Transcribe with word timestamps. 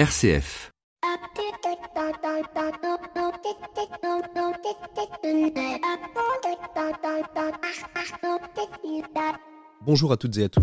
RCF. 0.00 0.70
Bonjour 9.86 10.12
à 10.12 10.18
toutes 10.18 10.36
et 10.36 10.44
à 10.44 10.48
tous. 10.50 10.62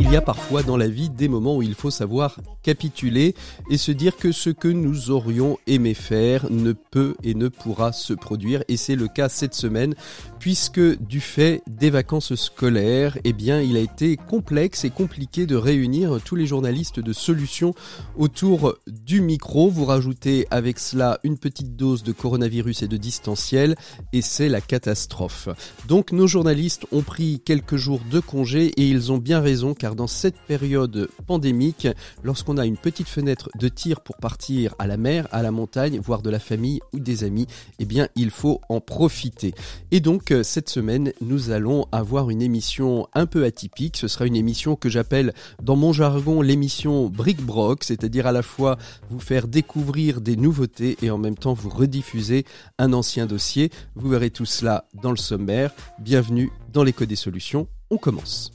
Il 0.00 0.10
y 0.10 0.16
a 0.16 0.20
parfois 0.20 0.62
dans 0.62 0.76
la 0.76 0.88
vie 0.88 1.08
des 1.08 1.28
moments 1.28 1.56
où 1.56 1.62
il 1.62 1.74
faut 1.74 1.90
savoir 1.90 2.36
capituler 2.62 3.34
et 3.70 3.78
se 3.78 3.92
dire 3.92 4.16
que 4.16 4.32
ce 4.32 4.50
que 4.50 4.68
nous 4.68 5.10
aurions 5.10 5.58
aimé 5.66 5.94
faire 5.94 6.50
ne 6.50 6.72
peut 6.72 7.14
et 7.22 7.34
ne 7.34 7.48
pourra 7.48 7.92
se 7.92 8.12
produire 8.12 8.64
et 8.68 8.76
c'est 8.76 8.96
le 8.96 9.08
cas 9.08 9.28
cette 9.28 9.54
semaine 9.54 9.94
puisque 10.38 10.80
du 11.00 11.20
fait 11.20 11.62
des 11.68 11.88
vacances 11.88 12.34
scolaires, 12.34 13.16
eh 13.22 13.32
bien, 13.32 13.60
il 13.60 13.76
a 13.76 13.80
été 13.80 14.16
complexe 14.16 14.84
et 14.84 14.90
compliqué 14.90 15.46
de 15.46 15.54
réunir 15.54 16.18
tous 16.24 16.34
les 16.34 16.46
journalistes 16.46 16.98
de 16.98 17.12
solutions 17.12 17.74
autour 18.18 18.74
du 18.88 19.20
micro. 19.20 19.70
Vous 19.70 19.84
rajoutez 19.84 20.48
avec 20.50 20.80
cela 20.80 21.20
une 21.22 21.38
petite 21.38 21.76
dose 21.76 22.02
de 22.02 22.10
coronavirus 22.10 22.82
et 22.82 22.88
de 22.88 22.96
distanciel 22.96 23.76
et 24.12 24.20
c'est 24.20 24.48
la 24.48 24.60
catastrophe. 24.60 25.48
Donc 25.86 26.10
nos 26.10 26.26
journalistes 26.26 26.86
ont 26.90 27.02
pris 27.02 27.40
quelques 27.44 27.76
jours 27.76 27.91
de 28.10 28.20
congé 28.20 28.66
et 28.76 28.88
ils 28.88 29.12
ont 29.12 29.18
bien 29.18 29.40
raison 29.40 29.74
car 29.74 29.94
dans 29.94 30.06
cette 30.06 30.36
période 30.36 31.08
pandémique, 31.26 31.88
lorsqu'on 32.22 32.56
a 32.56 32.66
une 32.66 32.76
petite 32.76 33.08
fenêtre 33.08 33.50
de 33.58 33.68
tir 33.68 34.00
pour 34.00 34.16
partir 34.16 34.74
à 34.78 34.86
la 34.86 34.96
mer, 34.96 35.28
à 35.32 35.42
la 35.42 35.50
montagne, 35.50 36.00
voir 36.00 36.22
de 36.22 36.30
la 36.30 36.38
famille 36.38 36.80
ou 36.92 37.00
des 37.00 37.24
amis, 37.24 37.46
eh 37.78 37.84
bien, 37.84 38.08
il 38.16 38.30
faut 38.30 38.60
en 38.68 38.80
profiter. 38.80 39.54
Et 39.90 40.00
donc, 40.00 40.32
cette 40.42 40.68
semaine, 40.68 41.12
nous 41.20 41.50
allons 41.50 41.86
avoir 41.92 42.30
une 42.30 42.42
émission 42.42 43.08
un 43.14 43.26
peu 43.26 43.44
atypique. 43.44 43.96
Ce 43.96 44.08
sera 44.08 44.26
une 44.26 44.36
émission 44.36 44.76
que 44.76 44.88
j'appelle 44.88 45.34
dans 45.62 45.76
mon 45.76 45.92
jargon 45.92 46.42
l'émission 46.42 47.08
bric-broc, 47.08 47.84
c'est-à-dire 47.84 48.26
à 48.26 48.32
la 48.32 48.42
fois 48.42 48.78
vous 49.10 49.20
faire 49.20 49.48
découvrir 49.48 50.20
des 50.20 50.36
nouveautés 50.36 50.96
et 51.02 51.10
en 51.10 51.18
même 51.18 51.36
temps 51.36 51.54
vous 51.54 51.70
rediffuser 51.70 52.44
un 52.78 52.92
ancien 52.92 53.26
dossier. 53.26 53.70
Vous 53.94 54.08
verrez 54.08 54.30
tout 54.30 54.46
cela 54.46 54.86
dans 55.02 55.10
le 55.10 55.16
sommaire. 55.16 55.72
Bienvenue 55.98 56.50
dans 56.72 56.82
l'écho 56.82 57.04
des 57.04 57.16
solutions. 57.16 57.68
On 57.90 57.98
commence. 57.98 58.52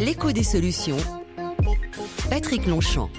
L'écho 0.00 0.32
des 0.32 0.42
solutions. 0.42 0.96
Patrick 2.28 2.66
Longchamp. 2.66 3.10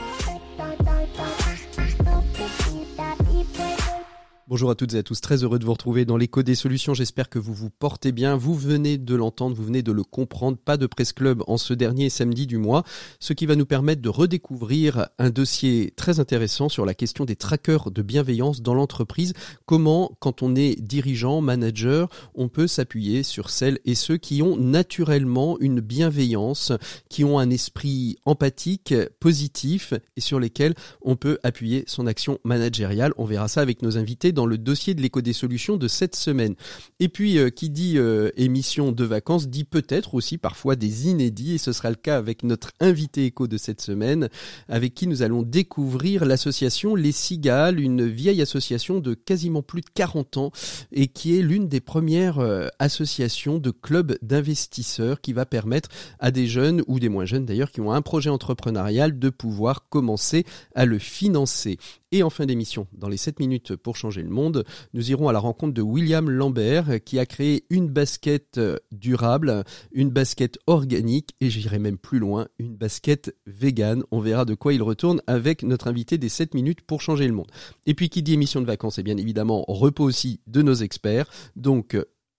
Bonjour 4.50 4.72
à 4.72 4.76
toutes 4.76 4.96
et 4.96 4.98
à 4.98 5.04
tous, 5.04 5.22
très 5.22 5.44
heureux 5.44 5.60
de 5.60 5.66
vous 5.66 5.74
retrouver 5.74 6.06
dans 6.06 6.18
l'écho 6.18 6.42
des 6.42 6.56
solutions. 6.56 6.96
J'espère 6.96 7.30
que 7.30 7.38
vous 7.38 7.54
vous 7.54 7.70
portez 7.70 8.12
bien. 8.12 8.36
Vous 8.36 8.56
venez 8.56 8.98
de 8.98 9.14
l'entendre, 9.14 9.56
vous 9.56 9.64
venez 9.64 9.84
de 9.84 9.92
le 9.92 10.02
comprendre. 10.04 10.58
Pas 10.58 10.76
de 10.76 10.88
presse 10.88 11.14
club 11.14 11.44
en 11.46 11.58
ce 11.58 11.76
dernier 11.76 12.10
samedi 12.10 12.48
du 12.48 12.58
mois, 12.58 12.84
ce 13.20 13.34
qui 13.34 13.46
va 13.46 13.56
nous 13.56 13.68
permettre 13.68 14.02
de 14.02 14.10
redécouvrir 14.10 15.10
un 15.20 15.30
dossier 15.30 15.94
très 15.96 16.20
intéressant 16.20 16.68
sur 16.68 16.84
la 16.88 16.96
question 16.96 17.26
des 17.26 17.36
trackers 17.36 17.92
de 17.92 18.02
bienveillance 18.02 18.64
dans 18.64 18.74
l'entreprise. 18.74 19.34
Comment, 19.68 20.18
quand 20.20 20.42
on 20.42 20.56
est 20.56 20.82
dirigeant, 20.82 21.42
manager, 21.42 22.10
on 22.34 22.48
peut 22.48 22.66
s'appuyer 22.66 23.22
sur 23.22 23.52
celles 23.52 23.78
et 23.86 23.94
ceux 23.94 24.18
qui 24.18 24.42
ont 24.42 24.58
naturellement 24.58 25.60
une 25.60 25.80
bienveillance, 25.80 26.72
qui 27.08 27.24
ont 27.24 27.38
un 27.38 27.52
esprit 27.52 28.18
empathique, 28.26 28.96
positif 29.20 29.94
et 30.18 30.22
sur 30.22 30.40
lesquels 30.40 30.74
on 31.04 31.16
peut 31.16 31.38
appuyer 31.44 31.84
son 31.86 32.08
action 32.08 32.40
managériale. 32.44 33.14
On 33.18 33.26
verra 33.26 33.48
ça 33.48 33.62
avec 33.62 33.84
nos 33.84 34.00
invités 34.00 34.32
le 34.46 34.58
dossier 34.58 34.94
de 34.94 35.02
l'écho 35.02 35.22
des 35.22 35.34
solutions 35.34 35.78
de 35.78 35.88
cette 35.88 36.16
semaine. 36.16 36.56
Et 37.00 37.10
puis, 37.10 37.38
euh, 37.38 37.50
qui 37.50 37.70
dit 37.70 37.98
euh, 37.98 38.30
émission 38.38 38.92
de 38.92 39.04
vacances, 39.04 39.48
dit 39.48 39.64
peut-être 39.64 40.16
aussi 40.16 40.38
parfois 40.38 40.76
des 40.76 41.08
inédits, 41.08 41.56
et 41.56 41.58
ce 41.58 41.74
sera 41.74 41.90
le 41.90 41.96
cas 41.96 42.18
avec 42.18 42.44
notre 42.44 42.72
invité 42.80 43.26
écho 43.26 43.48
de 43.48 43.58
cette 43.58 43.82
semaine, 43.82 44.30
avec 44.68 44.94
qui 44.94 45.08
nous 45.08 45.22
allons 45.22 45.44
découvrir 45.44 46.26
l'association 46.26 46.96
Les 46.96 47.12
Cigales, 47.12 47.80
une 47.80 48.08
vieille 48.08 48.42
association 48.42 49.00
de 49.00 49.14
quasiment 49.14 49.62
plus 49.62 49.82
de 49.82 49.90
40 49.94 50.38
ans, 50.38 50.52
et 50.92 51.08
qui 51.08 51.38
est 51.38 51.42
l'une 51.42 51.68
des 51.68 51.82
premières 51.82 52.40
euh, 52.40 52.68
associations 52.80 53.58
de 53.58 53.72
clubs 53.72 54.18
d'investisseurs 54.22 55.22
qui 55.22 55.34
va 55.34 55.46
permettre 55.46 55.90
à 56.20 56.32
des 56.32 56.48
jeunes, 56.48 56.84
ou 56.88 57.00
des 57.00 57.10
moins 57.10 57.26
jeunes 57.26 57.46
d'ailleurs, 57.46 57.72
qui 57.72 57.82
ont 57.82 57.92
un 57.92 58.02
projet 58.02 58.30
entrepreneurial, 58.30 59.18
de 59.18 59.30
pouvoir 59.30 59.88
commencer 59.90 60.46
à 60.76 60.86
le 60.86 61.00
financer. 61.00 61.78
Et 62.12 62.24
en 62.24 62.32
fin 62.32 62.48
d'émission, 62.48 62.88
dans 62.92 63.08
les 63.08 63.18
7 63.18 63.40
minutes 63.40 63.76
pour 63.76 63.96
changer 63.96 64.24
le 64.24 64.30
monde, 64.30 64.66
nous 64.94 65.12
irons 65.12 65.30
à 65.30 65.34
la 65.34 65.38
rencontre 65.38 65.76
de 65.76 65.84
William 65.84 66.28
Lambert 66.28 67.04
qui 67.04 67.20
a 67.20 67.28
créé 67.28 67.66
une 67.70 67.88
basket 67.88 68.58
euh, 68.58 68.78
durable, 68.92 69.64
une 69.92 70.10
basket 70.10 70.58
organique 70.66 71.36
et 71.40 71.52
j'irai 71.52 71.78
même 71.78 72.00
plus 72.00 72.18
loin, 72.18 72.48
une 72.58 72.76
basket 72.76 73.36
vegan. 73.46 74.04
On 74.10 74.22
verra 74.22 74.46
de 74.46 74.56
quoi 74.56 74.74
il 74.74 74.82
retourne 74.82 75.22
avec 75.28 75.62
notre 75.62 75.88
invité 75.88 76.18
des 76.18 76.30
7 76.30 76.56
minutes 76.56 76.82
pour 76.82 77.02
changer 77.02 77.28
le 77.28 77.34
monde. 77.34 77.52
Et 77.86 77.94
puis 77.94 78.10
qui 78.10 78.24
dit 78.24 78.34
émission 78.34 78.62
de 78.62 78.66
vacances, 78.66 78.98
et 78.98 79.04
bien 79.04 79.18
évidemment 79.18 79.64
repos 79.68 80.06
aussi 80.06 80.40
de 80.48 80.64
nos 80.64 80.74
experts. 80.74 81.30
Donc 81.56 81.96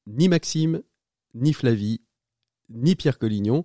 ni 0.08 0.28
Maxime, 0.28 0.82
ni 1.34 1.52
Flavie, 1.52 2.00
ni 2.70 2.96
Pierre 2.96 3.18
Collignon. 3.18 3.64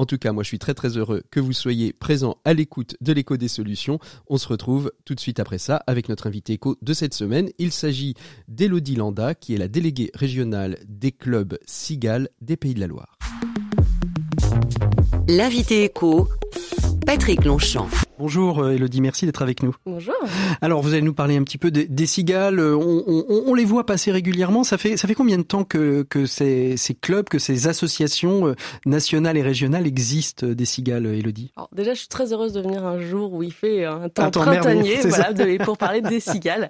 En 0.00 0.06
tout 0.06 0.16
cas, 0.16 0.32
moi 0.32 0.42
je 0.42 0.48
suis 0.48 0.58
très 0.58 0.72
très 0.72 0.96
heureux 0.96 1.22
que 1.30 1.40
vous 1.40 1.52
soyez 1.52 1.92
présents 1.92 2.38
à 2.46 2.54
l'écoute 2.54 2.96
de 3.02 3.12
l'écho 3.12 3.36
des 3.36 3.48
solutions. 3.48 3.98
On 4.28 4.38
se 4.38 4.48
retrouve 4.48 4.90
tout 5.04 5.14
de 5.14 5.20
suite 5.20 5.38
après 5.40 5.58
ça 5.58 5.84
avec 5.86 6.08
notre 6.08 6.26
invité 6.26 6.54
écho 6.54 6.78
de 6.80 6.94
cette 6.94 7.12
semaine. 7.12 7.50
Il 7.58 7.70
s'agit 7.70 8.14
d'Elodie 8.48 8.96
Landa 8.96 9.34
qui 9.34 9.54
est 9.54 9.58
la 9.58 9.68
déléguée 9.68 10.10
régionale 10.14 10.78
des 10.88 11.12
clubs 11.12 11.58
Cigales 11.66 12.30
des 12.40 12.56
Pays 12.56 12.72
de 12.72 12.80
la 12.80 12.86
Loire. 12.86 13.18
L'invité 15.28 15.84
écho, 15.84 16.28
Patrick 17.04 17.44
Longchamp. 17.44 17.88
Bonjour 18.20 18.68
Elodie, 18.68 18.98
euh, 18.98 19.02
merci 19.02 19.24
d'être 19.24 19.40
avec 19.40 19.62
nous. 19.62 19.74
Bonjour. 19.86 20.14
Alors 20.60 20.82
vous 20.82 20.92
allez 20.92 21.00
nous 21.00 21.14
parler 21.14 21.38
un 21.38 21.42
petit 21.42 21.56
peu 21.56 21.70
des, 21.70 21.86
des 21.86 22.04
cigales. 22.04 22.58
Euh, 22.58 22.76
on, 22.76 23.02
on, 23.06 23.44
on, 23.46 23.54
les 23.54 23.64
voit 23.64 23.86
passer 23.86 24.12
régulièrement. 24.12 24.62
Ça 24.62 24.76
fait 24.76 24.98
ça 24.98 25.08
fait 25.08 25.14
combien 25.14 25.38
de 25.38 25.42
temps 25.42 25.64
que, 25.64 26.02
que 26.02 26.26
ces, 26.26 26.76
ces 26.76 26.92
clubs, 26.92 27.26
que 27.30 27.38
ces 27.38 27.66
associations 27.66 28.48
euh, 28.48 28.54
nationales 28.84 29.38
et 29.38 29.42
régionales 29.42 29.86
existent 29.86 30.46
des 30.46 30.64
cigales, 30.66 31.06
Elodie? 31.06 31.50
Alors 31.56 31.70
déjà, 31.72 31.94
je 31.94 32.00
suis 32.00 32.08
très 32.08 32.34
heureuse 32.34 32.52
de 32.52 32.60
venir 32.60 32.84
un 32.84 33.00
jour 33.00 33.32
où 33.32 33.42
il 33.42 33.54
fait 33.54 33.86
un 33.86 34.10
temps, 34.10 34.24
un 34.24 34.30
temps 34.30 34.42
printanier, 34.42 34.98
voilà, 35.02 35.32
de, 35.32 35.64
pour 35.64 35.78
parler 35.78 36.02
des 36.02 36.20
cigales. 36.20 36.68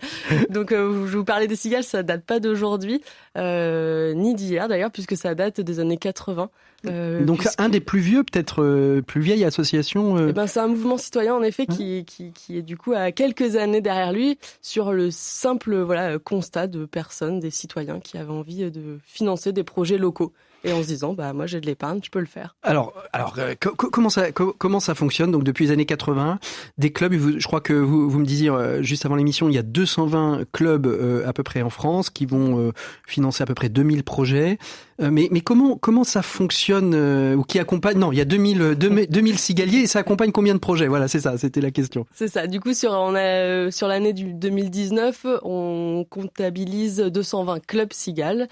Donc 0.50 0.70
euh, 0.70 1.08
je 1.08 1.18
vous 1.18 1.24
parlais 1.24 1.48
des 1.48 1.56
cigales, 1.56 1.82
ça 1.82 2.04
date 2.04 2.24
pas 2.24 2.38
d'aujourd'hui, 2.38 3.02
euh, 3.36 4.14
ni 4.14 4.36
d'hier 4.36 4.68
d'ailleurs, 4.68 4.92
puisque 4.92 5.16
ça 5.16 5.34
date 5.34 5.60
des 5.60 5.80
années 5.80 5.98
80. 5.98 6.48
Euh, 6.86 7.24
Donc 7.24 7.40
puisque... 7.40 7.60
un 7.60 7.68
des 7.68 7.80
plus 7.80 8.00
vieux, 8.00 8.24
peut-être 8.24 8.62
euh, 8.62 9.02
plus 9.02 9.20
vieille 9.20 9.44
association. 9.44 10.16
Euh... 10.16 10.28
Eh 10.30 10.32
ben, 10.32 10.46
c'est 10.46 10.60
un 10.60 10.68
mouvement 10.68 10.96
citoyen 10.96 11.34
en 11.34 11.42
effet 11.42 11.66
qui, 11.66 12.04
qui, 12.04 12.32
qui 12.32 12.58
est 12.58 12.62
du 12.62 12.76
coup 12.76 12.92
à 12.92 13.12
quelques 13.12 13.56
années 13.56 13.80
derrière 13.80 14.12
lui 14.12 14.38
sur 14.62 14.92
le 14.92 15.10
simple 15.10 15.76
voilà 15.76 16.18
constat 16.18 16.66
de 16.66 16.86
personnes, 16.86 17.40
des 17.40 17.50
citoyens 17.50 18.00
qui 18.00 18.18
avaient 18.18 18.30
envie 18.30 18.70
de 18.70 18.98
financer 19.04 19.52
des 19.52 19.64
projets 19.64 19.98
locaux 19.98 20.32
et 20.64 20.72
en 20.72 20.82
se 20.82 20.88
disant 20.88 21.14
bah 21.14 21.32
moi 21.32 21.46
j'ai 21.46 21.60
de 21.60 21.66
l'épargne, 21.66 22.00
je 22.02 22.10
peux 22.10 22.20
le 22.20 22.26
faire. 22.26 22.56
Alors 22.62 22.92
alors 23.12 23.34
euh, 23.38 23.54
comment 23.60 24.10
ça 24.10 24.32
comment 24.32 24.80
ça 24.80 24.94
fonctionne? 24.94 25.30
Donc 25.30 25.44
depuis 25.44 25.66
les 25.66 25.70
années 25.72 25.86
80 25.86 26.38
des 26.78 26.90
clubs 26.92 27.14
je 27.38 27.46
crois 27.46 27.60
que 27.60 27.72
vous, 27.72 28.10
vous 28.10 28.18
me 28.18 28.26
disiez 28.26 28.50
euh, 28.50 28.82
juste 28.82 29.06
avant 29.06 29.16
l'émission 29.16 29.48
il 29.48 29.54
y 29.54 29.58
a 29.58 29.62
220 29.62 30.44
clubs 30.52 30.86
euh, 30.86 31.26
à 31.26 31.32
peu 31.32 31.42
près 31.42 31.62
en 31.62 31.70
France 31.70 32.10
qui 32.10 32.26
vont 32.26 32.58
euh, 32.58 32.72
financer 33.06 33.42
à 33.42 33.46
peu 33.46 33.54
près 33.54 33.68
2000 33.68 34.04
projets. 34.04 34.58
Euh, 35.00 35.10
mais 35.10 35.28
mais 35.30 35.40
comment 35.40 35.76
comment 35.78 36.04
ça 36.04 36.20
fonctionne 36.20 36.92
euh, 36.94 37.34
ou 37.34 37.42
qui 37.42 37.58
accompagne? 37.58 37.98
Non 37.98 38.12
il 38.12 38.18
y 38.18 38.20
a 38.20 38.26
2000 38.26 38.74
2000 38.76 39.38
cigaliers 39.38 39.78
et 39.78 39.86
ça 39.86 40.00
accompagne 40.00 40.30
combien 40.30 40.54
de 40.54 40.58
projets? 40.60 40.88
Voilà 40.88 41.08
c'est 41.08 41.20
ça 41.20 41.38
c'était 41.38 41.62
la 41.62 41.70
question. 41.70 42.04
C'est 42.14 42.28
ça. 42.28 42.46
Du 42.46 42.60
coup 42.60 42.74
sur 42.74 42.92
on 42.92 43.14
a 43.14 43.70
sur 43.70 43.88
l'année 43.88 44.12
du 44.12 44.34
2019 44.34 45.26
on 45.42 46.04
comptabilise 46.08 46.98
220 46.98 47.64
clubs 47.66 47.92
cigales 47.92 48.48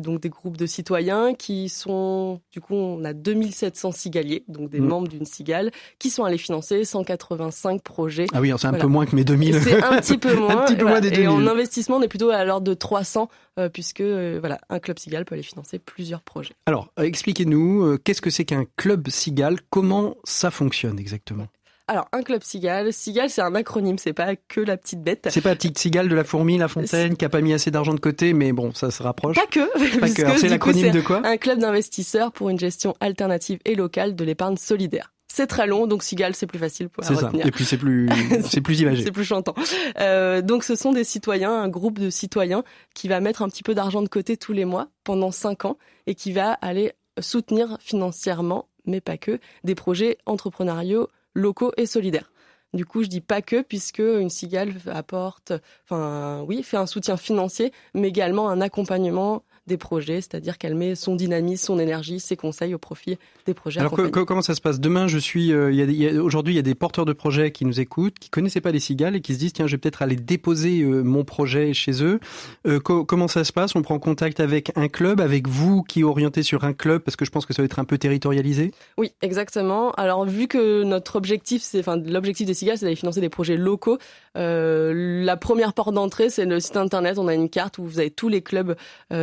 donc 0.00 0.20
des 0.20 0.28
groupes 0.28 0.56
de 0.56 0.66
citoyens 0.66 1.34
qui 1.34 1.51
qui 1.52 1.68
sont, 1.68 2.40
du 2.50 2.60
coup, 2.60 2.74
on 2.74 3.04
a 3.04 3.12
2700 3.12 3.92
cigaliers, 3.92 4.42
donc 4.48 4.70
des 4.70 4.80
mmh. 4.80 4.86
membres 4.86 5.08
d'une 5.08 5.26
cigale, 5.26 5.70
qui 5.98 6.08
sont 6.08 6.24
allés 6.24 6.38
financer 6.38 6.84
185 6.84 7.82
projets. 7.82 8.26
Ah 8.32 8.40
oui, 8.40 8.52
c'est 8.56 8.66
un 8.66 8.72
peu 8.72 8.86
moins 8.86 9.04
que 9.04 9.14
mes 9.14 9.24
2000. 9.24 9.60
C'est 9.60 9.82
un 9.82 10.00
petit 10.00 10.16
peu 10.16 10.34
moins. 10.38 10.62
un 10.62 10.64
petit 10.64 10.76
peu 10.76 10.82
voilà. 10.82 11.00
moins 11.00 11.00
des 11.00 11.10
2000. 11.10 11.24
Et 11.24 11.28
en 11.28 11.46
investissement, 11.46 11.96
on 11.96 12.02
est 12.02 12.08
plutôt 12.08 12.30
à 12.30 12.42
l'ordre 12.44 12.66
de 12.66 12.74
300, 12.74 13.28
euh, 13.58 13.68
puisque, 13.68 14.00
euh, 14.00 14.38
voilà, 14.40 14.60
un 14.70 14.78
club 14.78 14.98
cigale 14.98 15.26
peut 15.26 15.34
aller 15.34 15.42
financer 15.42 15.78
plusieurs 15.78 16.22
projets. 16.22 16.54
Alors, 16.64 16.88
euh, 16.98 17.02
expliquez-nous, 17.02 17.98
qu'est-ce 17.98 18.22
que 18.22 18.30
c'est 18.30 18.46
qu'un 18.46 18.64
club 18.76 19.08
cigale? 19.10 19.58
Comment 19.68 20.16
ça 20.24 20.50
fonctionne 20.50 20.98
exactement? 20.98 21.48
Alors, 21.88 22.08
un 22.12 22.22
club 22.22 22.42
cigale, 22.42 22.92
cigale 22.92 23.28
c'est 23.28 23.42
un 23.42 23.54
acronyme, 23.54 23.98
c'est 23.98 24.12
pas 24.12 24.36
que 24.36 24.60
la 24.60 24.76
petite 24.76 25.02
bête. 25.02 25.28
C'est 25.30 25.40
pas 25.40 25.50
la 25.50 25.56
petite 25.56 25.78
cigale 25.78 26.08
de 26.08 26.14
la 26.14 26.24
fourmi, 26.24 26.56
la 26.58 26.68
fontaine, 26.68 27.16
qui 27.16 27.24
a 27.24 27.28
pas 27.28 27.40
mis 27.40 27.52
assez 27.52 27.70
d'argent 27.70 27.94
de 27.94 28.00
côté, 28.00 28.32
mais 28.32 28.52
bon, 28.52 28.72
ça 28.72 28.90
se 28.90 29.02
rapproche. 29.02 29.36
Pas 29.36 29.46
que. 29.46 29.98
Pas 29.98 30.08
que. 30.08 30.38
C'est 30.38 30.48
l'acronyme 30.48 30.92
de 30.92 31.00
quoi? 31.00 31.22
Un 31.24 31.36
club 31.36 31.58
d'investisseurs 31.58 32.32
pour 32.32 32.50
une 32.50 32.58
gestion 32.58 32.94
alternative 33.00 33.58
et 33.64 33.74
locale 33.74 34.14
de 34.14 34.24
l'épargne 34.24 34.56
solidaire. 34.56 35.12
C'est 35.28 35.46
très 35.46 35.66
long, 35.66 35.86
donc 35.86 36.02
cigale 36.02 36.34
c'est 36.34 36.46
plus 36.46 36.58
facile 36.58 36.90
pour 36.90 37.04
C'est 37.04 37.14
ça. 37.14 37.28
retenir. 37.28 37.46
Et 37.46 37.50
puis 37.50 37.64
c'est 37.64 37.78
plus, 37.78 38.08
c'est 38.44 38.60
plus 38.60 38.80
imagé. 38.80 39.02
c'est 39.02 39.12
plus 39.12 39.24
chantant. 39.24 39.54
Euh, 39.98 40.42
donc 40.42 40.62
ce 40.62 40.76
sont 40.76 40.92
des 40.92 41.04
citoyens, 41.04 41.52
un 41.52 41.68
groupe 41.68 41.98
de 41.98 42.10
citoyens 42.10 42.64
qui 42.94 43.08
va 43.08 43.20
mettre 43.20 43.40
un 43.40 43.48
petit 43.48 43.62
peu 43.62 43.74
d'argent 43.74 44.02
de 44.02 44.08
côté 44.08 44.36
tous 44.36 44.52
les 44.52 44.66
mois 44.66 44.88
pendant 45.04 45.30
cinq 45.30 45.64
ans 45.64 45.78
et 46.06 46.14
qui 46.14 46.32
va 46.32 46.52
aller 46.52 46.92
soutenir 47.18 47.78
financièrement 47.80 48.66
mais 48.86 49.00
pas 49.00 49.16
que, 49.16 49.38
des 49.64 49.74
projets 49.74 50.18
entrepreneuriaux 50.26 51.08
locaux 51.34 51.72
et 51.76 51.86
solidaires. 51.86 52.30
Du 52.72 52.86
coup, 52.86 53.02
je 53.02 53.08
dis 53.08 53.20
pas 53.20 53.42
que, 53.42 53.60
puisque 53.60 53.98
une 53.98 54.30
cigale 54.30 54.72
apporte, 54.86 55.52
enfin, 55.84 56.42
oui, 56.48 56.62
fait 56.62 56.78
un 56.78 56.86
soutien 56.86 57.18
financier, 57.18 57.70
mais 57.92 58.08
également 58.08 58.48
un 58.48 58.62
accompagnement 58.62 59.44
des 59.68 59.76
projets, 59.76 60.16
c'est-à-dire 60.16 60.58
qu'elle 60.58 60.74
met 60.74 60.96
son 60.96 61.14
dynamisme, 61.14 61.64
son 61.66 61.78
énergie, 61.78 62.18
ses 62.18 62.36
conseils 62.36 62.74
au 62.74 62.78
profit 62.78 63.16
des 63.46 63.54
projets. 63.54 63.78
Alors 63.78 63.94
comment 63.94 64.42
ça 64.42 64.56
se 64.56 64.60
passe? 64.60 64.80
Demain, 64.80 65.06
je 65.06 65.18
suis, 65.18 65.52
euh, 65.52 66.20
aujourd'hui, 66.20 66.54
il 66.54 66.56
y 66.56 66.60
a 66.60 66.62
des 66.62 66.74
porteurs 66.74 67.04
de 67.04 67.12
projets 67.12 67.52
qui 67.52 67.64
nous 67.64 67.78
écoutent, 67.78 68.18
qui 68.18 68.28
connaissaient 68.28 68.60
pas 68.60 68.72
les 68.72 68.80
cigales 68.80 69.14
et 69.14 69.20
qui 69.20 69.34
se 69.34 69.38
disent 69.38 69.52
tiens, 69.52 69.68
je 69.68 69.72
vais 69.72 69.78
peut-être 69.78 70.02
aller 70.02 70.16
déposer 70.16 70.80
euh, 70.80 71.02
mon 71.02 71.22
projet 71.24 71.74
chez 71.74 72.02
eux. 72.02 72.18
Euh, 72.66 72.80
comment 72.80 73.28
ça 73.28 73.44
se 73.44 73.52
passe? 73.52 73.76
On 73.76 73.82
prend 73.82 74.00
contact 74.00 74.40
avec 74.40 74.72
un 74.74 74.88
club, 74.88 75.20
avec 75.20 75.46
vous 75.46 75.84
qui 75.84 76.02
orientez 76.02 76.42
sur 76.42 76.64
un 76.64 76.72
club, 76.72 77.02
parce 77.02 77.14
que 77.14 77.24
je 77.24 77.30
pense 77.30 77.46
que 77.46 77.54
ça 77.54 77.62
va 77.62 77.66
être 77.66 77.78
un 77.78 77.84
peu 77.84 77.98
territorialisé? 77.98 78.72
Oui, 78.98 79.12
exactement. 79.22 79.92
Alors 79.92 80.24
vu 80.26 80.48
que 80.48 80.82
notre 80.82 81.14
objectif, 81.14 81.62
c'est, 81.62 81.78
enfin, 81.78 81.96
l'objectif 81.98 82.48
des 82.48 82.54
cigales, 82.54 82.78
c'est 82.78 82.86
d'aller 82.86 82.96
financer 82.96 83.20
des 83.20 83.28
projets 83.28 83.56
locaux. 83.56 83.98
la 84.34 85.36
première 85.36 85.72
porte 85.72 85.94
d'entrée, 85.94 86.30
c'est 86.30 86.46
le 86.46 86.58
site 86.58 86.76
internet. 86.76 87.18
On 87.18 87.28
a 87.28 87.34
une 87.34 87.48
carte 87.48 87.78
où 87.78 87.84
vous 87.84 88.00
avez 88.00 88.10
tous 88.10 88.28
les 88.28 88.42
clubs 88.42 88.74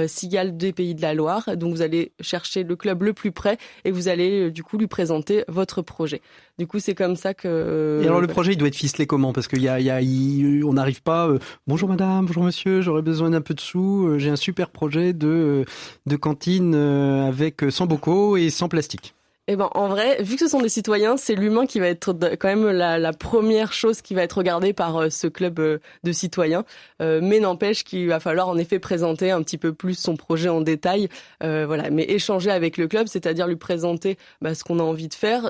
cigales 0.07 0.29
des 0.30 0.74
Pays 0.74 0.96
de 0.96 1.02
la 1.02 1.14
Loire. 1.14 1.58
Donc 1.58 1.74
vous 1.74 1.81
allez 1.81 2.12
chercher 2.22 2.64
le 2.64 2.76
club 2.76 3.04
le 3.04 3.14
plus 3.14 3.31
près 3.31 3.58
et 3.86 3.92
vous 3.92 4.08
allez 4.08 4.48
euh, 4.48 4.52
du 4.52 4.64
coup 4.64 4.78
lui 4.78 4.88
présenter 4.88 5.44
votre 5.48 5.81
projet. 5.81 6.22
Du 6.58 6.68
coup, 6.68 6.80
c'est 6.80 6.96
comme 6.96 7.16
ça 7.16 7.34
que. 7.34 8.02
Et 8.04 8.08
alors 8.08 8.22
le 8.22 8.28
projet, 8.28 8.54
il 8.54 8.58
doit 8.58 8.68
être 8.68 8.76
ficelé 8.76 9.08
comment? 9.08 9.34
Parce 9.34 9.48
qu'il 9.48 9.62
y 9.62 9.68
a, 9.68 9.80
y 9.80 9.90
a 9.90 10.00
on 10.66 10.74
n'arrive 10.74 11.02
pas. 11.02 11.28
Euh, 11.28 11.40
bonjour 11.68 11.90
madame, 11.90 12.26
bonjour 12.26 12.44
monsieur, 12.44 12.81
j'aurais 12.81 13.02
besoin 13.02 13.31
d'un 13.31 13.42
peu 13.42 13.54
de 13.54 13.62
sous. 13.62 14.08
Euh, 14.08 14.18
j'ai 14.18 14.30
un 14.30 14.36
super 14.36 14.70
projet 14.70 15.14
de 15.14 15.66
de 16.06 16.16
cantine 16.16 16.76
avec 16.76 17.64
sans 17.70 17.86
bocaux 17.86 18.38
et 18.38 18.50
sans 18.50 18.70
plastique. 18.70 19.16
Eh 19.51 19.56
ben, 19.56 19.68
en 19.74 19.88
vrai, 19.88 20.22
vu 20.22 20.36
que 20.36 20.42
ce 20.42 20.48
sont 20.48 20.62
des 20.62 20.69
citoyens, 20.69 21.18
c'est 21.18 21.34
l'humain 21.34 21.66
qui 21.66 21.80
va 21.80 21.88
être 21.88 22.13
quand 22.40 22.50
même 22.50 22.69
la, 22.69 23.13
première 23.13 23.74
chose 23.74 24.04
qui 24.04 24.13
va 24.13 24.22
être 24.22 24.38
regardée 24.38 24.74
par 24.74 24.98
euh, 24.98 25.10
ce 25.10 25.25
club 25.25 25.60
euh, 25.60 25.80
de 26.04 26.12
citoyens. 26.12 26.66
Euh, 27.01 27.19
mais 27.24 27.40
n'empêche 27.40 27.84
qu'il 27.84 28.07
va 28.10 28.19
falloir 28.19 28.48
en 28.48 28.60
effet 28.60 28.78
présenter 28.78 29.31
un 29.31 29.42
petit 29.42 29.57
peu 29.57 29.74
plus 29.74 29.98
son 29.98 30.16
projet 30.18 30.50
en 30.50 30.62
détail. 30.62 31.10
voilà, 31.42 31.90
mais 31.90 32.04
échanger 32.04 32.51
avec 32.51 32.78
le 32.78 32.88
club, 32.88 33.07
c'est-à-dire 33.07 33.48
lui 33.48 33.56
présenter 33.56 34.19
bah, 34.40 34.54
ce 34.54 34.63
qu'on 34.63 34.78
a 34.78 34.84
envie 34.84 35.07
de 35.07 35.16
faire. 35.16 35.50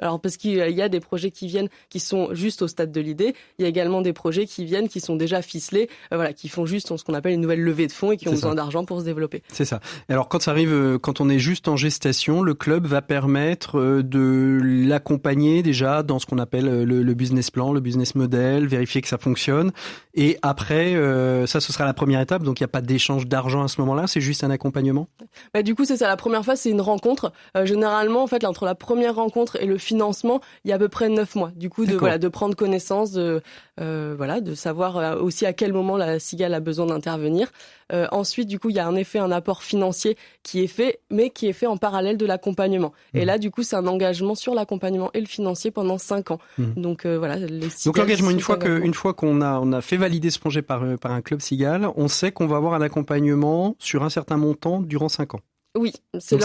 Alors 0.00 0.20
parce 0.20 0.36
qu'il 0.36 0.54
y 0.54 0.82
a 0.82 0.88
des 0.88 1.00
projets 1.00 1.30
qui 1.30 1.46
viennent 1.46 1.68
qui 1.90 2.00
sont 2.00 2.34
juste 2.34 2.62
au 2.62 2.68
stade 2.68 2.92
de 2.92 3.00
l'idée, 3.00 3.34
il 3.58 3.62
y 3.62 3.66
a 3.66 3.68
également 3.68 4.00
des 4.00 4.12
projets 4.12 4.46
qui 4.46 4.64
viennent 4.64 4.88
qui 4.88 5.00
sont 5.00 5.16
déjà 5.16 5.42
ficelés, 5.42 5.88
euh, 6.12 6.16
voilà, 6.16 6.32
qui 6.32 6.48
font 6.48 6.64
juste 6.64 6.96
ce 6.96 7.04
qu'on 7.04 7.14
appelle 7.14 7.34
une 7.34 7.42
nouvelle 7.42 7.62
levée 7.62 7.86
de 7.86 7.92
fonds 7.92 8.12
et 8.12 8.16
qui 8.16 8.28
ont 8.28 8.32
besoin 8.32 8.54
d'argent 8.54 8.84
pour 8.84 9.00
se 9.00 9.04
développer. 9.04 9.42
C'est 9.48 9.66
ça. 9.66 9.80
Alors 10.08 10.28
quand 10.28 10.40
ça 10.40 10.50
arrive, 10.50 10.72
euh, 10.72 10.98
quand 10.98 11.20
on 11.20 11.28
est 11.28 11.38
juste 11.38 11.68
en 11.68 11.76
gestation, 11.76 12.42
le 12.42 12.54
club 12.54 12.86
va 12.86 13.02
permettre 13.02 13.78
euh, 13.78 14.02
de 14.02 14.60
l'accompagner 14.62 15.62
déjà 15.62 16.02
dans 16.02 16.18
ce 16.18 16.26
qu'on 16.26 16.38
appelle 16.38 16.84
le, 16.84 17.14
business 17.14 17.50
plan, 17.50 17.72
le 17.72 17.80
business 17.80 18.14
model, 18.14 18.66
vérifier 18.66 19.02
que 19.02 19.08
ça 19.08 19.18
fonctionne. 19.18 19.72
Et 20.14 20.38
après, 20.42 20.94
ça, 21.46 21.60
ce 21.60 21.72
sera 21.72 21.84
la 21.84 21.94
première 21.94 22.20
étape. 22.20 22.42
Donc 22.42 22.60
il 22.60 22.62
n'y 22.62 22.66
a 22.66 22.68
pas 22.68 22.80
d'échange 22.80 23.26
d'argent 23.26 23.62
à 23.62 23.68
ce 23.68 23.80
moment-là, 23.82 24.06
c'est 24.06 24.20
juste 24.20 24.44
un 24.44 24.50
accompagnement? 24.50 25.08
Bah, 25.52 25.62
du 25.62 25.74
coup, 25.74 25.84
c'est 25.84 25.96
ça. 25.96 26.08
La 26.08 26.16
première 26.16 26.44
phase, 26.44 26.60
c'est 26.60 26.70
une 26.70 26.80
rencontre. 26.80 27.32
généralement, 27.64 28.22
en 28.22 28.26
fait, 28.26 28.44
entre 28.44 28.64
la 28.64 28.74
première 28.74 29.14
rencontre 29.14 29.56
et 29.60 29.66
le 29.66 29.78
financement 29.82 30.40
il 30.64 30.70
y 30.70 30.72
a 30.72 30.76
à 30.76 30.78
peu 30.78 30.88
près 30.88 31.08
neuf 31.08 31.34
mois. 31.34 31.50
Du 31.54 31.68
coup, 31.68 31.86
de 31.86 31.96
voilà, 31.96 32.18
de 32.18 32.28
prendre 32.28 32.54
connaissance, 32.54 33.12
de 33.12 33.42
euh, 33.80 34.14
voilà, 34.16 34.40
de 34.40 34.54
savoir 34.54 34.96
euh, 34.96 35.16
aussi 35.16 35.46
à 35.46 35.52
quel 35.52 35.72
moment 35.72 35.96
la 35.96 36.18
cigale 36.18 36.54
a 36.54 36.60
besoin 36.60 36.86
d'intervenir. 36.86 37.50
Euh, 37.92 38.06
ensuite, 38.12 38.48
du 38.48 38.58
coup, 38.58 38.70
il 38.70 38.76
y 38.76 38.78
a 38.78 38.88
en 38.88 38.94
effet 38.94 39.18
un 39.18 39.30
apport 39.30 39.62
financier 39.62 40.16
qui 40.42 40.62
est 40.62 40.66
fait, 40.66 41.00
mais 41.10 41.30
qui 41.30 41.46
est 41.46 41.52
fait 41.52 41.66
en 41.66 41.76
parallèle 41.76 42.16
de 42.16 42.26
l'accompagnement. 42.26 42.92
Et 43.14 43.22
mmh. 43.22 43.26
là, 43.26 43.38
du 43.38 43.50
coup, 43.50 43.62
c'est 43.62 43.76
un 43.76 43.86
engagement 43.86 44.34
sur 44.34 44.54
l'accompagnement 44.54 45.10
et 45.14 45.20
le 45.20 45.26
financier 45.26 45.70
pendant 45.70 45.98
cinq 45.98 46.30
ans. 46.30 46.38
Mmh. 46.58 46.64
Donc 46.76 47.06
voilà. 47.06 47.36
Les 47.36 47.68
Donc 47.84 47.98
l'engagement, 47.98 48.30
une 48.30 48.40
fois 48.40 48.56
que, 48.56 48.80
une 48.82 48.94
fois 48.94 49.14
qu'on 49.14 49.40
a, 49.40 49.58
on 49.60 49.72
a 49.72 49.80
fait 49.80 49.96
valider 49.96 50.30
ce 50.30 50.38
projet 50.38 50.62
par 50.62 50.82
par 50.98 51.12
un 51.12 51.22
club 51.22 51.40
cigale, 51.40 51.88
on 51.96 52.08
sait 52.08 52.32
qu'on 52.32 52.46
va 52.46 52.56
avoir 52.56 52.74
un 52.74 52.80
accompagnement 52.82 53.76
sur 53.78 54.02
un 54.02 54.10
certain 54.10 54.36
montant 54.36 54.80
durant 54.80 55.08
cinq 55.08 55.34
ans. 55.34 55.40
Oui, 55.74 55.94
c'est 56.18 56.36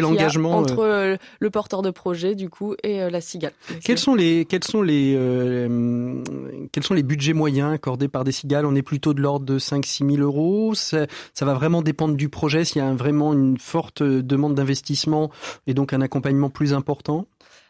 l'engagement 0.00 0.52
entre 0.58 0.78
euh, 0.78 1.16
le 1.40 1.50
porteur 1.50 1.82
de 1.82 1.90
projet 1.90 2.36
du 2.36 2.48
coup 2.48 2.76
et 2.84 3.02
euh, 3.02 3.10
la 3.10 3.20
cigale. 3.20 3.52
Quels 3.82 3.98
sont 3.98 4.14
les 4.14 4.44
quels 4.44 4.62
sont 4.62 4.80
les 4.80 5.14
euh, 5.16 6.22
quels 6.70 6.84
sont 6.84 6.94
les 6.94 7.02
budgets 7.02 7.32
moyens 7.32 7.72
accordés 7.74 8.06
par 8.06 8.22
des 8.22 8.30
cigales? 8.30 8.64
On 8.64 8.76
est 8.76 8.82
plutôt 8.82 9.12
de 9.12 9.20
l'ordre 9.20 9.44
de 9.44 9.58
5 9.58 9.84
6 9.84 10.04
000 10.06 10.18
euros. 10.18 10.74
Ça, 10.76 11.08
ça, 11.34 11.44
va 11.44 11.54
vraiment 11.54 11.82
dépendre 11.82 12.14
du 12.14 12.28
projet. 12.28 12.64
S'il 12.64 12.80
y 12.80 12.84
a 12.84 12.94
vraiment 12.94 13.32
une 13.32 13.58
forte 13.58 14.04
demande 14.04 14.54
d'investissement 14.54 15.32
et 15.66 15.74
donc 15.74 15.92
un 15.92 16.00
accompagnement 16.00 16.48
plus 16.48 16.72
important. 16.72 17.26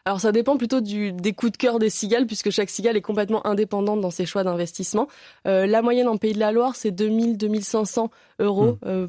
Alors 0.07 0.19
ça 0.21 0.33
dépend 0.33 0.57
plutôt 0.57 0.81
du, 0.81 1.13
des 1.13 1.35
coups 1.35 1.53
de 1.53 1.57
cœur 1.59 1.79
des 1.79 1.91
cigales, 1.91 2.27
puisque 2.27 2.51
chaque 2.51 2.71
cigale 2.71 2.97
est 2.97 3.03
complètement 3.03 3.47
indépendante 3.47 4.01
dans 4.01 4.11
ses 4.11 4.25
choix 4.25 4.45
d'investissement. 4.45 5.09
Euh, 5.47 5.67
la 5.67 5.83
moyenne 5.83 6.09
en 6.09 6.17
Pays 6.17 6.33
de 6.33 6.39
la 6.39 6.53
Loire, 6.53 6.75
c'est 6.75 6.91
2000-2500 6.91 8.09
euros, 8.41 8.73
mmh. 8.73 8.77
euh, 8.87 9.07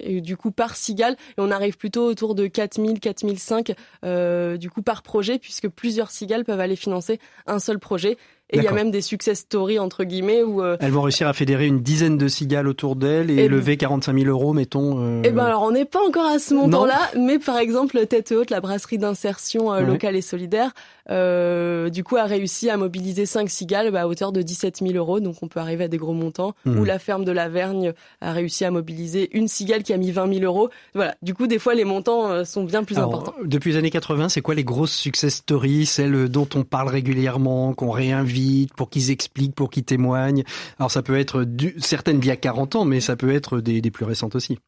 et 0.00 0.20
du 0.20 0.36
coup 0.36 0.50
par 0.50 0.76
cigale, 0.76 1.14
et 1.14 1.40
on 1.40 1.50
arrive 1.50 1.76
plutôt 1.76 2.06
autour 2.06 2.34
de 2.34 2.46
4000, 2.46 3.00
4005 3.00 3.74
euh, 4.04 4.56
du 4.56 4.70
coup 4.70 4.82
par 4.82 5.02
projet, 5.02 5.38
puisque 5.38 5.68
plusieurs 5.68 6.10
cigales 6.10 6.44
peuvent 6.44 6.60
aller 6.60 6.76
financer 6.76 7.18
un 7.46 7.58
seul 7.58 7.78
projet. 7.78 8.16
Et 8.52 8.58
il 8.58 8.64
y 8.64 8.68
a 8.68 8.72
même 8.72 8.90
des 8.90 9.00
success 9.00 9.40
stories 9.40 9.78
entre 9.78 10.04
guillemets 10.04 10.42
où 10.42 10.60
euh, 10.62 10.76
elles 10.80 10.90
vont 10.90 11.02
réussir 11.02 11.28
à 11.28 11.32
fédérer 11.32 11.66
une 11.66 11.82
dizaine 11.82 12.18
de 12.18 12.26
cigales 12.26 12.66
autour 12.66 12.96
d'elles 12.96 13.30
et, 13.30 13.48
lever 13.48 13.76
45 13.76 14.18
000 14.18 14.28
euros, 14.28 14.52
mettons. 14.52 14.98
Euh... 14.98 15.22
Eh 15.24 15.30
ben 15.30 15.44
alors 15.44 15.62
on 15.62 15.70
n'est 15.70 15.84
pas 15.84 16.00
encore 16.04 16.26
à 16.26 16.38
ce 16.38 16.54
montant-là, 16.54 16.98
mais 17.16 17.38
par 17.38 17.58
exemple 17.58 18.04
Tête 18.06 18.32
Haute, 18.32 18.50
la 18.50 18.60
brasserie 18.60 18.98
d'insertion 18.98 19.72
euh, 19.72 19.82
locale 19.82 20.16
et 20.16 20.20
solidaire, 20.20 20.72
euh, 21.10 21.90
du 21.90 22.02
coup 22.02 22.16
a 22.16 22.24
réussi 22.24 22.70
à 22.70 22.76
mobiliser 22.76 23.24
5 23.24 23.48
cigales 23.48 23.90
bah, 23.92 24.02
à 24.02 24.06
hauteur 24.06 24.32
de 24.32 24.42
17 24.42 24.78
000 24.78 24.94
euros, 24.94 25.20
donc 25.20 25.36
on 25.42 25.48
peut 25.48 25.60
arriver 25.60 25.84
à 25.84 25.88
des 25.88 25.98
gros 25.98 26.12
montants. 26.14 26.54
Mmh. 26.64 26.78
Ou 26.78 26.84
la 26.84 26.98
ferme 26.98 27.24
de 27.24 27.32
la 27.32 27.48
Vergne 27.48 27.92
a 28.20 28.32
réussi 28.32 28.64
à 28.64 28.69
mobiliser 28.70 29.36
une 29.36 29.48
cigale 29.48 29.82
qui 29.82 29.92
a 29.92 29.96
mis 29.96 30.10
20 30.10 30.32
000 30.34 30.44
euros. 30.44 30.70
Voilà, 30.94 31.14
du 31.22 31.34
coup 31.34 31.46
des 31.46 31.58
fois 31.58 31.74
les 31.74 31.84
montants 31.84 32.30
euh, 32.30 32.44
sont 32.44 32.64
bien 32.64 32.84
plus 32.84 32.98
importants. 32.98 33.34
Depuis 33.44 33.72
les 33.72 33.76
années 33.78 33.90
80, 33.90 34.28
c'est 34.28 34.40
quoi 34.40 34.54
les 34.54 34.64
grosses 34.64 34.94
success 34.94 35.36
stories, 35.36 35.86
celles 35.86 36.28
dont 36.28 36.48
on 36.54 36.64
parle 36.64 36.88
régulièrement, 36.88 37.74
qu'on 37.74 37.90
réinvite 37.90 38.74
pour 38.74 38.90
qu'ils 38.90 39.10
expliquent, 39.10 39.54
pour 39.54 39.70
qu'ils 39.70 39.84
témoignent? 39.84 40.44
Alors 40.78 40.90
ça 40.90 41.02
peut 41.02 41.18
être 41.18 41.44
du, 41.44 41.74
certaines 41.78 42.20
d'il 42.20 42.28
y 42.28 42.32
a 42.32 42.36
40 42.36 42.76
ans, 42.76 42.84
mais 42.84 43.00
ça 43.00 43.16
peut 43.16 43.32
être 43.32 43.60
des, 43.60 43.80
des 43.80 43.90
plus 43.90 44.04
récentes 44.04 44.34
aussi. 44.34 44.58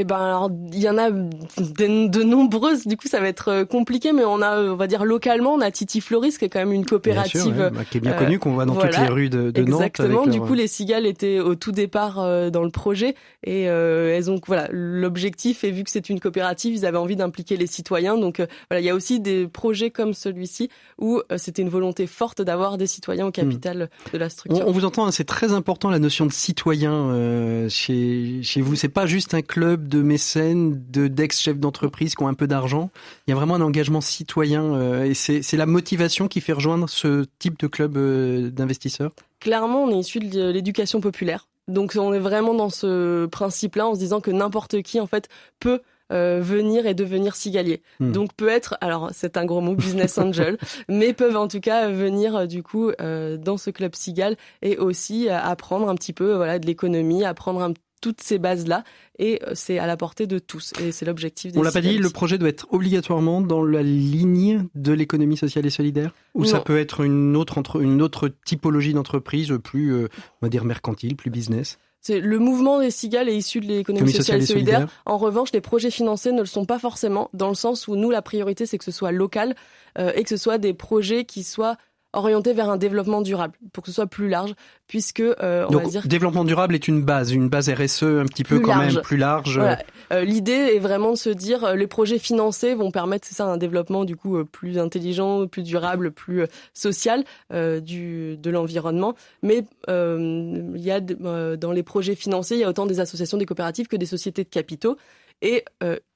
Eh 0.00 0.04
ben 0.04 0.16
alors 0.16 0.48
il 0.72 0.78
y 0.78 0.88
en 0.88 0.96
a 0.96 1.10
de, 1.10 2.22
nombreuses. 2.22 2.86
Du 2.86 2.96
coup 2.96 3.08
ça 3.08 3.18
va 3.18 3.26
être 3.26 3.48
euh, 3.48 3.64
compliqué, 3.64 4.12
mais 4.12 4.24
on 4.24 4.40
a 4.40 4.60
on 4.62 4.76
va 4.76 4.86
dire 4.86 5.04
localement 5.04 5.54
on 5.54 5.60
a 5.60 5.72
Titi 5.72 6.00
Floris 6.00 6.38
qui 6.38 6.44
est 6.44 6.48
quand 6.48 6.60
même 6.60 6.72
une 6.72 6.86
coopérative 6.86 7.72
bah, 7.74 7.80
qui 7.90 7.96
est 7.96 8.00
bien 8.00 8.12
connue 8.12 8.38
qu'on 8.38 8.52
voit 8.52 8.64
dans 8.64 8.76
toutes 8.76 8.96
les 8.96 9.08
rues 9.08 9.28
de, 9.28 9.50
de 9.50 9.62
Nantes. 9.62 9.80
Exactement. 9.80 10.26
Du 10.28 10.40
coup 10.40 10.54
les 10.54 10.68
cigales 10.68 11.04
étaient 11.04 11.40
au 11.40 11.56
tout 11.56 11.72
départ 11.72 12.20
euh, 12.20 12.48
dans 12.48 12.62
le 12.62 12.70
projet 12.70 13.16
et 13.42 13.68
euh, 13.68 14.16
elles 14.16 14.30
ont 14.30 14.40
voilà 14.46 14.68
l'objectif 14.70 15.64
et 15.64 15.72
vu 15.72 15.82
que 15.82 15.90
c'est 15.90 16.08
une 16.08 16.20
coopérative 16.20 16.74
ils 16.74 16.86
avaient 16.86 16.96
envie 16.96 17.16
d'impliquer 17.16 17.56
les 17.56 17.66
citoyens. 17.66 18.16
Donc 18.16 18.40
voilà 18.70 18.80
il 18.80 18.84
y 18.84 18.90
a 18.90 18.94
aussi 18.94 19.18
des 19.18 19.48
projets 19.48 19.90
comme 19.90 20.14
celui-ci 20.14 20.70
où 20.98 21.22
c'était 21.36 21.62
une 21.62 21.70
volonté 21.70 22.06
forte 22.06 22.40
d'avoir 22.40 22.78
des 22.78 22.86
citoyens 22.86 23.26
au 23.26 23.32
capital 23.32 23.90
hmm. 24.06 24.12
de 24.12 24.18
la 24.18 24.28
structure. 24.28 24.64
On, 24.64 24.70
vous 24.70 24.84
entend, 24.84 25.06
hein, 25.06 25.10
c'est 25.10 25.24
très 25.24 25.52
important 25.52 25.90
la 25.90 25.98
notion 25.98 26.24
de 26.24 26.32
citoyen 26.32 27.66
chez 27.68 28.44
chez 28.44 28.60
vous. 28.60 28.76
C'est 28.76 28.88
pas 28.88 29.06
juste 29.06 29.34
un 29.34 29.42
club 29.42 29.87
de 29.88 30.02
mécènes, 30.02 30.84
de 30.90 31.08
d'ex-chefs 31.08 31.58
d'entreprise 31.58 32.14
qui 32.14 32.22
ont 32.22 32.28
un 32.28 32.34
peu 32.34 32.46
d'argent. 32.46 32.90
Il 33.26 33.30
y 33.30 33.32
a 33.32 33.36
vraiment 33.36 33.54
un 33.54 33.60
engagement 33.60 34.00
citoyen 34.00 34.74
euh, 34.74 35.04
et 35.04 35.14
c'est 35.14 35.56
la 35.56 35.66
motivation 35.66 36.28
qui 36.28 36.40
fait 36.40 36.52
rejoindre 36.52 36.88
ce 36.88 37.24
type 37.38 37.58
de 37.58 37.66
club 37.66 37.96
euh, 37.96 38.50
d'investisseurs. 38.50 39.12
Clairement, 39.40 39.84
on 39.84 39.90
est 39.90 39.98
issu 39.98 40.20
de 40.20 40.50
l'éducation 40.50 41.00
populaire. 41.00 41.48
Donc 41.66 41.96
on 41.98 42.12
est 42.12 42.18
vraiment 42.18 42.54
dans 42.54 42.70
ce 42.70 43.26
principe-là 43.26 43.88
en 43.88 43.94
se 43.94 43.98
disant 43.98 44.20
que 44.20 44.30
n'importe 44.30 44.82
qui 44.82 45.00
en 45.00 45.06
fait 45.06 45.28
peut 45.60 45.80
euh, 46.10 46.40
venir 46.40 46.86
et 46.86 46.94
devenir 46.94 47.36
cigalier. 47.36 47.82
Hmm. 48.00 48.12
Donc 48.12 48.32
peut 48.34 48.48
être, 48.48 48.78
alors 48.80 49.10
c'est 49.12 49.36
un 49.36 49.44
gros 49.44 49.60
mot, 49.60 49.74
business 49.74 50.16
angel, 50.16 50.56
mais 50.88 51.12
peuvent 51.12 51.36
en 51.36 51.48
tout 51.48 51.60
cas 51.60 51.90
venir 51.90 52.46
du 52.48 52.62
coup 52.62 52.90
dans 52.98 53.58
ce 53.58 53.70
club 53.70 53.94
cigale 53.94 54.36
et 54.62 54.78
aussi 54.78 55.28
apprendre 55.28 55.88
un 55.88 55.94
petit 55.94 56.14
peu 56.14 56.34
voilà 56.34 56.58
de 56.58 56.66
l'économie, 56.66 57.24
apprendre 57.24 57.62
un 57.62 57.74
toutes 58.00 58.20
ces 58.20 58.38
bases-là 58.38 58.84
et 59.18 59.40
euh, 59.46 59.52
c'est 59.54 59.78
à 59.78 59.86
la 59.86 59.96
portée 59.96 60.26
de 60.26 60.38
tous 60.38 60.72
et 60.80 60.92
c'est 60.92 61.04
l'objectif 61.04 61.52
des 61.52 61.58
On 61.58 61.62
l'a 61.62 61.72
pas 61.72 61.80
dit, 61.80 61.98
le 61.98 62.10
projet 62.10 62.38
doit 62.38 62.48
être 62.48 62.66
obligatoirement 62.70 63.40
dans 63.40 63.62
la 63.62 63.82
ligne 63.82 64.66
de 64.74 64.92
l'économie 64.92 65.36
sociale 65.36 65.66
et 65.66 65.70
solidaire 65.70 66.12
ou 66.34 66.44
ça 66.44 66.60
peut 66.60 66.78
être 66.78 67.00
une 67.00 67.36
autre 67.36 67.58
entre 67.58 67.80
une 67.80 68.02
autre 68.02 68.30
typologie 68.44 68.92
d'entreprise 68.92 69.52
plus 69.62 69.92
euh, 69.92 70.08
on 70.40 70.46
va 70.46 70.48
dire 70.48 70.64
mercantile, 70.64 71.16
plus 71.16 71.30
business? 71.30 71.78
C'est 72.00 72.20
le 72.20 72.38
mouvement 72.38 72.78
des 72.80 72.92
cigales 72.92 73.28
est 73.28 73.36
issu 73.36 73.60
de 73.60 73.66
l'économie 73.66 74.12
sociale, 74.12 74.40
et 74.40 74.46
solidaire. 74.46 74.88
En 75.04 75.18
revanche, 75.18 75.52
les 75.52 75.60
projets 75.60 75.90
financés 75.90 76.30
ne 76.30 76.40
le 76.40 76.46
sont 76.46 76.64
pas 76.64 76.78
forcément 76.78 77.28
dans 77.32 77.48
le 77.48 77.54
sens 77.54 77.88
où 77.88 77.96
nous 77.96 78.10
la 78.10 78.22
priorité 78.22 78.66
c'est 78.66 78.78
que 78.78 78.84
ce 78.84 78.92
soit 78.92 79.10
local 79.10 79.56
euh, 79.98 80.12
et 80.14 80.22
que 80.22 80.28
ce 80.28 80.36
soit 80.36 80.58
des 80.58 80.74
projets 80.74 81.24
qui 81.24 81.42
soient 81.42 81.76
orienté 82.12 82.52
vers 82.54 82.70
un 82.70 82.76
développement 82.78 83.20
durable, 83.20 83.54
pour 83.72 83.82
que 83.84 83.90
ce 83.90 83.94
soit 83.94 84.06
plus 84.06 84.28
large, 84.28 84.54
puisque 84.86 85.20
euh, 85.20 85.66
on 85.68 85.72
Donc, 85.72 85.82
va 85.82 85.88
dire 85.88 86.06
développement 86.06 86.44
durable 86.44 86.74
est 86.74 86.88
une 86.88 87.02
base, 87.02 87.32
une 87.32 87.48
base 87.48 87.68
RSE 87.68 88.02
un 88.02 88.24
petit 88.24 88.44
peu 88.44 88.60
quand 88.60 88.74
large. 88.76 88.94
même 88.94 89.02
plus 89.02 89.16
large. 89.16 89.58
Voilà. 89.58 89.82
Euh, 90.12 90.24
L'idée 90.24 90.52
est 90.74 90.78
vraiment 90.78 91.12
de 91.12 91.16
se 91.18 91.28
dire 91.28 91.64
euh, 91.64 91.74
les 91.74 91.86
projets 91.86 92.18
financés 92.18 92.74
vont 92.74 92.90
permettre 92.90 93.26
c'est 93.28 93.34
ça 93.34 93.44
un 93.44 93.58
développement 93.58 94.04
du 94.04 94.16
coup 94.16 94.38
euh, 94.38 94.44
plus 94.44 94.78
intelligent, 94.78 95.46
plus 95.46 95.62
durable, 95.62 96.10
plus 96.10 96.42
euh, 96.42 96.46
social 96.72 97.24
du 97.50 98.36
de 98.38 98.50
l'environnement. 98.50 99.14
Mais 99.42 99.64
il 99.88 100.80
y 100.80 100.90
a 100.90 101.00
dans 101.00 101.72
les 101.72 101.82
projets 101.82 102.14
financés, 102.14 102.54
il 102.54 102.60
y 102.60 102.64
a 102.64 102.68
autant 102.68 102.86
des 102.86 103.00
associations, 103.00 103.36
des 103.36 103.46
coopératives 103.46 103.86
que 103.86 103.96
des 103.96 104.06
sociétés 104.06 104.44
de 104.44 104.48
capitaux. 104.48 104.96
Et 105.42 105.64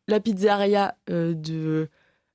la 0.08 0.20
pizzeria 0.20 0.94
de 1.08 1.88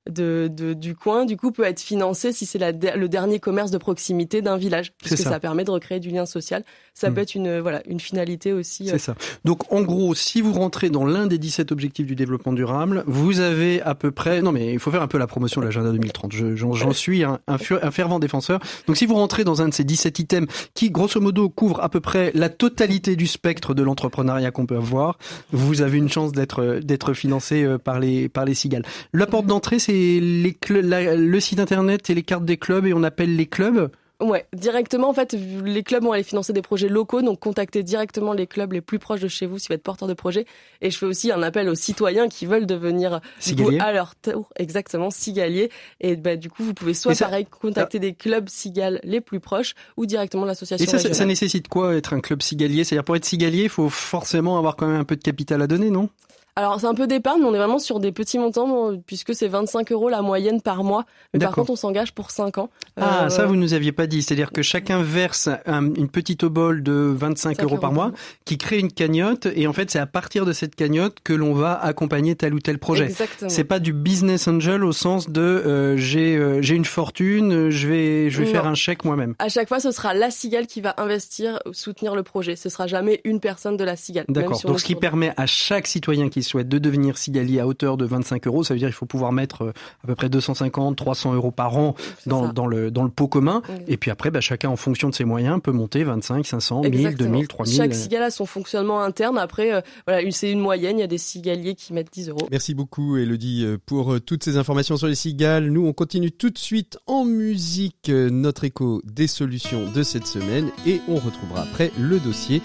de, 0.10 0.50
de- 0.52 0.74
du 0.74 0.96
coin, 0.96 1.26
du 1.26 1.38
coup, 1.38 1.52
peut 1.52 1.64
être 1.64 1.80
financée 1.82 2.32
si 2.34 2.46
c'est 2.46 2.60
le 2.60 3.08
dernier 3.08 3.40
commerce 3.40 3.72
de 3.72 3.78
proximité 3.78 4.42
d'un 4.42 4.58
village, 4.58 4.94
puisque 4.98 5.18
ça. 5.18 5.30
ça. 5.32 5.40
permet 5.40 5.64
de 5.64 5.72
recréer 5.72 6.00
du 6.00 6.10
lien 6.10 6.26
social. 6.26 6.64
Ça 6.94 7.10
Mm. 7.10 7.14
peut 7.14 7.22
être 7.22 7.36
une 7.36 7.60
voilà 7.60 7.82
une 7.88 8.00
finalité 8.00 8.54
aussi. 8.54 8.88
euh, 8.90 8.94
C'est 8.94 8.98
ça. 9.00 9.16
Donc 9.46 9.72
en 9.72 9.82
gros, 9.82 10.16
si 10.16 10.42
vous 10.42 10.54
rentrez 10.54 10.90
dans 10.90 11.06
l'un 11.06 11.28
des 11.28 11.38
17 11.38 11.72
objectifs 11.72 12.06
du 12.08 12.16
développement 12.16 12.54
durable, 12.54 13.04
vous 13.06 13.40
avez 13.40 13.82
à 13.84 13.94
peu 13.94 14.10
près... 14.12 14.42
Non 14.42 14.52
mais 14.52 14.74
il 14.74 14.80
faut 14.80 14.90
faire 14.92 15.02
un 15.04 15.08
peu 15.08 15.18
la 15.20 15.28
promotion 15.28 15.62
de 15.62 15.66
l'agenda 15.66 15.92
2030. 15.92 16.34
Je- 16.34 16.56
J'en 16.56 16.92
suis 16.94 17.24
un, 17.24 17.40
un, 17.48 17.58
fur- 17.58 17.80
un 17.84 17.92
fervent 17.92 18.18
défenseur. 18.20 18.60
Donc 18.88 18.98
si 18.98 19.06
vous 19.06 19.14
rentrez 19.16 19.44
dans 19.44 19.62
un 19.62 19.68
de 19.70 19.74
ces 19.74 19.84
17 19.84 20.20
items 20.20 20.48
qui, 20.74 20.90
grosso 20.90 21.20
modo, 21.22 21.50
couvrent 21.50 21.82
à 21.84 21.90
peu 21.90 22.00
près 22.00 22.32
la 22.34 22.50
totalité 22.50 23.16
du 23.16 23.28
spectre 23.28 23.74
de 23.76 23.84
l'entrepreneuriat 23.84 24.50
qu'on 24.52 24.66
peut 24.66 24.78
avoir, 24.78 25.18
vous 25.52 25.82
avez 25.82 25.98
une 26.00 26.10
chance 26.10 26.32
d'être 26.32 26.80
d'être 26.84 27.14
financé 27.14 27.64
euh, 27.64 27.78
par 27.78 28.00
les 28.00 28.28
par 28.30 28.44
les 28.46 28.54
cigales. 28.56 28.84
La 29.14 29.28
porte 29.28 29.46
d'entrée, 29.46 29.78
c'est 29.80 29.97
le 30.20 31.40
site 31.40 31.60
internet 31.60 32.10
et 32.10 32.16
les 32.16 32.24
cartes 32.24 32.46
des 32.46 32.58
clubs 32.58 32.86
et 32.86 32.94
on 32.94 33.04
appelle 33.04 33.36
les 33.36 33.46
clubs. 33.46 33.90
Ouais, 34.20 34.48
directement 34.52 35.10
en 35.10 35.14
fait, 35.14 35.36
les 35.64 35.84
clubs 35.84 36.02
vont 36.04 36.12
aller 36.12 36.24
financer 36.24 36.52
des 36.52 36.64
projets 36.64 36.90
locaux, 36.90 37.22
donc 37.22 37.40
contactez 37.40 37.84
directement 37.84 38.34
les 38.34 38.48
clubs 38.48 38.74
les 38.74 38.82
plus 38.82 38.98
proches 38.98 39.20
de 39.20 39.28
chez 39.28 39.46
vous 39.46 39.60
si 39.60 39.68
vous 39.68 39.76
êtes 39.76 39.84
porteur 39.84 40.08
de 40.08 40.16
projet. 40.16 40.46
Et 40.82 40.90
je 40.90 40.98
fais 40.98 41.06
aussi 41.06 41.32
un 41.32 41.44
appel 41.44 41.70
aux 41.70 41.76
citoyens 41.76 42.28
qui 42.28 42.48
veulent 42.48 42.66
devenir 42.66 43.22
Cigaliers. 43.40 43.78
à 43.80 43.94
leur 43.94 44.16
tour 44.16 44.50
exactement 44.56 45.12
cigaliers. 45.12 45.70
Et 46.02 46.16
bah, 46.16 46.36
du 46.36 46.50
coup, 46.50 46.64
vous 46.64 46.74
pouvez 46.74 46.96
soit 46.96 47.14
ça- 47.14 47.26
pareil 47.26 47.46
contacter 47.46 48.00
des 48.00 48.14
clubs 48.14 48.50
cigales 48.50 49.00
les 49.04 49.22
plus 49.22 49.40
proches 49.40 49.76
ou 49.98 50.08
directement 50.08 50.46
l'association 50.46 50.84
Et 50.84 50.88
ça, 50.98 51.14
ça, 51.14 51.26
nécessite 51.26 51.68
quoi 51.68 51.96
être 51.96 52.14
un 52.14 52.20
club 52.20 52.42
cigalier? 52.42 52.86
C'est-à-dire 52.86 53.04
pour 53.04 53.16
être 53.16 53.26
cigalier, 53.26 53.64
il 53.64 53.70
faut 53.70 53.90
forcément 53.90 54.58
avoir 54.58 54.78
quand 54.78 54.88
même 54.88 55.00
un 55.00 55.04
peu 55.06 55.16
de 55.16 55.22
capital 55.22 55.62
à 55.62 55.68
donner, 55.68 55.92
non? 55.92 56.10
Alors 56.58 56.80
c'est 56.80 56.88
un 56.88 56.96
peu 56.96 57.06
d'épargne, 57.06 57.40
mais 57.42 57.46
on 57.48 57.54
est 57.54 57.58
vraiment 57.60 57.78
sur 57.78 58.00
des 58.00 58.12
petits 58.12 58.40
montants 58.40 58.92
euh, 58.92 58.98
puisque 59.06 59.36
c'est 59.36 59.48
25 59.48 59.92
euros 59.92 60.10
la 60.10 60.24
moyenne 60.24 60.60
par 60.60 60.84
mois. 60.84 61.06
Mais 61.34 61.40
par 61.40 61.54
contre, 61.54 61.70
on 61.70 61.76
s'engage 61.76 62.14
pour 62.14 62.32
5 62.32 62.58
ans. 62.58 62.70
Ah, 63.00 63.26
Euh, 63.26 63.30
ça 63.30 63.46
vous 63.46 63.56
nous 63.56 63.76
aviez 63.76 63.92
pas 63.92 64.08
dit. 64.08 64.24
C'est-à-dire 64.24 64.52
que 64.52 64.64
chacun 64.64 65.04
verse 65.04 65.50
un- 65.68 65.94
une 65.94 66.10
petite 66.10 66.44
obole 66.44 66.82
de 66.82 66.94
25 67.16 67.58
5 67.58 67.64
euros 67.64 67.78
par 67.78 67.92
mois 67.94 68.12
qui 68.46 68.58
crée 68.58 68.80
une 68.80 68.92
cagnotte 68.92 69.48
et 69.56 69.68
en 69.68 69.74
fait 69.74 69.92
c'est 69.92 70.00
à 70.00 70.08
partir 70.08 70.46
de 70.46 70.52
cette 70.52 70.76
cagnotte 70.76 71.18
que 71.24 71.32
l'on 71.34 71.54
va 71.54 71.74
accompagner 71.80 72.36
tel 72.36 72.56
ou 72.56 72.60
tel 72.60 72.80
projet. 72.80 73.06
Exactement. 73.06 73.50
C'est 73.50 73.64
pas 73.64 73.78
du 73.80 73.94
business 73.94 74.48
angel 74.48 74.84
au 74.84 74.92
sens 74.94 75.30
de 75.30 75.40
euh, 75.42 75.96
j'ai 75.96 76.36
euh, 76.38 76.60
j'ai 76.64 76.74
une 76.76 76.86
fortune, 76.86 77.70
je 77.70 77.88
vais 77.88 78.30
je 78.32 78.40
vais 78.40 78.46
Non. 78.46 78.52
faire 78.52 78.66
un 78.66 78.74
chèque 78.74 79.06
moi-même. 79.06 79.36
À 79.38 79.50
chaque 79.50 79.68
fois, 79.68 79.80
ce 79.80 79.92
sera 79.92 80.16
la 80.16 80.32
cigale 80.32 80.66
qui 80.66 80.82
va 80.82 80.96
investir, 80.98 81.60
soutenir 81.72 82.16
le 82.16 82.24
projet. 82.24 82.56
Ce 82.56 82.70
sera 82.70 82.88
jamais 82.88 83.22
une 83.26 83.40
personne 83.40 83.78
de 83.78 83.84
la 83.84 83.96
cigale. 83.96 84.26
D'accord. 84.28 84.58
si 84.58 84.66
Donc 84.66 84.80
ce 84.80 84.86
qui 84.86 84.96
permet 84.96 85.32
à 85.38 85.46
chaque 85.46 85.86
citoyen 85.86 86.30
qui 86.30 86.42
souhaite 86.48 86.70
de 86.70 86.78
devenir 86.80 87.18
cigalier 87.18 87.60
à 87.60 87.68
hauteur 87.68 87.98
de 87.98 88.06
25 88.06 88.48
euros, 88.48 88.64
ça 88.64 88.74
veut 88.74 88.80
dire 88.80 88.88
qu'il 88.88 88.96
faut 88.96 89.06
pouvoir 89.06 89.32
mettre 89.32 89.64
euh, 89.64 89.74
à 90.04 90.08
peu 90.08 90.16
près 90.16 90.30
250, 90.30 90.96
300 90.96 91.34
euros 91.36 91.52
par 91.52 91.78
an 91.78 91.96
dans, 92.26 92.66
le 92.68 92.92
dans 92.92 93.04
le 93.04 93.10
pot 93.10 93.28
commun. 93.28 93.62
Et 93.88 93.98
puis 93.98 94.12
après, 94.12 94.32
bah, 94.32 94.42
chacun 94.42 94.70
en 94.70 94.76
fonction 94.76 95.10
de 95.10 95.16
ses 95.16 95.24
moyens 95.26 95.60
peut 95.62 95.72
monter 95.72 96.04
25, 96.04 96.46
500, 96.46 96.82
1000, 96.82 96.94
Exactement. 96.94 97.30
2000, 97.32 97.48
3000. 97.48 97.76
Chaque 97.76 97.94
cigale 97.94 98.24
a 98.24 98.32
son 98.32 98.46
fonctionnement 98.46 99.02
interne. 99.02 99.38
Après, 99.38 99.74
euh, 99.74 99.82
voilà, 100.06 100.22
une- 100.22 100.32
c'est 100.32 100.52
une 100.52 100.60
moyenne. 100.60 100.98
Il 100.98 101.02
y 101.02 101.04
a 101.04 101.08
des 101.08 101.18
cigaliers 101.18 101.76
qui 101.76 101.94
mettent 101.94 102.12
10 102.14 102.30
euros. 102.30 102.48
Merci 102.52 102.74
beaucoup 102.74 103.18
Elodie 103.18 103.64
euh, 103.66 103.78
pour 103.86 104.20
toutes 104.22 104.44
ces 104.44 104.58
informations 104.58 104.98
sur 104.98 105.08
les 105.08 105.16
cigales. 105.16 105.70
Nous 105.70 105.86
on 105.86 105.94
continue 105.94 106.32
tout 106.32 106.50
de 106.50 106.58
suite 106.58 106.98
en 107.08 107.26
musique 107.26 108.10
notre 108.10 108.64
écho 108.64 109.02
des 109.06 109.28
solutions 109.28 109.92
de 109.92 110.04
cette 110.04 110.28
semaine 110.28 110.70
et 110.86 111.02
on 111.08 111.16
retrouvera 111.16 111.62
après 111.64 111.92
le 112.00 112.20
dossier 112.20 112.62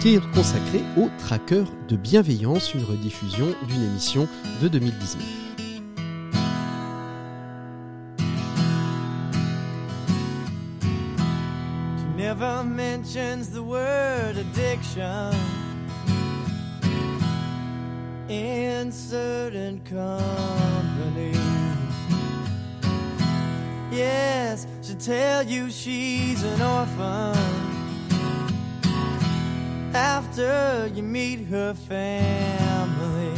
qui 0.00 0.14
est 0.14 0.20
consacré 0.34 0.80
au 0.98 1.08
tracker 1.18 1.64
de 1.88 1.96
bienveillance, 1.96 2.74
une 2.74 2.84
rediffusion 2.84 3.46
d'une 3.68 3.82
émission 3.82 4.28
de 4.60 4.68
2019. 4.68 5.22
She 11.96 12.16
never 12.16 12.64
mentions 12.64 13.50
the 13.50 13.62
word 13.62 14.36
addiction 14.36 15.32
in 18.28 18.90
certain 18.90 19.80
company. 19.84 21.38
Yes, 23.92 24.66
she'll 24.82 24.96
tell 24.96 25.42
you 25.44 25.70
she's 25.70 26.42
an 26.42 26.60
orphan 26.60 27.75
after 29.96 30.90
you 30.94 31.02
meet 31.02 31.46
her 31.46 31.72
family. 31.72 33.32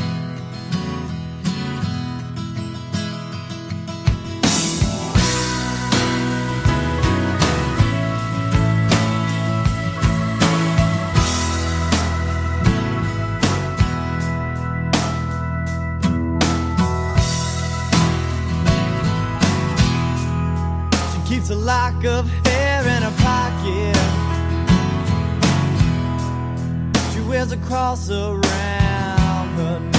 She 21.13 21.35
keeps 21.35 21.51
a 21.51 21.55
lock 21.55 22.05
of 22.05 22.29
hair 22.45 22.83
in 22.83 23.03
her 23.05 23.15
pocket. 23.23 23.98
Wears 27.29 27.53
a 27.53 27.57
cross 27.59 28.09
around 28.09 28.41
her 29.59 29.81
neck. 29.81 29.98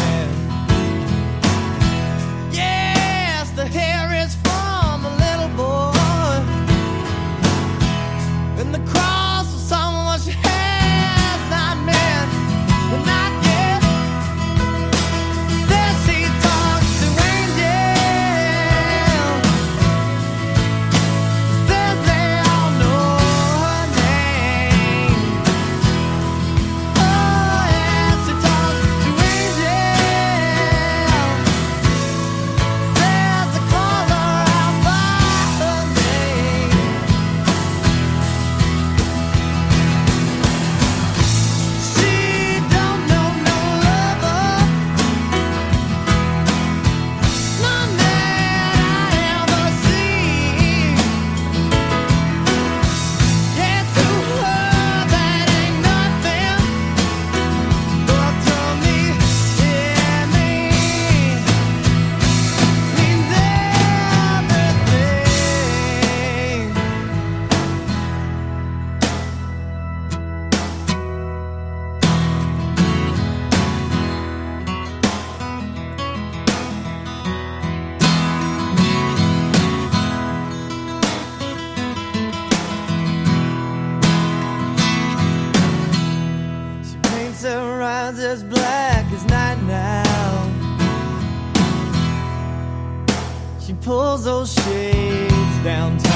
Down 95.64 96.09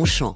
Longchamp. 0.00 0.34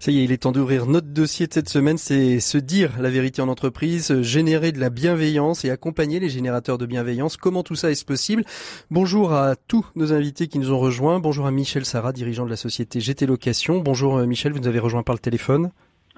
Ça 0.00 0.10
y 0.10 0.18
est, 0.18 0.24
il 0.24 0.32
est 0.32 0.38
temps 0.38 0.50
d'ouvrir 0.50 0.86
notre 0.86 1.06
dossier 1.06 1.46
de 1.46 1.54
cette 1.54 1.68
semaine, 1.68 1.96
c'est 1.96 2.40
se 2.40 2.58
dire 2.58 3.00
la 3.00 3.08
vérité 3.08 3.40
en 3.40 3.46
entreprise, 3.46 4.20
générer 4.22 4.72
de 4.72 4.80
la 4.80 4.90
bienveillance 4.90 5.64
et 5.64 5.70
accompagner 5.70 6.18
les 6.18 6.28
générateurs 6.28 6.76
de 6.76 6.84
bienveillance. 6.84 7.36
Comment 7.36 7.62
tout 7.62 7.76
ça 7.76 7.92
est-ce 7.92 8.04
possible? 8.04 8.44
Bonjour 8.90 9.32
à 9.32 9.54
tous 9.54 9.86
nos 9.94 10.12
invités 10.12 10.48
qui 10.48 10.58
nous 10.58 10.72
ont 10.72 10.80
rejoints. 10.80 11.20
Bonjour 11.20 11.46
à 11.46 11.52
Michel 11.52 11.84
Sarah, 11.84 12.12
dirigeant 12.12 12.44
de 12.44 12.50
la 12.50 12.56
société 12.56 12.98
GT 12.98 13.26
Location. 13.26 13.78
Bonjour 13.78 14.16
euh, 14.16 14.26
Michel, 14.26 14.52
vous 14.52 14.58
nous 14.58 14.66
avez 14.66 14.80
rejoint 14.80 15.04
par 15.04 15.14
le 15.14 15.20
téléphone. 15.20 15.70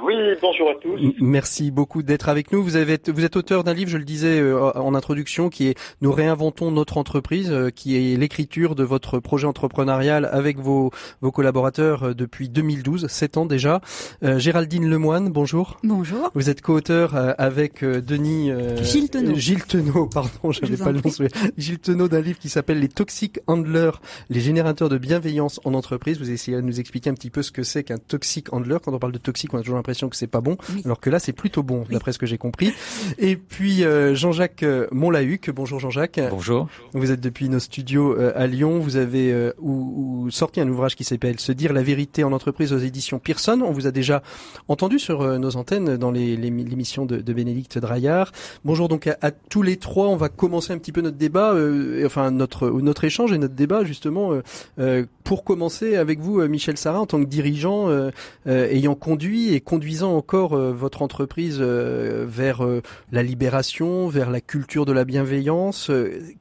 Oui, 0.02 0.14
bonjour 0.42 0.70
à 0.70 0.74
tous. 0.74 1.14
Merci 1.20 1.70
beaucoup 1.70 2.02
d'être 2.02 2.28
avec 2.28 2.50
nous. 2.50 2.64
Vous, 2.64 2.74
avez, 2.74 2.98
vous 3.06 3.24
êtes 3.24 3.36
auteur 3.36 3.62
d'un 3.62 3.74
livre, 3.74 3.90
je 3.90 3.96
le 3.96 4.04
disais 4.04 4.40
euh, 4.40 4.72
en 4.74 4.92
introduction, 4.92 5.50
qui 5.50 5.68
est 5.68 5.78
Nous 6.00 6.10
réinventons 6.10 6.72
notre 6.72 6.98
entreprise, 6.98 7.52
euh, 7.52 7.70
qui 7.70 7.96
est 7.96 8.16
l'écriture 8.16 8.74
de 8.74 8.82
votre 8.82 9.20
projet 9.20 9.46
entrepreneurial 9.46 10.28
avec 10.32 10.58
vos, 10.58 10.90
vos 11.20 11.30
collaborateurs 11.30 12.08
euh, 12.08 12.14
depuis 12.14 12.48
2012, 12.48 13.06
7 13.06 13.36
ans 13.36 13.46
déjà. 13.46 13.80
Euh, 14.24 14.40
Géraldine 14.40 14.90
Lemoine, 14.90 15.30
bonjour. 15.30 15.78
Bonjour. 15.84 16.30
Vous 16.34 16.50
êtes 16.50 16.60
co-auteur 16.60 17.14
euh, 17.14 17.32
avec 17.38 17.84
euh, 17.84 18.00
Denis 18.00 18.50
euh, 18.50 18.82
Gilles 18.82 19.10
Tenot. 19.10 19.36
Gilles 19.36 19.64
Tenot, 19.64 20.06
pardon, 20.12 20.50
j'avais 20.50 20.76
pas 20.76 20.90
le 20.90 21.00
nom. 21.00 21.28
Gilles 21.56 21.78
Tenot 21.78 22.08
d'un 22.08 22.20
livre 22.20 22.40
qui 22.40 22.48
s'appelle 22.48 22.80
Les 22.80 22.88
Toxic 22.88 23.38
Handlers, 23.46 24.00
les 24.28 24.40
générateurs 24.40 24.88
de 24.88 24.98
bienveillance 24.98 25.60
en 25.64 25.72
entreprise. 25.74 26.18
Vous 26.18 26.32
essayez 26.32 26.56
de 26.56 26.62
nous 26.62 26.80
expliquer 26.80 27.10
un 27.10 27.14
petit 27.14 27.30
peu 27.30 27.42
ce 27.42 27.52
que 27.52 27.62
c'est 27.62 27.84
qu'un 27.84 27.98
toxic 27.98 28.52
handler. 28.52 28.78
Quand 28.82 28.92
on 28.92 28.98
parle 28.98 29.12
de 29.12 29.18
toxique, 29.18 29.54
on 29.54 29.58
a 29.58 29.62
toujours 29.62 29.78
l'impression 29.84 30.08
que 30.08 30.16
c'est 30.16 30.26
pas 30.26 30.40
bon, 30.40 30.56
Oui. 30.74 30.80
alors 30.86 30.98
que 30.98 31.10
là 31.10 31.18
c'est 31.18 31.34
plutôt 31.34 31.62
bon, 31.62 31.84
d'après 31.90 32.12
ce 32.12 32.18
que 32.18 32.24
j'ai 32.24 32.38
compris. 32.38 32.72
Et 33.18 33.36
puis 33.36 33.84
euh, 33.84 34.14
Jean-Jacques 34.14 34.62
euh, 34.62 34.86
Montlahuc. 34.92 35.50
Bonjour 35.50 35.78
Jean-Jacques. 35.78 36.18
Bonjour. 36.30 36.68
Vous 36.94 37.10
êtes 37.10 37.20
depuis 37.20 37.50
nos 37.50 37.58
studios 37.58 38.16
euh, 38.18 38.32
à 38.34 38.46
Lyon. 38.46 38.78
Vous 38.78 38.96
avez 38.96 39.30
euh, 39.30 39.52
ou, 39.60 40.22
ou 40.24 40.30
sorti 40.30 40.62
un 40.62 40.68
ouvrage 40.68 40.96
qui 40.96 41.04
s'appelle 41.04 41.38
Se 41.38 41.52
dire 41.52 41.74
la 41.74 41.82
vérité 41.82 42.24
en 42.24 42.32
entreprise 42.32 42.72
aux 42.72 42.78
éditions 42.78 43.18
Pearson. 43.18 43.60
On 43.62 43.72
vous 43.72 43.86
a 43.86 43.90
déjà 43.90 44.22
entendu 44.68 44.98
sur 44.98 45.20
euh, 45.20 45.36
nos 45.36 45.56
antennes 45.56 45.98
dans 45.98 46.10
les- 46.10 46.36
les- 46.38 46.48
l'émission 46.50 47.04
de, 47.04 47.18
de 47.18 47.32
Bénédicte 47.34 47.76
Draillard. 47.78 48.32
Bonjour 48.64 48.88
donc 48.88 49.06
à, 49.06 49.18
à 49.20 49.30
tous 49.32 49.60
les 49.60 49.76
trois. 49.76 50.08
On 50.08 50.16
va 50.16 50.30
commencer 50.30 50.72
un 50.72 50.78
petit 50.78 50.92
peu 50.92 51.02
notre 51.02 51.18
débat, 51.18 51.52
euh, 51.52 52.00
et 52.00 52.06
enfin 52.06 52.30
notre 52.30 52.70
notre 52.70 53.04
échange 53.04 53.32
et 53.34 53.38
notre 53.38 53.54
débat 53.54 53.84
justement. 53.84 54.32
euh, 54.32 54.42
euh, 54.78 55.04
pour 55.24 55.42
commencer 55.42 55.96
avec 55.96 56.20
vous, 56.20 56.46
Michel 56.48 56.76
Sarah, 56.76 57.00
en 57.00 57.06
tant 57.06 57.18
que 57.18 57.24
dirigeant 57.26 57.88
euh, 57.88 58.10
euh, 58.46 58.68
ayant 58.68 58.94
conduit 58.94 59.54
et 59.54 59.60
conduisant 59.74 60.16
encore 60.16 60.52
euh, 60.52 60.70
votre 60.70 61.02
entreprise 61.02 61.58
euh, 61.60 62.24
vers 62.28 62.64
euh, 62.64 62.80
la 63.10 63.24
libération, 63.24 64.06
vers 64.06 64.30
la 64.30 64.40
culture 64.40 64.84
de 64.84 64.92
la 64.92 65.04
bienveillance. 65.04 65.90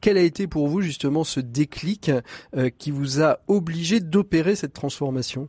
Quel 0.02 0.18
a 0.18 0.22
été 0.22 0.46
pour 0.46 0.68
vous 0.68 0.82
justement 0.82 1.24
ce 1.24 1.40
déclic 1.40 2.12
qui 2.78 2.92
vous 2.92 3.24
a 3.24 3.40
obligé 3.48 4.00
d'opérer 4.02 4.54
cette 4.54 4.74
transformation? 4.74 5.48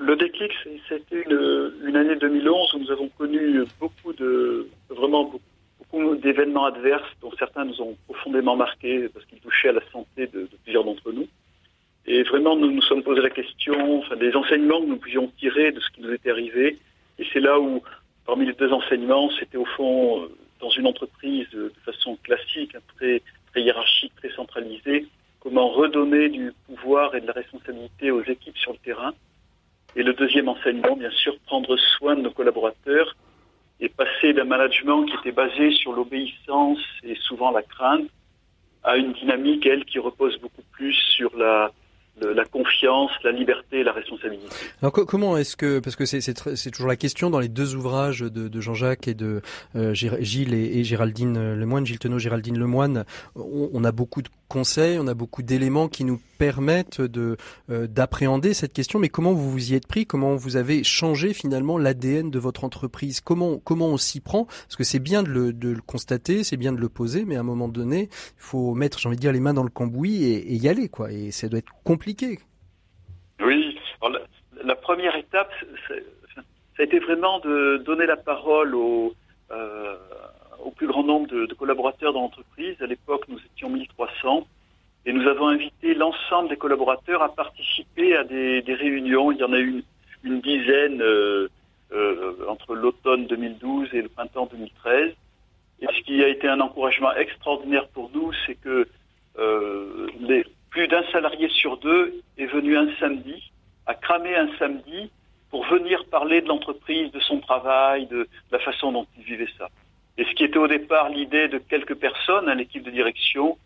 Le, 0.00 0.16
déclic, 0.16 0.52
c'était 0.88 1.22
une, 1.22 1.96
année 1.96 2.16
2011 2.16 2.74
où 2.74 2.78
nous 2.78 2.90
avons 2.90 3.10
connu 3.18 3.62
beaucoup 3.78 4.14
de, 4.14 4.66
vraiment 4.88 5.30
beaucoup, 5.92 6.16
d'événements 6.16 6.64
adverses 6.64 7.12
dont 7.20 7.30
certains 7.38 7.66
nous 7.66 7.78
ont 7.82 7.94
profondément 8.08 8.56
marqués 8.56 9.10
parce 9.10 9.26
qu'ils 9.26 9.40
touchaient 9.40 9.68
à 9.68 9.72
la 9.72 9.82
santé 9.92 10.28
de 10.28 10.48
plusieurs 10.64 10.84
d'entre 10.84 11.12
nous. 11.12 11.28
Et 12.06 12.22
vraiment, 12.24 12.56
nous 12.56 12.70
nous 12.70 12.82
sommes 12.82 13.02
posé 13.02 13.20
la 13.20 13.30
question, 13.30 13.98
enfin, 13.98 14.16
des 14.16 14.34
enseignements 14.34 14.80
que 14.80 14.86
nous 14.86 14.96
pouvions 14.96 15.28
tirer 15.38 15.72
de 15.72 15.80
ce 15.80 15.90
qui 15.90 16.00
nous 16.02 16.12
était 16.12 16.30
arrivé. 16.30 16.78
Et 17.18 17.26
c'est 17.32 17.40
là 17.40 17.60
où, 17.60 17.82
parmi 18.26 18.46
les 18.46 18.54
deux 18.54 18.72
enseignements, 18.72 19.30
c'était 19.38 19.58
au 19.58 19.66
fond, 19.66 20.22
euh, 20.22 20.28
dans 20.60 20.70
une 20.70 20.86
entreprise 20.86 21.48
de 21.50 21.72
façon 21.84 22.16
classique, 22.22 22.74
hein, 22.74 22.80
très, 22.96 23.22
très 23.50 23.62
hiérarchique, 23.62 24.12
très 24.16 24.30
centralisée, 24.30 25.06
comment 25.40 25.68
redonner 25.68 26.28
du 26.30 26.52
pouvoir 26.66 27.14
et 27.14 27.20
de 27.20 27.26
la 27.26 27.32
responsabilité 27.32 28.10
aux 28.10 28.22
équipes 28.22 28.56
sur 28.56 28.72
le 28.72 28.78
terrain. 28.78 29.12
Et 29.96 30.02
le 30.02 30.12
deuxième 30.14 30.48
enseignement, 30.48 30.96
bien 30.96 31.10
sûr, 31.10 31.38
prendre 31.46 31.76
soin 31.76 32.14
de 32.14 32.22
nos 32.22 32.30
collaborateurs 32.30 33.16
et 33.80 33.88
passer 33.88 34.32
d'un 34.32 34.44
management 34.44 35.06
qui 35.06 35.16
était 35.16 35.32
basé 35.32 35.72
sur 35.72 35.92
l'obéissance 35.92 36.78
et 37.02 37.14
souvent 37.16 37.50
la 37.50 37.62
crainte 37.62 38.08
à 38.82 38.96
une 38.96 39.12
dynamique, 39.12 39.66
elle, 39.66 39.84
qui 39.84 39.98
repose 39.98 40.38
beaucoup 40.38 40.62
plus 40.72 40.94
sur 40.94 41.36
la, 41.36 41.70
la 42.26 42.44
confiance, 42.44 43.10
la 43.24 43.32
liberté 43.32 43.82
la 43.82 43.92
responsabilité. 43.92 44.46
Alors 44.82 44.92
co- 44.92 45.04
comment 45.04 45.36
est-ce 45.36 45.56
que 45.56 45.78
parce 45.78 45.96
que 45.96 46.04
c'est 46.04 46.70
toujours 46.70 46.88
la 46.88 46.96
question 46.96 47.30
dans 47.30 47.40
les 47.40 47.48
deux 47.48 47.74
ouvrages 47.76 48.20
de, 48.20 48.48
de 48.48 48.60
Jean-Jacques 48.60 49.08
et 49.08 49.14
de 49.14 49.42
euh, 49.76 49.94
Gilles 49.94 50.54
et, 50.54 50.78
et 50.78 50.84
Géraldine 50.84 51.54
Lemoine, 51.54 51.86
Gilles 51.86 51.98
Tenot, 51.98 52.18
Géraldine 52.18 52.58
Lemoine, 52.58 53.04
on, 53.36 53.70
on 53.72 53.84
a 53.84 53.92
beaucoup 53.92 54.22
de 54.22 54.28
conseils, 54.48 54.98
on 54.98 55.06
a 55.06 55.14
beaucoup 55.14 55.42
d'éléments 55.42 55.88
qui 55.88 56.04
nous 56.04 56.20
permettent 56.38 57.00
de 57.00 57.36
euh, 57.70 57.86
d'appréhender 57.86 58.52
cette 58.54 58.72
question. 58.72 58.98
Mais 58.98 59.08
comment 59.08 59.32
vous 59.32 59.50
vous 59.50 59.72
y 59.72 59.74
êtes 59.74 59.86
pris? 59.86 60.06
Comment 60.06 60.34
vous 60.36 60.56
avez 60.56 60.82
changé 60.84 61.32
finalement 61.32 61.78
l'ADN 61.78 62.30
de 62.30 62.38
votre 62.38 62.64
entreprise? 62.64 63.20
Comment 63.20 63.58
comment 63.58 63.86
on 63.86 63.96
s'y 63.96 64.20
prend? 64.20 64.46
Parce 64.46 64.76
que 64.76 64.84
c'est 64.84 64.98
bien 64.98 65.22
de 65.22 65.28
le, 65.28 65.52
de 65.52 65.68
le 65.70 65.80
constater, 65.80 66.42
c'est 66.44 66.56
bien 66.56 66.72
de 66.72 66.80
le 66.80 66.88
poser, 66.88 67.24
mais 67.24 67.36
à 67.36 67.40
un 67.40 67.44
moment 67.44 67.68
donné, 67.68 68.08
il 68.10 68.38
faut 68.38 68.74
mettre, 68.74 68.98
j'ai 68.98 69.08
envie 69.08 69.16
de 69.16 69.20
dire, 69.20 69.32
les 69.32 69.40
mains 69.40 69.54
dans 69.54 69.62
le 69.62 69.70
cambouis 69.70 70.24
et, 70.24 70.52
et 70.52 70.56
y 70.56 70.68
aller 70.68 70.88
quoi. 70.88 71.12
Et 71.12 71.30
ça 71.30 71.48
doit 71.48 71.58
être 71.60 71.72
compliqué. 71.84 72.09
Oui, 73.40 73.78
la, 74.64 74.74
première 74.76 75.16
étape, 75.16 75.50
ça 75.88 75.94
a 76.78 76.82
été 76.82 76.98
vraiment 76.98 77.40
de 77.40 77.82
donner 77.84 78.06
la 78.06 78.16
parole 78.16 78.74
au, 78.74 79.14
euh, 79.50 79.96
plus 80.76 80.86
grand 80.86 81.04
nombre 81.04 81.28
de, 81.28 81.52
collaborateurs 81.54 82.12
dans 82.12 82.22
l'entreprise. 82.22 82.76
À 82.80 82.86
l'époque, 82.86 83.24
nous 83.28 83.38
étions 83.54 83.68
1300 83.68 84.46
et 85.06 85.12
nous 85.12 85.26
avons 85.26 85.48
invité 85.48 85.94
l'ensemble 85.94 86.48
des 86.48 86.56
collaborateurs 86.56 87.22
à 87.22 87.34
participer 87.34 88.16
à 88.16 88.24
des, 88.24 88.62
réunions. 88.66 89.32
Il 89.32 89.38
y 89.38 89.44
en 89.44 89.52
a 89.52 89.58
eu 89.58 89.82
une, 90.24 90.32
une 90.32 90.40
dizaine 90.40 91.00
euh, 91.02 91.48
euh, 91.92 92.34
entre 92.48 92.76
l'automne 92.76 93.26
2012 93.26 93.88
et 93.94 94.02
le 94.02 94.08
printemps 94.08 94.48
2013. 94.50 95.12
Et 95.80 95.86
ce 95.86 96.02
qui 96.02 96.22
a 96.22 96.28
été 96.28 96.46
un 96.46 96.60
encouragement 96.60 97.12
extraordinaire 97.14 97.88
pour 97.88 98.10
nous, 98.14 98.32
c'est 98.46 98.54
que 98.54 98.86
euh, 99.38 100.06
les, 100.20 100.44
plus 100.70 100.88
d'un 100.88 101.02
salarié 101.12 101.48
sur 101.48 101.76
deux 101.78 102.22
est 102.38 102.46
venu 102.46 102.76
un 102.76 102.88
samedi, 102.98 103.52
a 103.86 103.94
cramé 103.94 104.34
un 104.36 104.48
samedi 104.58 105.10
pour 105.50 105.66
venir 105.66 106.04
parler 106.06 106.40
de 106.40 106.46
l'entreprise, 106.46 107.10
de 107.10 107.20
son 107.20 107.40
travail, 107.40 108.06
de 108.06 108.28
la 108.52 108.58
façon 108.60 108.92
dont 108.92 109.06
il 109.18 109.24
vivait 109.24 109.48
ça. 109.58 109.68
Et 110.16 110.24
ce 110.24 110.34
qui 110.34 110.44
était 110.44 110.58
au 110.58 110.68
départ 110.68 111.08
l'idée 111.08 111.48
de 111.48 111.58
quelques 111.58 111.96
personnes 111.96 112.48
à 112.48 112.54
l'équipe 112.54 112.84
de 112.84 112.90
direction, 112.90 113.58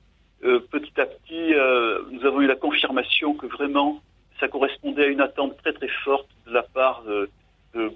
euh, 0.44 0.60
petit 0.60 0.98
à 1.00 1.06
petit, 1.06 1.54
euh, 1.54 2.02
nous 2.10 2.24
avons 2.24 2.40
eu 2.40 2.46
la 2.46 2.56
confirmation 2.56 3.34
que 3.34 3.46
vraiment 3.46 4.00
ça 4.40 4.48
correspondait 4.48 5.04
à 5.04 5.06
une 5.08 5.20
attente 5.20 5.56
très 5.58 5.72
très 5.72 5.88
forte 6.04 6.28
de 6.46 6.52
la 6.52 6.62
part 6.62 7.02
de, 7.04 7.28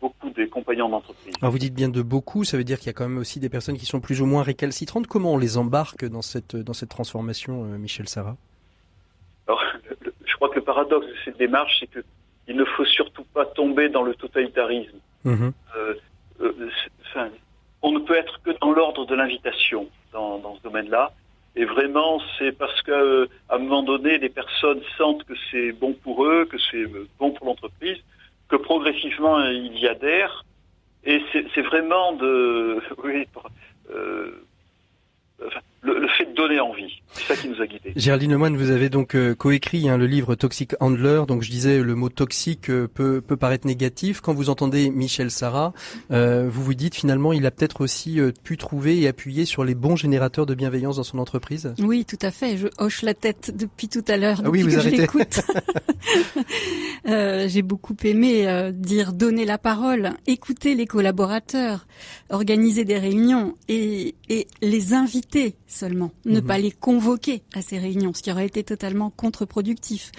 beaucoup 0.01 0.31
des 0.31 0.49
compagnons 0.49 0.89
d'entreprise. 0.89 1.35
Vous 1.41 1.59
dites 1.59 1.75
bien 1.75 1.89
de 1.89 2.03
beaucoup, 2.03 2.45
ça 2.45 2.57
veut 2.57 2.65
dire 2.65 2.79
qu'il 2.79 2.89
y 2.89 2.91
a 2.91 2.93
quand 2.93 3.09
même 3.09 3.19
aussi 3.19 3.39
des 3.39 3.49
personnes 3.49 3.79
qui 3.79 3.87
sont 3.87 4.01
plus 4.01 4.21
ou 4.21 4.27
moins 4.27 4.43
récalcitrantes. 4.43 5.07
Comment 5.07 5.35
on 5.35 5.39
les 5.39 5.57
embarque 5.57 6.05
dans 6.05 6.23
cette 6.23 6.57
dans 6.57 6.73
cette 6.73 6.89
transformation, 6.89 7.65
euh, 7.65 7.79
Michel 7.79 8.09
Sarah? 8.09 8.37
Alors, 9.49 9.65
le- 10.03 10.15
je 10.25 10.35
crois 10.37 10.51
que 10.51 10.57
le 10.57 10.61
paradoxe 10.65 11.07
de 11.07 11.15
cette 11.25 11.39
démarche, 11.39 11.77
c'est 11.81 11.87
que 11.89 12.01
il 12.47 12.57
ne 12.57 12.65
faut 12.65 12.85
surtout 12.85 13.25
pas 13.35 13.45
tomber 13.45 13.89
dans 13.89 14.03
le 14.03 14.15
totalitarisme. 14.15 14.99
Mhm. 15.25 15.53
Euh, 15.77 15.95
euh, 16.41 16.71
enfin, 17.07 17.29
on 17.83 17.93
ne 17.93 17.99
peut 17.99 18.15
être 18.17 18.41
que 18.43 18.51
dans 18.61 18.73
l'ordre 18.73 19.05
de 19.07 19.15
l'invitation 19.15 19.89
dans, 20.13 20.39
dans 20.39 20.57
ce 20.57 20.63
domaine-là. 20.63 21.13
Et 21.57 21.65
vraiment, 21.65 22.21
c'est 22.39 22.53
parce 22.53 22.81
que 22.83 22.93
euh, 22.93 23.27
un 23.51 23.59
moment 23.59 23.83
donné, 23.83 24.19
des 24.19 24.29
personnes 24.29 24.81
sentent 24.97 25.25
que 25.25 25.35
c'est 25.51 25.73
bon 25.73 25.93
pour 25.93 26.25
eux, 26.25 26.45
que 26.47 26.57
c'est 26.71 26.87
bon 27.19 27.33
pour 27.33 27.47
l'entreprise, 27.47 27.99
que 28.49 28.57
progressivement 28.57 29.43
ils 29.45 29.77
y 29.79 29.89
adhèrent. 29.89 30.45
Et 31.05 31.23
c'est 31.33 31.63
vraiment 31.63 32.13
de, 32.13 32.81
oui, 33.05 33.27
pour- 33.33 33.51
enfin, 35.47 35.61
le, 35.83 35.99
le 36.01 36.09
fait 36.09 36.25
de 36.27 36.35
donner 36.35 36.61
envie. 36.61 37.01
C'est 37.13 37.35
ça 37.35 37.37
qui 37.41 37.49
nous 37.49 37.61
a 37.63 37.67
guidés. 37.67 37.93
Géraldine 37.97 38.33
Lemoine, 38.33 38.57
vous 38.57 38.71
avez 38.71 38.89
donc 38.89 39.15
euh, 39.15 39.35
coécrit 39.35 39.89
hein, 39.89 39.97
le 39.97 40.07
livre 40.07 40.35
Toxic 40.35 40.75
Handler. 40.81 41.23
Donc 41.29 41.43
je 41.43 41.51
disais 41.51 41.81
le 41.83 41.95
mot 41.95 42.09
toxique 42.09 42.69
euh, 42.71 42.89
peut 42.93 43.21
peut 43.21 43.37
paraître 43.37 43.67
négatif. 43.67 44.21
Quand 44.21 44.35
vous 44.35 44.51
entendez 44.51 44.91
Michel 44.91 45.31
Sarah, 45.31 45.73
euh, 46.11 46.49
vous 46.51 46.63
vous 46.65 46.75
dites 46.75 46.95
finalement 46.95 47.33
il 47.33 47.47
a 47.47 47.51
peut-être 47.51 47.81
aussi 47.81 48.21
euh, 48.21 48.33
pu 48.45 48.57
trouver 48.57 49.01
et 49.01 49.09
appuyer 49.09 49.45
sur 49.45 49.65
les 49.65 49.75
bons 49.75 49.97
générateurs 49.97 50.47
de 50.47 50.55
bienveillance 50.55 50.97
dans 50.97 51.03
son 51.05 51.19
entreprise. 51.19 51.73
Oui, 51.79 52.05
tout 52.05 52.19
à 52.23 52.31
fait. 52.31 52.57
Je 52.57 52.67
hoche 52.79 53.03
la 53.03 53.15
tête 53.15 53.53
depuis 53.57 53.89
tout 53.89 54.05
à 54.09 54.17
l'heure, 54.17 54.43
Ah 54.45 54.51
oui, 54.51 54.63
depuis 54.65 54.75
vous 54.75 54.77
que 54.77 54.83
je 54.83 54.89
arrêtez. 54.89 55.03
l'écoute. 55.03 55.41
Euh, 57.07 57.47
J'ai 57.49 57.63
beaucoup 57.63 57.95
aimé 58.05 58.49
euh, 58.49 58.73
dire 58.73 59.13
donner 59.13 59.45
la 59.45 59.57
parole, 59.59 60.11
écouter 60.27 60.75
les 60.75 60.87
collaborateurs, 60.87 61.87
organiser 62.29 62.85
des 62.85 62.99
réunions 62.99 63.55
et, 63.69 64.15
et 64.29 64.47
les 64.63 64.95
inviter 64.95 65.55
seulement, 65.69 66.11
ne 66.25 66.41
Mhm. 66.41 66.47
pas 66.47 66.59
les 66.59 66.71
convoquer 66.73 67.43
à 67.55 67.61
ces 67.63 67.79
réunions, 67.79 68.13
ce 68.15 68.23
qui 68.23 68.33
aurait 68.33 68.47
été 68.47 68.65
totalement 68.65 69.11
contre-productif. 69.11 70.11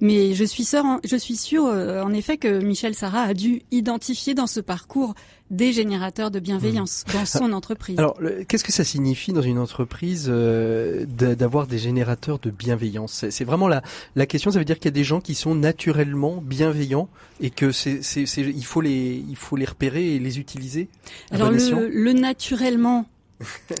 Mais 0.00 0.34
je 0.34 0.44
suis 0.44 0.64
sûre, 0.64 0.84
je 1.04 1.16
suis 1.16 1.36
sûre 1.36 1.66
euh, 1.66 2.02
en 2.02 2.12
effet 2.12 2.38
que 2.38 2.58
Michel 2.62 2.94
Sarah 2.94 3.22
a 3.22 3.34
dû 3.34 3.62
identifier 3.70 4.34
dans 4.34 4.46
ce 4.46 4.60
parcours 4.60 5.14
des 5.50 5.72
générateurs 5.74 6.30
de 6.30 6.40
bienveillance 6.40 7.04
dans 7.12 7.26
son 7.26 7.52
entreprise. 7.52 7.98
Alors, 7.98 8.18
qu'est-ce 8.48 8.64
que 8.64 8.72
ça 8.72 8.82
signifie 8.82 9.32
dans 9.32 9.42
une 9.42 9.58
entreprise 9.58 10.26
euh, 10.28 11.04
d'a- 11.06 11.34
d'avoir 11.34 11.66
des 11.66 11.78
générateurs 11.78 12.38
de 12.38 12.50
bienveillance? 12.50 13.26
C'est 13.28 13.44
vraiment 13.44 13.68
la, 13.68 13.82
la 14.16 14.24
question. 14.26 14.50
Ça 14.50 14.58
veut 14.58 14.64
dire 14.64 14.78
qu'il 14.78 14.86
y 14.86 14.88
a 14.88 14.98
des 14.98 15.04
gens 15.04 15.20
qui 15.20 15.34
sont 15.34 15.54
naturellement 15.54 16.42
bienveillants 16.42 17.08
et 17.42 17.50
que 17.50 17.72
c'est, 17.72 18.00
il 18.36 18.64
faut 18.64 18.80
les, 18.80 19.22
il 19.28 19.36
faut 19.36 19.56
les 19.56 19.66
repérer 19.66 20.14
et 20.14 20.18
les 20.18 20.38
utiliser. 20.38 20.88
Alors 21.30 21.50
bon 21.50 21.56
le, 21.56 21.88
le 21.90 22.12
naturellement, 22.14 23.04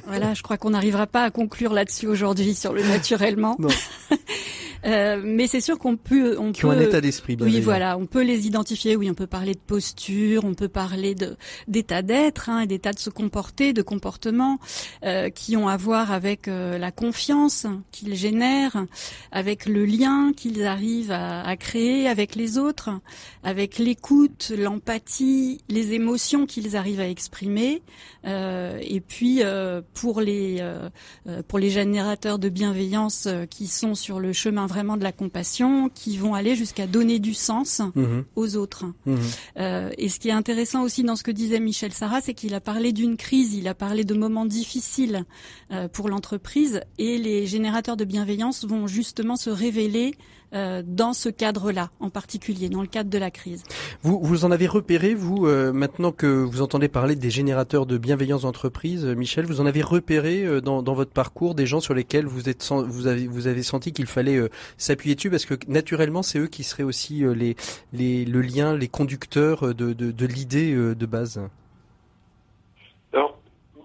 voilà, 0.06 0.34
je 0.34 0.42
crois 0.42 0.56
qu'on 0.56 0.70
n'arrivera 0.70 1.06
pas 1.06 1.24
à 1.24 1.30
conclure 1.30 1.72
là-dessus 1.72 2.06
aujourd'hui 2.06 2.54
sur 2.54 2.72
le 2.72 2.82
naturellement. 2.88 3.56
Non. 3.58 3.68
Euh, 4.86 5.20
mais 5.24 5.46
c'est 5.46 5.60
sûr 5.60 5.78
qu'on 5.78 5.96
peut, 5.96 6.36
on 6.38 6.52
qui 6.52 6.60
peut. 6.62 6.68
ont 6.68 6.70
un 6.72 6.80
état 6.80 7.00
d'esprit 7.00 7.36
Oui, 7.40 7.60
voilà, 7.60 7.96
on 7.96 8.06
peut 8.06 8.22
les 8.22 8.46
identifier. 8.46 8.96
Oui, 8.96 9.10
on 9.10 9.14
peut 9.14 9.26
parler 9.26 9.54
de 9.54 9.58
posture, 9.58 10.44
on 10.44 10.54
peut 10.54 10.68
parler 10.68 11.14
de 11.14 11.36
d'état 11.68 12.02
d'être, 12.02 12.50
hein, 12.50 12.60
et 12.60 12.66
d'état 12.66 12.92
de 12.92 12.98
se 12.98 13.10
comporter, 13.10 13.72
de 13.72 13.82
comportement 13.82 14.58
euh, 15.04 15.30
qui 15.30 15.56
ont 15.56 15.68
à 15.68 15.76
voir 15.76 16.12
avec 16.12 16.48
euh, 16.48 16.78
la 16.78 16.90
confiance 16.92 17.66
qu'ils 17.92 18.14
génèrent, 18.14 18.84
avec 19.32 19.66
le 19.66 19.84
lien 19.84 20.32
qu'ils 20.36 20.64
arrivent 20.66 21.12
à, 21.12 21.42
à 21.42 21.56
créer 21.56 22.08
avec 22.08 22.34
les 22.34 22.58
autres, 22.58 22.90
avec 23.42 23.78
l'écoute, 23.78 24.52
l'empathie, 24.56 25.60
les 25.68 25.92
émotions 25.94 26.46
qu'ils 26.46 26.76
arrivent 26.76 27.00
à 27.00 27.08
exprimer. 27.08 27.82
Euh, 28.26 28.78
et 28.80 29.00
puis 29.00 29.40
euh, 29.42 29.82
pour 29.92 30.20
les 30.20 30.58
euh, 30.60 30.88
euh, 31.28 31.42
pour 31.46 31.58
les 31.58 31.68
générateurs 31.70 32.38
de 32.38 32.48
bienveillance 32.48 33.26
euh, 33.26 33.44
qui 33.44 33.66
sont 33.66 33.94
sur 33.94 34.18
le 34.18 34.32
chemin 34.32 34.66
vraiment 34.74 34.96
de 34.96 35.04
la 35.04 35.12
compassion, 35.12 35.88
qui 35.88 36.16
vont 36.18 36.34
aller 36.34 36.56
jusqu'à 36.56 36.86
donner 36.88 37.20
du 37.20 37.32
sens 37.32 37.80
Mhm, 37.94 38.24
aux 38.34 38.56
autres. 38.56 38.84
mhm. 39.06 39.18
Euh, 39.58 39.90
et 39.98 40.08
ce 40.08 40.18
qui 40.18 40.28
est 40.28 40.32
intéressant 40.32 40.82
aussi 40.82 41.04
dans 41.04 41.14
ce 41.16 41.22
que 41.22 41.30
disait 41.30 41.60
Michel 41.60 41.92
Sarah, 41.92 42.20
c'est 42.20 42.34
qu'il 42.34 42.54
a 42.54 42.60
parlé 42.60 42.92
d'une 42.92 43.16
crise, 43.16 43.54
il 43.54 43.68
a 43.68 43.74
parlé 43.74 44.04
de 44.04 44.14
moments 44.14 44.46
difficiles 44.46 45.24
euh, 45.70 45.86
pour 45.88 46.08
l'entreprise, 46.08 46.80
et 46.98 47.18
les 47.18 47.46
générateurs 47.46 47.96
de 47.96 48.04
bienveillance 48.04 48.64
vont 48.64 48.86
justement 48.88 49.36
se 49.36 49.50
révéler 49.50 50.14
euh, 50.54 50.82
dans 50.86 51.12
ce 51.12 51.28
cadre-là, 51.28 51.90
en 52.00 52.10
particulier, 52.10 52.68
dans 52.68 52.80
le 52.80 52.86
cadre 52.86 53.10
de 53.10 53.18
la 53.18 53.30
crise. 53.30 53.64
Vous, 54.02 54.20
vous 54.22 54.44
en 54.44 54.50
avez 54.50 54.66
repéré, 54.66 55.14
vous, 55.14 55.46
euh, 55.46 55.72
maintenant 55.72 56.12
que 56.12 56.26
vous 56.26 56.62
entendez 56.62 56.88
parler 56.88 57.16
des 57.16 57.30
générateurs 57.30 57.86
de 57.86 57.98
bienveillance 57.98 58.42
d'entreprise, 58.42 59.04
euh, 59.04 59.14
Michel, 59.14 59.46
vous 59.46 59.60
en 59.60 59.66
avez 59.66 59.82
repéré 59.82 60.44
euh, 60.44 60.60
dans, 60.60 60.82
dans 60.82 60.94
votre 60.94 61.10
parcours 61.12 61.54
des 61.54 61.66
gens 61.66 61.80
sur 61.80 61.94
lesquels 61.94 62.26
vous 62.26 62.48
êtes, 62.48 62.64
vous 62.70 63.06
avez, 63.06 63.26
vous 63.26 63.46
avez 63.46 63.62
senti 63.62 63.92
qu'il 63.92 64.06
fallait 64.06 64.36
euh, 64.36 64.48
s'appuyer 64.76 65.14
dessus? 65.14 65.30
Parce 65.30 65.44
que 65.46 65.54
naturellement, 65.68 66.22
c'est 66.22 66.38
eux 66.38 66.46
qui 66.46 66.62
seraient 66.62 66.82
aussi 66.84 67.24
euh, 67.24 67.34
les, 67.34 67.56
les, 67.92 68.24
le 68.24 68.40
lien, 68.40 68.76
les 68.76 68.88
conducteurs 68.88 69.74
de, 69.74 69.92
de, 69.92 70.10
de 70.12 70.26
l'idée 70.26 70.72
euh, 70.74 70.94
de 70.94 71.06
base. 71.06 71.40
Alors, 73.12 73.38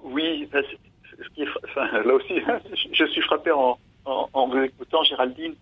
oui, 0.04 0.48
enfin, 0.52 2.02
là 2.04 2.14
aussi, 2.14 2.34
je- 2.74 2.88
je 2.94 3.06
suis 3.12 3.22
frappé 3.22 3.52
en, 3.52 3.78
en, 4.06 4.30
en 4.34 4.48
vous 4.48 4.58
écoutant, 4.60 5.04
Géraldine, 5.04 5.54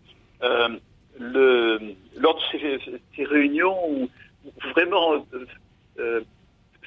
euh, 0.44 0.70
le, 1.20 1.80
lors 2.18 2.36
de 2.36 2.42
ces, 2.52 2.80
ces 3.16 3.24
réunions 3.24 3.78
où, 3.90 4.10
vraiment, 4.74 5.14
euh, 5.34 5.46
euh, 6.00 6.22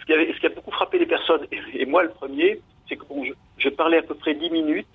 ce, 0.00 0.04
qui 0.06 0.12
avait, 0.12 0.32
ce 0.32 0.40
qui 0.40 0.46
a 0.46 0.50
beaucoup 0.50 0.70
frappé 0.70 0.98
les 0.98 1.06
personnes, 1.06 1.46
et, 1.52 1.60
et 1.82 1.86
moi 1.86 2.02
le 2.02 2.10
premier, 2.10 2.60
c'est 2.88 2.96
que 2.96 3.04
bon, 3.04 3.24
je, 3.24 3.32
je 3.58 3.68
parlais 3.68 3.98
à 3.98 4.02
peu 4.02 4.14
près 4.14 4.34
10 4.34 4.50
minutes 4.50 4.86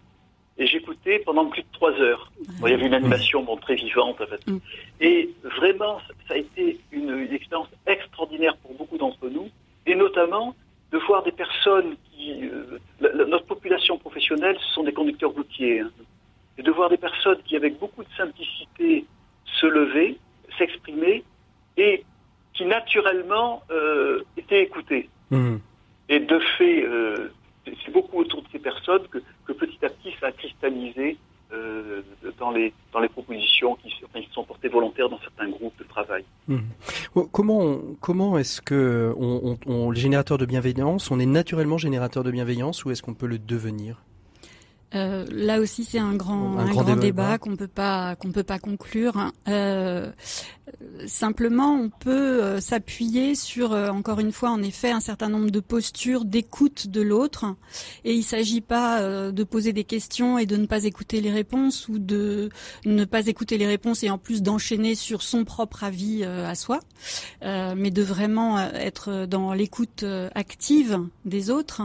et 0.57 0.65
j'écoutais 0.67 1.19
pendant 1.19 1.45
plus 1.47 1.63
de 1.63 1.67
3 1.73 1.91
heures. 1.99 2.31
Bon, 2.59 2.67
il 2.67 2.71
y 2.71 2.73
avait 2.73 2.85
une 2.85 2.93
animation 2.93 3.43
bon, 3.43 3.57
très 3.57 3.75
vivante, 3.75 4.21
en 4.21 4.25
fait. 4.27 4.47
Mm. 4.47 4.57
Et 5.01 5.29
vraiment, 5.43 5.99
ça 6.27 6.35
a 6.35 6.37
été 6.37 6.79
une, 6.91 7.09
une 7.09 7.33
expérience 7.33 7.67
extraordinaire 7.85 8.55
pour 8.57 8.73
beaucoup 8.75 8.97
d'entre 8.97 9.27
nous, 9.29 9.49
et 9.85 9.95
notamment 9.95 10.55
de 10.91 10.97
voir 10.99 11.23
des 11.23 11.33
personnes 11.33 11.95
qui, 12.09 12.45
euh, 12.47 12.79
la- 13.01 13.11
la- 13.11 13.25
notre 13.25 13.45
population 13.45 13.97
professionnelle, 13.97 14.57
ce 14.61 14.73
sont 14.75 14.83
des 14.83 14.93
conducteurs 14.93 15.31
routiers, 15.31 15.81
hein. 15.81 15.91
et 16.57 16.63
de 16.63 16.71
voir 16.71 16.89
des 16.89 16.97
personnes 16.97 17.39
qui, 17.45 17.57
avec 17.57 17.77
beaucoup 17.77 18.03
de 18.03 18.09
simplicité, 18.15 19.03
se 19.45 19.65
lever, 19.65 20.17
s'exprimer, 20.57 21.23
et 21.77 22.03
qui 22.53 22.65
naturellement 22.65 23.63
euh, 23.71 24.21
étaient 24.37 24.63
écoutées. 24.63 25.09
Mhm. 25.31 25.59
Et 26.09 26.19
de 26.19 26.39
fait, 26.57 26.83
euh, 26.83 27.29
c'est 27.65 27.91
beaucoup 27.91 28.19
autour 28.19 28.41
de 28.43 28.47
ces 28.51 28.59
personnes 28.59 29.07
que, 29.09 29.17
que 29.45 29.53
petit 29.53 29.83
à 29.83 29.89
petit 29.89 30.13
ça 30.19 30.27
a 30.27 30.31
cristallisé 30.31 31.17
euh, 31.51 32.01
dans, 32.39 32.51
les, 32.51 32.73
dans 32.93 32.99
les 32.99 33.09
propositions 33.09 33.75
qui, 33.75 33.91
enfin, 34.05 34.21
qui 34.21 34.29
sont 34.33 34.43
portées 34.43 34.67
volontaires 34.67 35.09
dans 35.09 35.19
certains 35.19 35.49
groupes 35.49 35.77
de 35.79 35.83
travail. 35.83 36.23
Oh, 37.15 37.27
Comment, 37.31 37.77
comment 38.01 38.37
est-ce 38.37 38.61
que 38.61 39.13
on, 39.17 39.57
on, 39.67 39.71
on- 39.71 39.89
le 39.89 39.95
générateur 39.95 40.37
de 40.37 40.45
bienveillance, 40.45 41.11
on 41.11 41.19
est 41.19 41.25
naturellement 41.25 41.77
générateur 41.77 42.23
de 42.23 42.31
bienveillance 42.31 42.85
ou 42.85 42.91
est-ce 42.91 43.01
qu'on 43.03 43.13
peut 43.13 43.27
le 43.27 43.37
devenir? 43.39 44.01
Euh, 44.93 45.25
là 45.31 45.59
aussi, 45.59 45.83
c'est 45.83 45.99
un 45.99 46.13
grand, 46.13 46.57
Un 46.57 46.67
un 46.67 46.69
grand 46.69 46.83
grand, 46.83 46.95
débat, 46.95 47.37
qu'on 47.37 47.55
peut 47.55 47.67
pas 47.67 48.15
qu'on 48.15 48.31
peut 48.31 48.43
pas 48.43 48.59
conclure. 48.59 49.17
hein. 49.17 49.33
Euh, 49.47 51.07
simplement, 51.07 51.73
on 51.73 51.89
peut 51.89 52.43
euh, 52.43 52.59
s'appuyer 52.61 53.35
sur, 53.35 53.73
euh, 53.73 53.89
encore 53.89 54.19
une 54.19 54.31
fois, 54.31 54.51
en 54.51 54.61
effet, 54.61 54.91
un 54.91 54.99
certain 54.99 55.29
nombre 55.29 55.49
de 55.49 55.59
postures 55.59 56.23
d'écoute 56.23 56.87
de 56.87 57.01
l'autre. 57.01 57.45
Et 58.03 58.13
il 58.13 58.23
s'agit 58.23 58.61
pas 58.61 59.01
de 59.31 59.43
poser 59.43 59.73
des 59.73 59.83
questions 59.83 60.37
et 60.37 60.45
de 60.45 60.55
ne 60.55 60.65
pas 60.65 60.83
écouter 60.85 61.21
les 61.21 61.31
réponses 61.31 61.87
ou 61.87 61.99
de 61.99 62.49
ne 62.85 63.05
pas 63.05 63.27
écouter 63.27 63.57
les 63.57 63.67
réponses 63.67 64.03
et 64.03 64.09
en 64.09 64.17
plus 64.17 64.41
d'enchaîner 64.41 64.95
sur 64.95 65.21
son 65.21 65.43
propre 65.43 65.83
avis 65.83 66.23
à 66.23 66.55
soi, 66.55 66.79
mais 67.41 67.91
de 67.91 68.01
vraiment 68.01 68.59
être 68.59 69.25
dans 69.25 69.53
l'écoute 69.53 70.05
active 70.33 70.99
des 71.25 71.49
autres. 71.49 71.81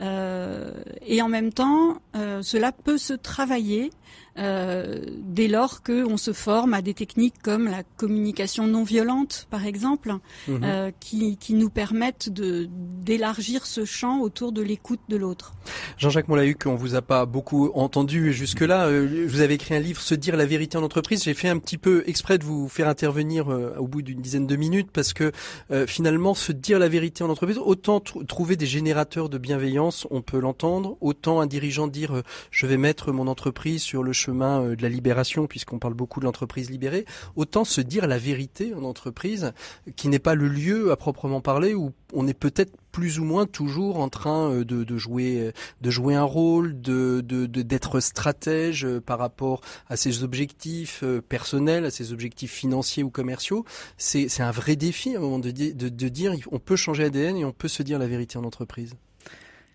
Et 0.00 1.22
en 1.22 1.28
même 1.28 1.52
temps, 1.52 1.98
euh, 2.16 2.35
cela 2.42 2.72
peut 2.72 2.98
se 2.98 3.12
travailler 3.12 3.90
euh, 4.38 5.00
dès 5.22 5.48
lors 5.48 5.82
qu'on 5.82 6.16
se 6.16 6.32
forme 6.32 6.74
à 6.74 6.82
des 6.82 6.94
techniques 6.94 7.34
comme 7.42 7.66
la 7.66 7.82
communication 7.96 8.66
non 8.66 8.84
violente, 8.84 9.46
par 9.50 9.64
exemple, 9.66 10.14
Mhm. 10.48 10.60
euh, 10.64 10.90
qui, 11.00 11.36
qui 11.38 11.54
nous 11.54 11.70
permettent 11.70 12.28
de 12.28 12.68
d'élargir 12.70 13.66
ce 13.66 13.84
champ 13.84 14.20
autour 14.20 14.52
de 14.52 14.62
l'écoute 14.62 15.00
de 15.08 15.16
l'autre. 15.16 15.54
Jean-Jacques 15.96 16.28
Montlahuc, 16.28 16.66
on 16.66 16.74
vous 16.74 16.94
a 16.96 17.02
pas 17.02 17.24
beaucoup 17.24 17.70
entendu 17.74 18.32
jusque-là. 18.32 18.86
Euh, 18.88 19.26
Vous 19.28 19.40
avez 19.40 19.54
écrit 19.54 19.74
un 19.74 19.80
livre, 19.80 20.00
Se 20.00 20.14
dire 20.14 20.36
la 20.36 20.46
vérité 20.46 20.76
en 20.76 20.82
entreprise. 20.82 21.22
J'ai 21.24 21.34
fait 21.34 21.48
un 21.48 21.58
petit 21.58 21.78
peu 21.78 22.02
exprès 22.06 22.38
de 22.38 22.44
vous 22.44 22.68
faire 22.68 22.88
intervenir 22.88 23.48
au 23.48 23.86
bout 23.86 24.02
d'une 24.02 24.20
dizaine 24.20 24.46
de 24.46 24.56
minutes 24.56 24.90
parce 24.92 25.12
que 25.12 25.32
euh, 25.70 25.86
finalement, 25.86 26.34
se 26.34 26.52
dire 26.52 26.78
la 26.78 26.88
vérité 26.88 27.22
en 27.24 27.30
entreprise, 27.30 27.58
autant 27.58 27.98
tr- 27.98 28.24
trouver 28.26 28.56
des 28.56 28.66
générateurs 28.66 29.28
de 29.28 29.38
bienveillance, 29.38 30.06
on 30.10 30.22
peut 30.22 30.38
l'entendre, 30.40 30.96
autant 31.00 31.40
un 31.40 31.46
dirigeant 31.46 31.86
dire 31.86 32.16
euh, 32.16 32.22
je 32.50 32.66
vais 32.66 32.76
mettre 32.76 33.12
mon 33.12 33.26
entreprise 33.28 33.82
sur 33.82 33.95
le 34.02 34.12
chemin 34.12 34.62
euh, 34.62 34.76
de 34.76 34.82
la 34.82 34.88
libération 34.88 35.46
puisqu'on 35.46 35.78
parle 35.78 35.94
beaucoup 35.94 36.20
de 36.20 36.24
l'entreprise 36.24 36.70
libérée, 36.70 37.04
autant 37.34 37.64
se 37.64 37.80
dire 37.80 38.06
la 38.06 38.18
vérité 38.18 38.74
en 38.74 38.84
entreprise 38.84 39.52
qui 39.96 40.08
n'est 40.08 40.18
pas 40.18 40.34
le 40.34 40.48
lieu 40.48 40.90
à 40.90 40.96
proprement 40.96 41.40
parler 41.40 41.74
où 41.74 41.92
on 42.12 42.26
est 42.26 42.34
peut-être 42.34 42.72
plus 42.96 43.18
ou 43.18 43.24
moins 43.24 43.44
toujours 43.44 43.98
en 43.98 44.08
train 44.08 44.50
euh, 44.50 44.64
de, 44.64 44.96
jouer 44.96 45.38
euh, 45.38 45.52
de 45.82 45.90
jouer 45.90 46.14
un 46.14 46.22
rôle, 46.22 46.80
de 46.80 47.20
d'être 47.20 48.00
stratège 48.00 48.86
euh, 48.86 49.02
par 49.02 49.18
rapport 49.18 49.60
à 49.90 49.96
ses 49.96 50.22
objectifs 50.22 51.00
euh, 51.02 51.20
personnels, 51.20 51.84
à 51.84 51.90
ses 51.90 52.14
objectifs 52.14 52.52
financiers 52.52 53.02
ou 53.02 53.10
commerciaux. 53.10 53.66
C'est 53.98 54.40
un 54.40 54.50
vrai 54.50 54.76
défi 54.76 55.14
à 55.14 55.18
un 55.18 55.20
moment 55.20 55.38
de, 55.38 55.50
de 55.50 56.08
dire 56.08 56.32
on 56.50 56.58
peut 56.58 56.76
changer 56.76 57.04
ADN 57.04 57.36
et 57.36 57.44
on 57.44 57.52
peut 57.52 57.68
se 57.68 57.82
dire 57.82 57.98
la 57.98 58.06
vérité 58.06 58.38
en 58.38 58.44
entreprise. 58.44 58.94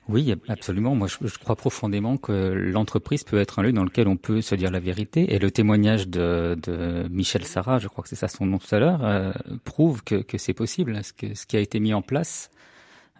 Oui, 0.09 0.33
absolument. 0.49 0.95
Moi, 0.95 1.07
je, 1.07 1.25
je 1.27 1.37
crois 1.37 1.55
profondément 1.55 2.17
que 2.17 2.31
l'entreprise 2.31 3.23
peut 3.23 3.39
être 3.39 3.59
un 3.59 3.63
lieu 3.63 3.71
dans 3.71 3.83
lequel 3.83 4.07
on 4.07 4.17
peut 4.17 4.41
se 4.41 4.55
dire 4.55 4.71
la 4.71 4.79
vérité. 4.79 5.33
Et 5.33 5.39
le 5.39 5.51
témoignage 5.51 6.07
de, 6.07 6.57
de 6.61 7.07
Michel 7.09 7.45
Sarah, 7.45 7.79
je 7.79 7.87
crois 7.87 8.03
que 8.03 8.09
c'est 8.09 8.15
ça 8.15 8.27
son 8.27 8.45
nom 8.45 8.57
tout 8.57 8.73
à 8.75 8.79
l'heure, 8.79 9.05
euh, 9.05 9.31
prouve 9.63 10.03
que, 10.03 10.15
que 10.15 10.37
c'est 10.37 10.53
possible. 10.53 11.01
Ce, 11.03 11.13
que, 11.13 11.33
ce 11.35 11.45
qui 11.45 11.55
a 11.55 11.59
été 11.61 11.79
mis 11.79 11.93
en 11.93 12.01
place, 12.01 12.49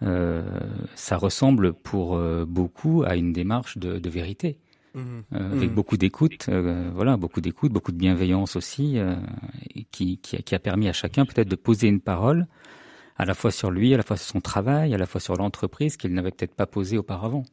euh, 0.02 0.42
ça 0.96 1.16
ressemble 1.16 1.72
pour 1.72 2.16
euh, 2.16 2.44
beaucoup 2.46 3.04
à 3.06 3.16
une 3.16 3.32
démarche 3.32 3.78
de, 3.78 3.98
de 3.98 4.10
vérité, 4.10 4.58
euh, 4.96 5.52
avec 5.52 5.70
Mhm. 5.70 5.74
beaucoup 5.74 5.96
d'écoute, 5.96 6.48
voilà, 6.94 7.16
beaucoup 7.16 7.40
d'écoute, 7.40 7.72
beaucoup 7.72 7.92
de 7.92 7.96
bienveillance 7.96 8.56
aussi, 8.56 8.98
qui, 9.92 10.18
qui, 10.18 10.36
a- 10.36 10.40
qui 10.42 10.54
a 10.54 10.58
permis 10.58 10.88
à 10.88 10.92
chacun 10.92 11.24
peut-être 11.24 11.48
de 11.48 11.56
poser 11.56 11.86
une 11.88 12.00
parole 12.00 12.46
à 13.16 13.24
la 13.24 13.34
fois 13.34 13.50
sur 13.50 13.70
lui, 13.70 13.94
à 13.94 13.96
la 13.96 14.02
fois 14.02 14.16
sur 14.16 14.26
son 14.32 14.40
travail, 14.40 14.94
à 14.94 14.98
la 14.98 15.06
fois 15.06 15.20
sur 15.20 15.36
l'entreprise 15.36 15.96
qu'il 15.96 16.12
n'avait 16.14 16.30
peut-être 16.30 16.54
pas 16.54 16.66
posé 16.66 16.98
auparavant. 16.98 17.44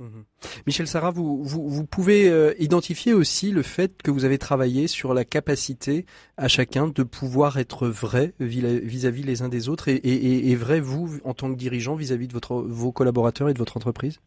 Mhm. 0.00 0.24
Michel 0.66 0.88
Sarah, 0.88 1.12
vous, 1.12 1.44
vous, 1.44 1.68
vous 1.68 1.86
pouvez 1.86 2.28
euh, 2.28 2.52
identifier 2.58 3.12
aussi 3.12 3.52
le 3.52 3.62
fait 3.62 4.02
que 4.02 4.10
vous 4.10 4.24
avez 4.24 4.38
travaillé 4.38 4.88
sur 4.88 5.14
la 5.14 5.24
capacité 5.24 6.04
à 6.36 6.48
chacun 6.48 6.88
de 6.88 7.02
pouvoir 7.04 7.58
être 7.58 7.86
vrai 7.86 8.34
vis- 8.40 8.80
vis-à-vis 8.80 9.22
les 9.22 9.42
uns 9.42 9.48
des 9.48 9.68
autres 9.68 9.86
et, 9.86 9.94
et, 9.94 10.12
et- 10.12 10.50
et 10.50 10.56
vrai 10.56 10.80
vous 10.80 11.20
en 11.24 11.32
tant 11.32 11.48
que 11.48 11.56
dirigeant 11.56 11.94
vis-à-vis 11.94 12.26
de 12.26 12.32
votre, 12.32 12.56
vos 12.56 12.90
collaborateurs 12.90 13.48
et 13.48 13.54
de 13.54 13.58
votre 13.58 13.76
entreprise? 13.76 14.20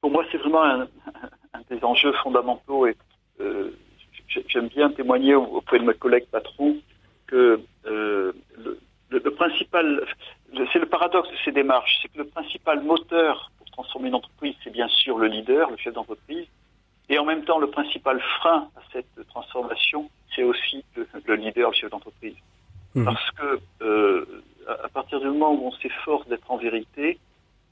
Pour 0.00 0.10
moi, 0.10 0.24
c'est 0.30 0.38
vraiment 0.38 0.62
un, 0.62 0.82
un 1.54 1.60
des 1.70 1.82
enjeux 1.82 2.12
fondamentaux 2.22 2.86
et 2.86 2.96
euh, 3.40 3.70
j'aime 4.48 4.68
bien 4.68 4.90
témoigner 4.90 5.34
auprès 5.34 5.78
de 5.78 5.84
mes 5.84 5.94
collègues 5.94 6.26
patrons 6.30 6.76
que 7.26 7.60
le, 9.10 9.20
principal, 9.30 10.04
c'est 10.72 10.78
le 10.78 10.86
paradoxe 10.86 11.30
de 11.30 11.36
ces 11.44 11.52
démarches, 11.52 11.98
c'est 12.02 12.08
que 12.08 12.18
le 12.18 12.26
principal 12.26 12.82
moteur 12.82 13.50
pour 13.58 13.70
transformer 13.70 14.08
une 14.08 14.14
entreprise, 14.14 14.54
c'est 14.62 14.70
bien 14.70 14.88
sûr 14.88 15.18
le 15.18 15.28
leader, 15.28 15.70
le 15.70 15.76
chef 15.76 15.94
d'entreprise, 15.94 16.46
et 17.08 17.18
en 17.18 17.24
même 17.24 17.44
temps, 17.44 17.58
le 17.58 17.70
principal 17.70 18.20
frein 18.38 18.68
à 18.76 18.80
cette 18.92 19.28
transformation, 19.28 20.10
c'est 20.34 20.42
aussi 20.42 20.84
le, 20.94 21.06
le 21.26 21.34
leader, 21.36 21.70
le 21.70 21.76
chef 21.76 21.90
d'entreprise. 21.90 22.36
Mhm. 22.94 23.04
Parce 23.04 23.30
que 23.32 23.60
euh, 23.82 24.42
à 24.84 24.88
partir 24.88 25.20
du 25.20 25.26
moment 25.26 25.52
où 25.52 25.66
on 25.66 25.72
s'efforce 25.72 26.26
d'être 26.28 26.50
en 26.50 26.58
vérité, 26.58 27.18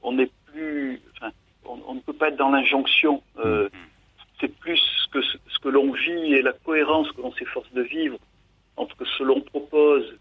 on 0.02 0.12
n'est 0.12 0.30
plus, 0.46 1.02
enfin, 1.16 1.32
on, 1.64 1.78
on 1.86 1.94
ne 1.94 2.00
peut 2.00 2.14
pas 2.14 2.28
être 2.28 2.36
dans 2.36 2.50
l'injonction. 2.50 3.22
Euh, 3.44 3.68
c'est 4.40 4.54
plus 4.58 4.80
que 5.12 5.22
ce 5.22 5.58
que 5.62 5.68
l'on 5.68 5.92
vit 5.92 6.34
et 6.34 6.42
la 6.42 6.52
cohérence 6.52 7.10
que 7.12 7.20
l'on 7.20 7.32
s'efforce 7.32 7.70
de 7.72 7.82
vivre 7.82 8.18
entre 8.76 8.96
ce 9.04 9.18
que 9.18 9.24
l'on 9.24 9.40
propose 9.40 10.16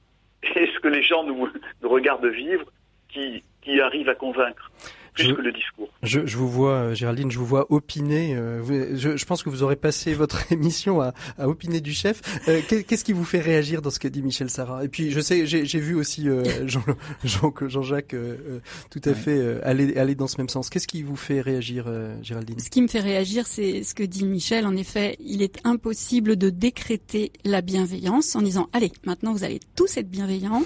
et 0.56 0.68
ce 0.68 0.80
que 0.80 0.88
les 0.88 0.95
gens 1.06 1.24
nous, 1.24 1.48
nous 1.82 1.90
regardent 1.90 2.26
vivre 2.28 2.66
qui, 3.10 3.44
qui 3.62 3.80
arrive 3.82 4.10
à 4.10 4.16
convaincre 4.16 4.72
plus 5.14 5.26
Je- 5.30 5.34
que 5.34 5.42
le 5.42 5.52
discours. 5.52 5.85
Je, 6.06 6.26
je 6.26 6.38
vous 6.38 6.48
vois, 6.50 6.72
euh, 6.72 6.94
Géraldine, 6.96 7.32
je 7.32 7.38
vous 7.40 7.46
vois 7.46 7.66
opiner. 7.72 8.36
euh, 8.36 8.96
je, 8.96 9.18
je 9.18 9.26
pense 9.26 9.44
que 9.44 9.50
vous 9.50 9.64
aurez 9.64 9.76
passé 9.76 10.14
votre 10.14 10.52
émission 10.52 11.02
à, 11.02 11.14
à 11.38 11.48
opiner 11.50 11.82
du 11.82 11.94
chef. 11.94 12.22
Euh, 12.48 12.62
qu'est- 12.68 12.84
Qu'est-ce 12.84 13.04
qui 13.04 13.14
vous 13.14 13.26
fait 13.26 13.40
réagir 13.42 13.82
dans 13.82 13.90
ce 13.90 14.00
que 14.00 14.08
dit 14.08 14.22
Michel 14.22 14.50
Sarah? 14.50 14.84
Et 14.84 14.88
puis, 14.88 15.12
je 15.12 15.20
sais, 15.20 15.46
j'ai 15.46 15.66
j'ai 15.66 15.80
vu 15.80 15.96
aussi 15.96 16.30
euh, 16.30 16.44
Jean- 16.68 16.84
Jean- 17.24 17.54
Jean-Jacques 17.68 18.14
euh, 18.14 18.38
euh, 18.50 18.60
tout 18.92 19.02
à 19.06 19.10
Ouais. 19.10 19.16
fait 19.16 19.38
euh, 19.38 19.60
aller, 19.64 19.98
aller 19.98 20.16
dans 20.16 20.28
ce 20.28 20.38
même 20.38 20.50
sens. 20.50 20.70
Qu'est-ce 20.70 20.88
qui 20.88 21.02
vous 21.04 21.16
fait 21.16 21.42
réagir, 21.42 21.86
euh, 21.88 22.16
Géraldine? 22.22 22.60
Ce 22.60 22.70
qui 22.70 22.82
me 22.82 22.88
fait 22.88 23.00
réagir, 23.02 23.48
c'est 23.48 23.84
ce 23.84 23.94
que 23.96 24.04
dit 24.04 24.26
Michel. 24.26 24.66
En 24.68 24.76
effet, 24.76 25.18
il 25.20 25.42
est 25.42 25.60
impossible 25.64 26.36
de 26.36 26.50
décréter 26.50 27.32
la 27.44 27.62
bienveillance 27.62 28.36
en 28.36 28.42
disant 28.42 28.70
allez, 28.74 28.92
maintenant 29.06 29.34
vous 29.34 29.44
allez 29.44 29.60
tous 29.76 29.98
être 29.98 30.10
bienveillants, 30.10 30.64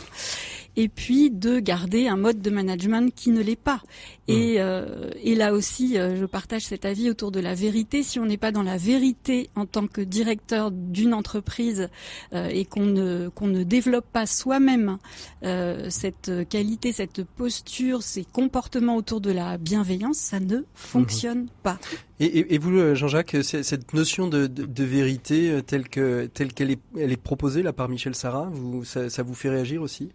et 0.76 0.90
puis 0.90 1.32
de 1.32 1.60
garder 1.60 2.08
un 2.08 2.18
mode 2.18 2.42
de 2.42 2.50
management 2.50 3.14
qui 3.14 3.32
ne 3.32 3.42
l'est 3.42 3.56
pas. 3.56 3.82
Et, 4.28 4.58
euh, 4.60 5.10
et 5.24 5.36
là 5.36 5.54
aussi, 5.54 5.98
euh, 5.98 6.16
je 6.16 6.26
partage 6.26 6.64
cet 6.64 6.86
avis 6.86 7.10
autour 7.10 7.32
de 7.32 7.40
la 7.40 7.56
vérité. 7.56 8.04
Si 8.04 8.20
on 8.20 8.26
n'est 8.26 8.38
pas 8.38 8.52
dans 8.52 8.62
la 8.64 8.78
vérité 8.78 9.50
en 9.56 9.66
tant 9.66 9.88
que 9.88 10.02
directeur 10.02 10.72
d'une 10.72 11.14
entreprise 11.14 11.90
euh, 12.34 12.48
et 12.48 12.66
qu'on 12.66 12.86
ne 12.86 13.30
qu'on 13.30 13.48
ne 13.48 13.64
développe 13.64 14.06
pas 14.12 14.28
soi-même 14.28 14.98
euh, 15.44 15.90
cette 15.90 16.32
qualité, 16.48 16.92
cette 16.92 17.24
posture, 17.24 18.04
ces 18.04 18.24
comportements 18.24 18.96
autour 18.96 19.20
de 19.20 19.32
la 19.32 19.58
bienveillance, 19.58 20.18
ça 20.18 20.40
ne 20.40 20.60
fonctionne 20.76 21.48
pas. 21.64 21.80
et, 22.20 22.26
et, 22.26 22.54
et 22.54 22.58
vous, 22.60 22.96
Jean-Jacques, 22.96 23.38
cette 23.42 23.94
notion 23.94 24.28
de, 24.28 24.46
de, 24.48 24.66
de 24.66 24.84
vérité 24.84 25.60
telle 25.66 25.90
que 25.90 26.28
telle 26.28 26.54
qu'elle 26.54 26.72
est, 26.72 26.80
elle 26.98 27.12
est 27.12 27.18
proposée 27.22 27.64
là 27.64 27.74
par 27.74 27.90
Michel 27.90 28.14
Sarah, 28.14 28.50
vous, 28.52 28.84
ça, 28.86 29.10
ça 29.10 29.24
vous 29.24 29.34
fait 29.34 29.50
réagir 29.50 29.82
aussi? 29.82 30.10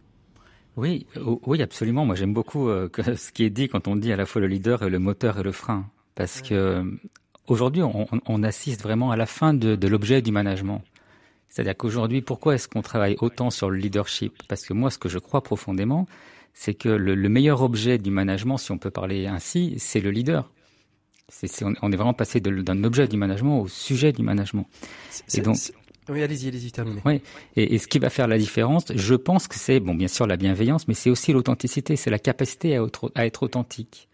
Oui, 0.76 1.06
oui, 1.46 1.62
absolument. 1.62 2.04
Moi, 2.04 2.16
j'aime 2.16 2.32
beaucoup 2.32 2.68
euh, 2.68 2.88
ce 3.16 3.32
qui 3.32 3.44
est 3.44 3.50
dit 3.50 3.68
quand 3.68 3.87
on 3.88 3.96
dit 3.96 4.12
à 4.12 4.16
la 4.16 4.26
fois 4.26 4.40
le 4.40 4.48
leader 4.48 4.82
et 4.82 4.90
le 4.90 4.98
moteur 4.98 5.38
et 5.38 5.42
le 5.42 5.52
frein, 5.52 5.87
parce 6.14 6.40
que 6.42 6.54
euh, 6.54 6.84
aujourd'hui, 7.46 7.82
on, 7.82 8.42
assiste 8.42 8.82
vraiment 8.82 9.10
à 9.10 9.16
la 9.16 9.26
fin 9.26 9.54
de, 9.54 9.76
de 9.76 9.88
l'objet 9.88 10.22
du 10.22 10.32
management. 10.32 10.82
C'est-à-dire 11.48 11.76
qu'aujourd'hui, 11.76 12.20
pourquoi 12.20 12.56
est-ce 12.56 12.66
qu'on 12.66 12.82
travaille 12.82 13.16
autant 13.20 13.50
sur 13.50 13.70
le 13.70 13.76
leadership? 13.76 14.42
Parce 14.48 14.64
que 14.66 14.72
moi, 14.72 14.90
ce 14.90 14.98
que 14.98 15.08
je 15.08 15.18
crois 15.20 15.42
profondément, 15.42 16.06
c'est 16.52 16.74
que 16.74 16.88
le, 16.88 17.14
le 17.14 17.28
meilleur 17.28 17.62
objet 17.62 17.98
du 17.98 18.10
management, 18.10 18.58
si 18.58 18.72
on 18.72 18.78
peut 18.78 18.90
parler 18.90 19.26
ainsi, 19.26 19.74
c'est 19.78 20.00
le 20.00 20.10
leader. 20.10 20.50
On, 21.62 21.72
on 21.82 21.92
est 21.92 21.96
vraiment 21.96 22.12
passé 22.12 22.40
d'un 22.40 22.84
objet 22.84 23.06
du 23.06 23.16
management 23.16 23.60
au 23.60 23.68
sujet 23.68 24.12
du 24.12 24.22
management. 24.22 24.66
Donc- 25.42 25.56
Oui, 26.09 26.23
allez-y, 26.23 26.49
allez-y, 26.49 26.71
terminez. 26.71 27.01
Oui. 27.05 27.21
Et, 27.57 27.75
et 27.75 27.79
ce 27.79 27.87
qui 27.87 27.99
va 27.99 28.11
faire 28.11 28.29
la 28.29 28.37
différence, 28.38 28.85
je 28.95 29.14
pense 29.14 29.49
que 29.49 29.55
c'est, 29.57 29.81
bon, 29.81 29.95
bien 29.95 30.09
sûr, 30.09 30.27
la 30.27 30.37
bienveillance, 30.37 30.87
mais 30.88 30.95
c'est 30.95 31.11
aussi 31.11 31.33
l'authenticité, 31.33 31.97
c'est 31.97 32.11
la 32.11 32.19
capacité 32.19 32.77
à 32.77 32.83
être, 32.83 33.11
à 33.14 33.25
être 33.27 33.43
authentique. 33.43 34.09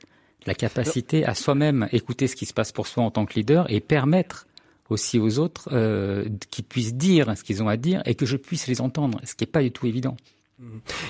La 0.47 0.55
capacité 0.55 1.25
à 1.27 1.35
soi-même 1.35 1.89
écouter 1.93 2.27
ce 2.27 2.37
qui 2.37 2.47
se 2.47 2.55
passe 2.55 2.73
pour 2.73 2.87
soi 2.87 3.03
en 3.05 3.11
tant 3.11 3.27
que 3.27 3.35
leader 3.35 3.71
et 3.71 3.81
permettre 3.81 4.47
aussi 4.89 5.19
aux 5.19 5.39
autres 5.39 5.69
euh, 5.73 6.27
qu'ils 6.51 6.65
puissent 6.65 6.95
dire 6.95 7.37
ce 7.37 7.45
qu'ils 7.45 7.63
ont 7.63 7.69
à 7.69 7.77
dire 7.77 8.03
et 8.07 8.15
que 8.15 8.25
je 8.27 8.37
puisse 8.37 8.67
les 8.67 8.81
entendre, 8.81 9.21
ce 9.25 9.35
qui 9.35 9.45
n'est 9.45 9.51
pas 9.51 9.63
du 9.63 9.71
tout 9.71 9.87
évident. 9.87 10.17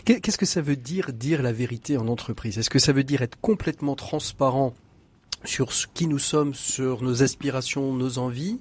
Qu'est- 0.05 0.21
Qu'est-ce 0.21 0.37
que 0.39 0.47
ça 0.47 0.61
veut 0.61 0.77
dire 0.77 1.13
dire 1.13 1.43
la 1.43 1.53
vérité 1.53 1.97
en 1.97 2.09
entreprise? 2.09 2.59
Est-ce 2.59 2.71
que 2.71 2.79
ça 2.79 2.93
veut 2.93 3.05
dire 3.05 3.23
être 3.23 3.39
complètement 3.41 3.95
transparent 3.97 4.75
sur 5.45 5.73
ce 5.73 5.87
qui 5.95 6.07
nous 6.07 6.19
sommes, 6.19 6.53
sur 6.53 7.03
nos 7.03 7.23
aspirations, 7.23 7.95
nos 7.95 8.19
envies, 8.19 8.61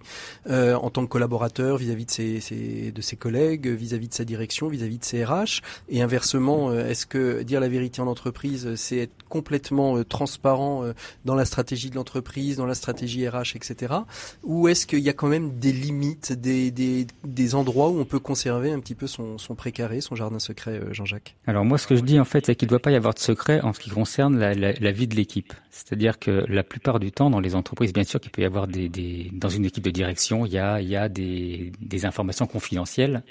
euh, 0.49 0.75
en 0.75 0.89
tant 0.89 1.03
que 1.05 1.09
collaborateur 1.09 1.75
vis-à-vis 1.75 2.05
de 2.05 2.11
ses, 2.39 2.91
de 2.93 3.01
ses 3.01 3.17
collègues, 3.17 3.67
vis-à-vis 3.67 4.07
de 4.07 4.13
sa 4.13 4.23
direction, 4.23 4.69
vis-à-vis 4.69 4.97
de 4.97 5.03
ses 5.03 5.25
RH, 5.25 5.61
et 5.89 6.01
inversement, 6.01 6.69
euh, 6.71 6.87
est-ce 6.87 7.05
que 7.05 7.43
dire 7.43 7.59
la 7.59 7.67
vérité 7.67 8.01
en 8.01 8.07
entreprise, 8.07 8.65
euh, 8.65 8.75
c'est 8.77 8.97
être 8.99 9.11
complètement 9.27 9.97
euh, 9.97 10.05
transparent 10.05 10.85
euh, 10.85 10.93
dans 11.25 11.35
la 11.35 11.43
stratégie 11.43 11.89
de 11.89 11.95
l'entreprise, 11.95 12.55
dans 12.55 12.65
la 12.65 12.75
stratégie 12.75 13.27
RH, 13.27 13.55
etc. 13.57 13.93
Ou 14.43 14.69
est-ce 14.69 14.87
qu'il 14.87 14.99
y 14.99 15.09
a 15.09 15.13
quand 15.13 15.27
même 15.27 15.59
des 15.59 15.73
limites, 15.73 16.31
des, 16.31 16.71
des, 16.71 17.07
des 17.25 17.55
endroits 17.55 17.89
où 17.89 17.99
on 17.99 18.05
peut 18.05 18.19
conserver 18.19 18.71
un 18.71 18.79
petit 18.79 18.95
peu 18.95 19.05
son, 19.07 19.37
son 19.37 19.53
précaré, 19.53 19.99
son 19.99 20.15
jardin 20.15 20.39
secret, 20.39 20.79
euh, 20.79 20.93
Jean-Jacques? 20.93 21.35
Alors 21.45 21.65
moi, 21.65 21.77
ce 21.77 21.87
que 21.87 21.97
je 21.97 22.01
dis 22.03 22.21
en 22.21 22.25
fait, 22.25 22.45
c'est 22.45 22.55
qu'il 22.55 22.67
ne 22.67 22.69
doit 22.69 22.79
pas 22.79 22.91
y 22.91 22.95
avoir 22.95 23.13
de 23.13 23.19
secret 23.19 23.59
en 23.59 23.73
ce 23.73 23.81
qui 23.81 23.89
concerne 23.89 24.39
la, 24.39 24.53
la- 24.53 24.71
la 24.71 24.91
vie 24.93 25.07
de 25.07 25.15
l'équipe. 25.17 25.53
C'est-à-dire 25.71 26.17
que 26.19 26.45
la 26.47 26.58
plupart 26.63 26.99
du 26.99 27.11
temps, 27.11 27.29
dans 27.29 27.39
les 27.39 27.55
entreprises, 27.55 27.93
bien 27.93 28.03
sûr 28.03 28.19
qu'il 28.19 28.31
peut 28.31 28.41
y 28.41 28.45
avoir 28.45 28.67
des, 28.67 28.89
des 28.89 29.29
dans 29.33 29.49
une 29.49 29.65
équipe 29.65 29.83
de 29.83 29.91
direction, 29.91 30.45
il 30.45 30.51
y 30.53 30.57
a, 30.57 30.81
il 30.81 30.87
y 30.87 30.95
a 30.95 31.09
des, 31.09 31.71
des 31.81 32.05
informations 32.05 32.47
confidentielles 32.47 33.23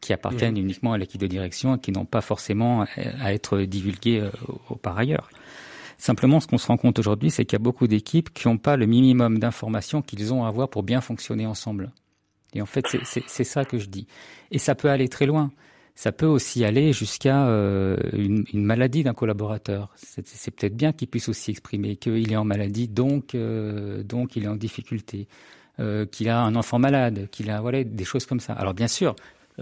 qui 0.00 0.12
appartiennent 0.12 0.56
uniquement 0.58 0.92
à 0.92 0.98
l'équipe 0.98 1.20
de 1.20 1.26
direction 1.26 1.76
et 1.76 1.80
qui 1.80 1.90
n'ont 1.92 2.04
pas 2.04 2.20
forcément 2.20 2.82
à- 2.82 2.86
à 3.20 3.32
être 3.32 3.58
divulguées 3.60 4.20
euh, 4.20 4.30
par 4.82 4.98
ailleurs. 4.98 5.30
Simplement, 5.98 6.40
ce 6.40 6.46
qu'on 6.46 6.58
se 6.58 6.66
rend 6.66 6.76
compte 6.76 6.98
aujourd'hui, 6.98 7.30
c'est 7.30 7.44
qu'il 7.46 7.54
y 7.54 7.62
a 7.62 7.64
beaucoup 7.64 7.86
d'équipes 7.86 8.32
qui 8.34 8.46
n'ont 8.48 8.58
pas 8.58 8.76
le 8.76 8.84
minimum 8.86 9.38
d'informations 9.38 10.02
qu'ils 10.02 10.32
ont 10.34 10.44
à 10.44 10.48
avoir 10.48 10.68
pour 10.68 10.82
bien 10.82 11.00
fonctionner 11.00 11.46
ensemble. 11.46 11.90
Et 12.52 12.60
en 12.62 12.66
fait, 12.66 12.86
c'est 13.04 13.44
ça 13.44 13.64
que 13.64 13.78
je 13.78 13.86
dis. 13.88 14.06
Et 14.50 14.58
ça 14.58 14.74
peut 14.74 14.90
aller 14.90 15.08
très 15.08 15.26
loin 15.26 15.50
ça 15.96 16.12
peut 16.12 16.26
aussi 16.26 16.64
aller 16.64 16.92
jusqu'à 16.92 17.48
euh, 17.48 17.96
une, 18.12 18.44
une 18.52 18.64
maladie 18.64 19.02
d'un 19.02 19.14
collaborateur. 19.14 19.90
C'est 19.96 20.50
peut-être 20.54 20.76
bien 20.76 20.92
qu'il 20.92 21.08
puisse 21.08 21.28
aussi 21.28 21.50
exprimer 21.50 21.96
qu'il 21.96 22.30
est 22.30 22.36
en 22.36 22.44
maladie, 22.44 22.86
donc 22.86 23.34
euh, 23.34 24.02
donc 24.02 24.36
il 24.36 24.44
est 24.44 24.48
en 24.48 24.56
difficulté, 24.56 25.26
euh, 25.80 26.04
qu'il 26.06 26.28
a 26.28 26.40
un 26.40 26.54
enfant 26.54 26.78
malade, 26.78 27.28
qu'il 27.30 27.50
a 27.50 27.60
voilà 27.62 27.82
des 27.82 28.04
choses 28.04 28.26
comme 28.26 28.40
ça. 28.40 28.52
Alors 28.52 28.74
bien 28.74 28.88
sûr, 28.88 29.16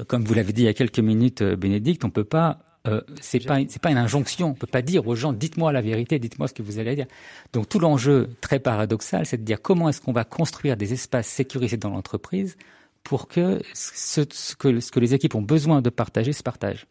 comme 0.08 0.24
vous 0.24 0.34
l'avez 0.34 0.52
dit 0.52 0.62
il 0.62 0.66
y 0.66 0.68
a 0.68 0.74
quelques 0.74 0.98
minutes, 0.98 1.42
euh, 1.42 1.56
Bénédicte, 1.56 2.04
on 2.04 2.10
peut 2.10 2.24
pas 2.24 2.58
euh, 2.86 3.00
c'est 3.20 3.46
pas 3.46 3.60
c'est 3.68 3.80
pas 3.80 3.90
une 3.90 3.96
injonction. 3.96 4.48
On 4.48 4.54
peut 4.54 4.66
pas 4.66 4.82
dire 4.82 5.06
aux 5.06 5.14
gens 5.14 5.32
dites-moi 5.32 5.72
la 5.72 5.80
vérité, 5.80 6.18
dites-moi 6.18 6.48
ce 6.48 6.52
que 6.52 6.62
vous 6.62 6.80
allez 6.80 6.96
dire. 6.96 7.06
Donc 7.52 7.68
tout 7.68 7.78
l'enjeu 7.78 8.28
très 8.40 8.58
paradoxal, 8.58 9.24
c'est 9.24 9.38
de 9.38 9.44
dire 9.44 9.62
comment 9.62 9.88
est-ce 9.88 10.00
qu'on 10.00 10.12
va 10.12 10.24
construire 10.24 10.76
des 10.76 10.92
espaces 10.92 11.28
sécurisés 11.28 11.76
dans 11.76 11.90
l'entreprise 11.90 12.56
pour 13.04 13.28
que 13.28 13.60
ce, 13.74 14.22
ce 14.30 14.56
que 14.56 14.80
ce 14.80 14.90
que 14.90 14.98
les 14.98 15.14
équipes 15.14 15.34
ont 15.36 15.42
besoin 15.42 15.82
de 15.82 15.90
partager 15.90 16.32
se 16.32 16.42
partage. 16.42 16.86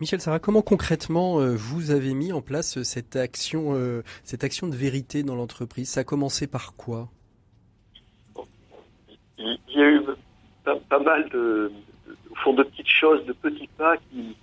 Michel 0.00 0.20
Sarah, 0.20 0.38
comment 0.38 0.62
concrètement 0.62 1.40
euh, 1.40 1.54
vous 1.56 1.90
avez 1.90 2.14
mis 2.14 2.32
en 2.32 2.40
place 2.40 2.82
cette 2.84 3.16
action, 3.16 3.74
euh, 3.74 4.02
cette 4.24 4.44
action 4.44 4.68
de 4.68 4.76
vérité 4.76 5.22
dans 5.22 5.34
l'entreprise? 5.34 5.90
Ça 5.90 6.00
a 6.00 6.04
commencé 6.04 6.46
par 6.46 6.74
quoi? 6.76 7.10
Il 9.38 9.58
y 9.68 9.80
a 9.80 9.90
eu 9.90 10.00
pas, 10.64 10.76
pas 10.88 10.98
mal 11.00 11.28
de- 11.30 11.70
au 12.30 12.34
fond, 12.36 12.54
de 12.54 12.62
petites 12.62 12.88
choses, 12.88 13.24
de 13.26 13.32
petits 13.32 13.68
pas 13.76 13.96
qui. 14.10 14.36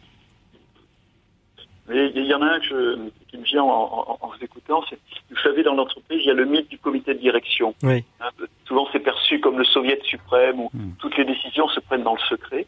Mais 1.87 2.11
il 2.15 2.25
y 2.25 2.33
en 2.33 2.41
a 2.41 2.47
un 2.47 2.59
que 2.59 2.65
je- 2.65 3.09
qui 3.29 3.37
me 3.37 3.43
vient 3.43 3.61
en, 3.63 3.67
en- 3.69 4.17
en 4.19 4.27
vous 4.27 4.43
écoutant, 4.43 4.83
c'est, 4.89 4.97
vous 5.29 5.37
savez, 5.43 5.61
dans 5.61 5.75
l'entreprise, 5.75 6.19
il 6.23 6.27
y 6.27 6.31
a 6.31 6.33
le 6.33 6.45
mythe 6.45 6.67
du 6.69 6.79
comité 6.79 7.13
de 7.13 7.19
direction. 7.19 7.75
Oui. 7.83 8.03
Hein, 8.21 8.29
souvent, 8.67 8.87
c'est 8.91 8.99
perçu 8.99 9.39
comme 9.39 9.59
le 9.59 9.65
soviet 9.65 9.99
suprême 10.03 10.59
où 10.59 10.71
Mm. 10.73 10.91
toutes 10.99 11.15
les 11.17 11.25
décisions 11.25 11.67
se 11.69 11.79
prennent 11.79 12.03
dans 12.03 12.15
le 12.15 12.19
secret. 12.27 12.65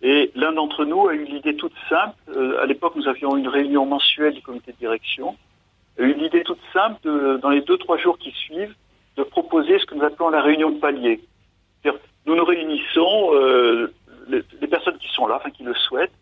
Et 0.00 0.30
l'un 0.34 0.52
d'entre 0.52 0.84
nous 0.84 1.08
a 1.08 1.14
eu 1.14 1.24
l'idée 1.24 1.56
toute 1.56 1.74
simple. 1.88 2.14
euh, 2.30 2.62
à 2.62 2.66
l'époque, 2.66 2.94
nous 2.96 3.08
avions 3.08 3.36
une 3.36 3.48
réunion 3.48 3.84
mensuelle 3.84 4.32
du 4.34 4.42
comité 4.42 4.72
de 4.72 4.76
direction. 4.78 5.36
A 5.98 6.02
eu 6.02 6.14
l'idée 6.14 6.42
toute 6.44 6.60
simple, 6.72 6.96
de, 7.02 7.38
dans 7.42 7.50
les 7.50 7.60
deux 7.62 7.76
trois 7.78 7.98
jours 7.98 8.16
qui 8.18 8.30
suivent, 8.30 8.74
de 9.16 9.24
proposer 9.24 9.78
ce 9.80 9.84
que 9.86 9.94
nous 9.96 10.04
appelons 10.04 10.28
la 10.30 10.40
réunion 10.40 10.70
de 10.70 10.78
palier. 10.78 11.20
C'est-à-dire, 11.82 12.00
nous 12.26 12.36
nous 12.36 12.44
réunissons, 12.44 13.30
euh, 13.34 13.92
les, 14.28 14.42
les 14.60 14.66
personnes 14.68 14.96
qui 14.98 15.08
sont 15.08 15.26
là, 15.26 15.36
enfin 15.36 15.50
qui 15.50 15.64
le 15.64 15.74
souhaitent, 15.74 16.12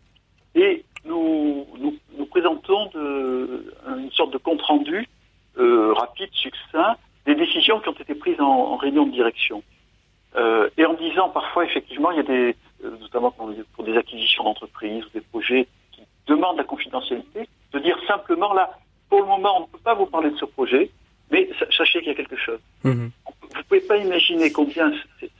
et 0.55 0.83
nous, 1.07 1.65
nous, 1.79 1.95
nous 2.17 2.25
présentons 2.25 2.87
de, 2.93 3.73
une 3.97 4.11
sorte 4.11 4.31
de 4.31 4.37
compte 4.37 4.61
rendu 4.61 5.07
euh, 5.57 5.93
rapide, 5.93 6.29
succinct, 6.33 6.95
des 7.25 7.35
décisions 7.35 7.79
qui 7.79 7.89
ont 7.89 7.93
été 7.93 8.13
prises 8.15 8.39
en, 8.39 8.45
en 8.45 8.75
réunion 8.77 9.05
de 9.05 9.11
direction. 9.11 9.63
Euh, 10.35 10.69
et 10.77 10.85
en 10.85 10.93
disant 10.93 11.29
parfois, 11.29 11.65
effectivement, 11.65 12.11
il 12.11 12.17
y 12.17 12.19
a 12.19 12.23
des, 12.23 12.55
euh, 12.83 12.97
notamment 12.99 13.31
pour, 13.31 13.83
des 13.83 13.97
acquisitions 13.97 14.43
d'entreprises 14.43 15.03
ou 15.05 15.09
des 15.13 15.21
projets 15.21 15.67
qui 15.93 16.01
demandent 16.27 16.57
la 16.57 16.63
confidentialité, 16.63 17.47
de 17.73 17.79
dire 17.79 17.97
simplement 18.07 18.53
là, 18.53 18.69
pour 19.09 19.21
le 19.21 19.25
moment, 19.27 19.57
on 19.57 19.61
ne 19.61 19.65
peut 19.67 19.79
pas 19.83 19.93
vous 19.95 20.05
parler 20.05 20.29
de 20.31 20.37
ce 20.37 20.45
projet, 20.45 20.91
mais 21.31 21.49
sa- 21.59 21.71
sachez 21.71 21.99
qu'il 21.99 22.09
y 22.09 22.11
a 22.11 22.15
quelque 22.15 22.35
chose. 22.37 22.59
Mhm. 22.83 23.09
Vous 23.25 23.63
pouvez 23.67 23.81
pas 23.81 23.97
imaginer 23.97 24.51
combien 24.51 24.91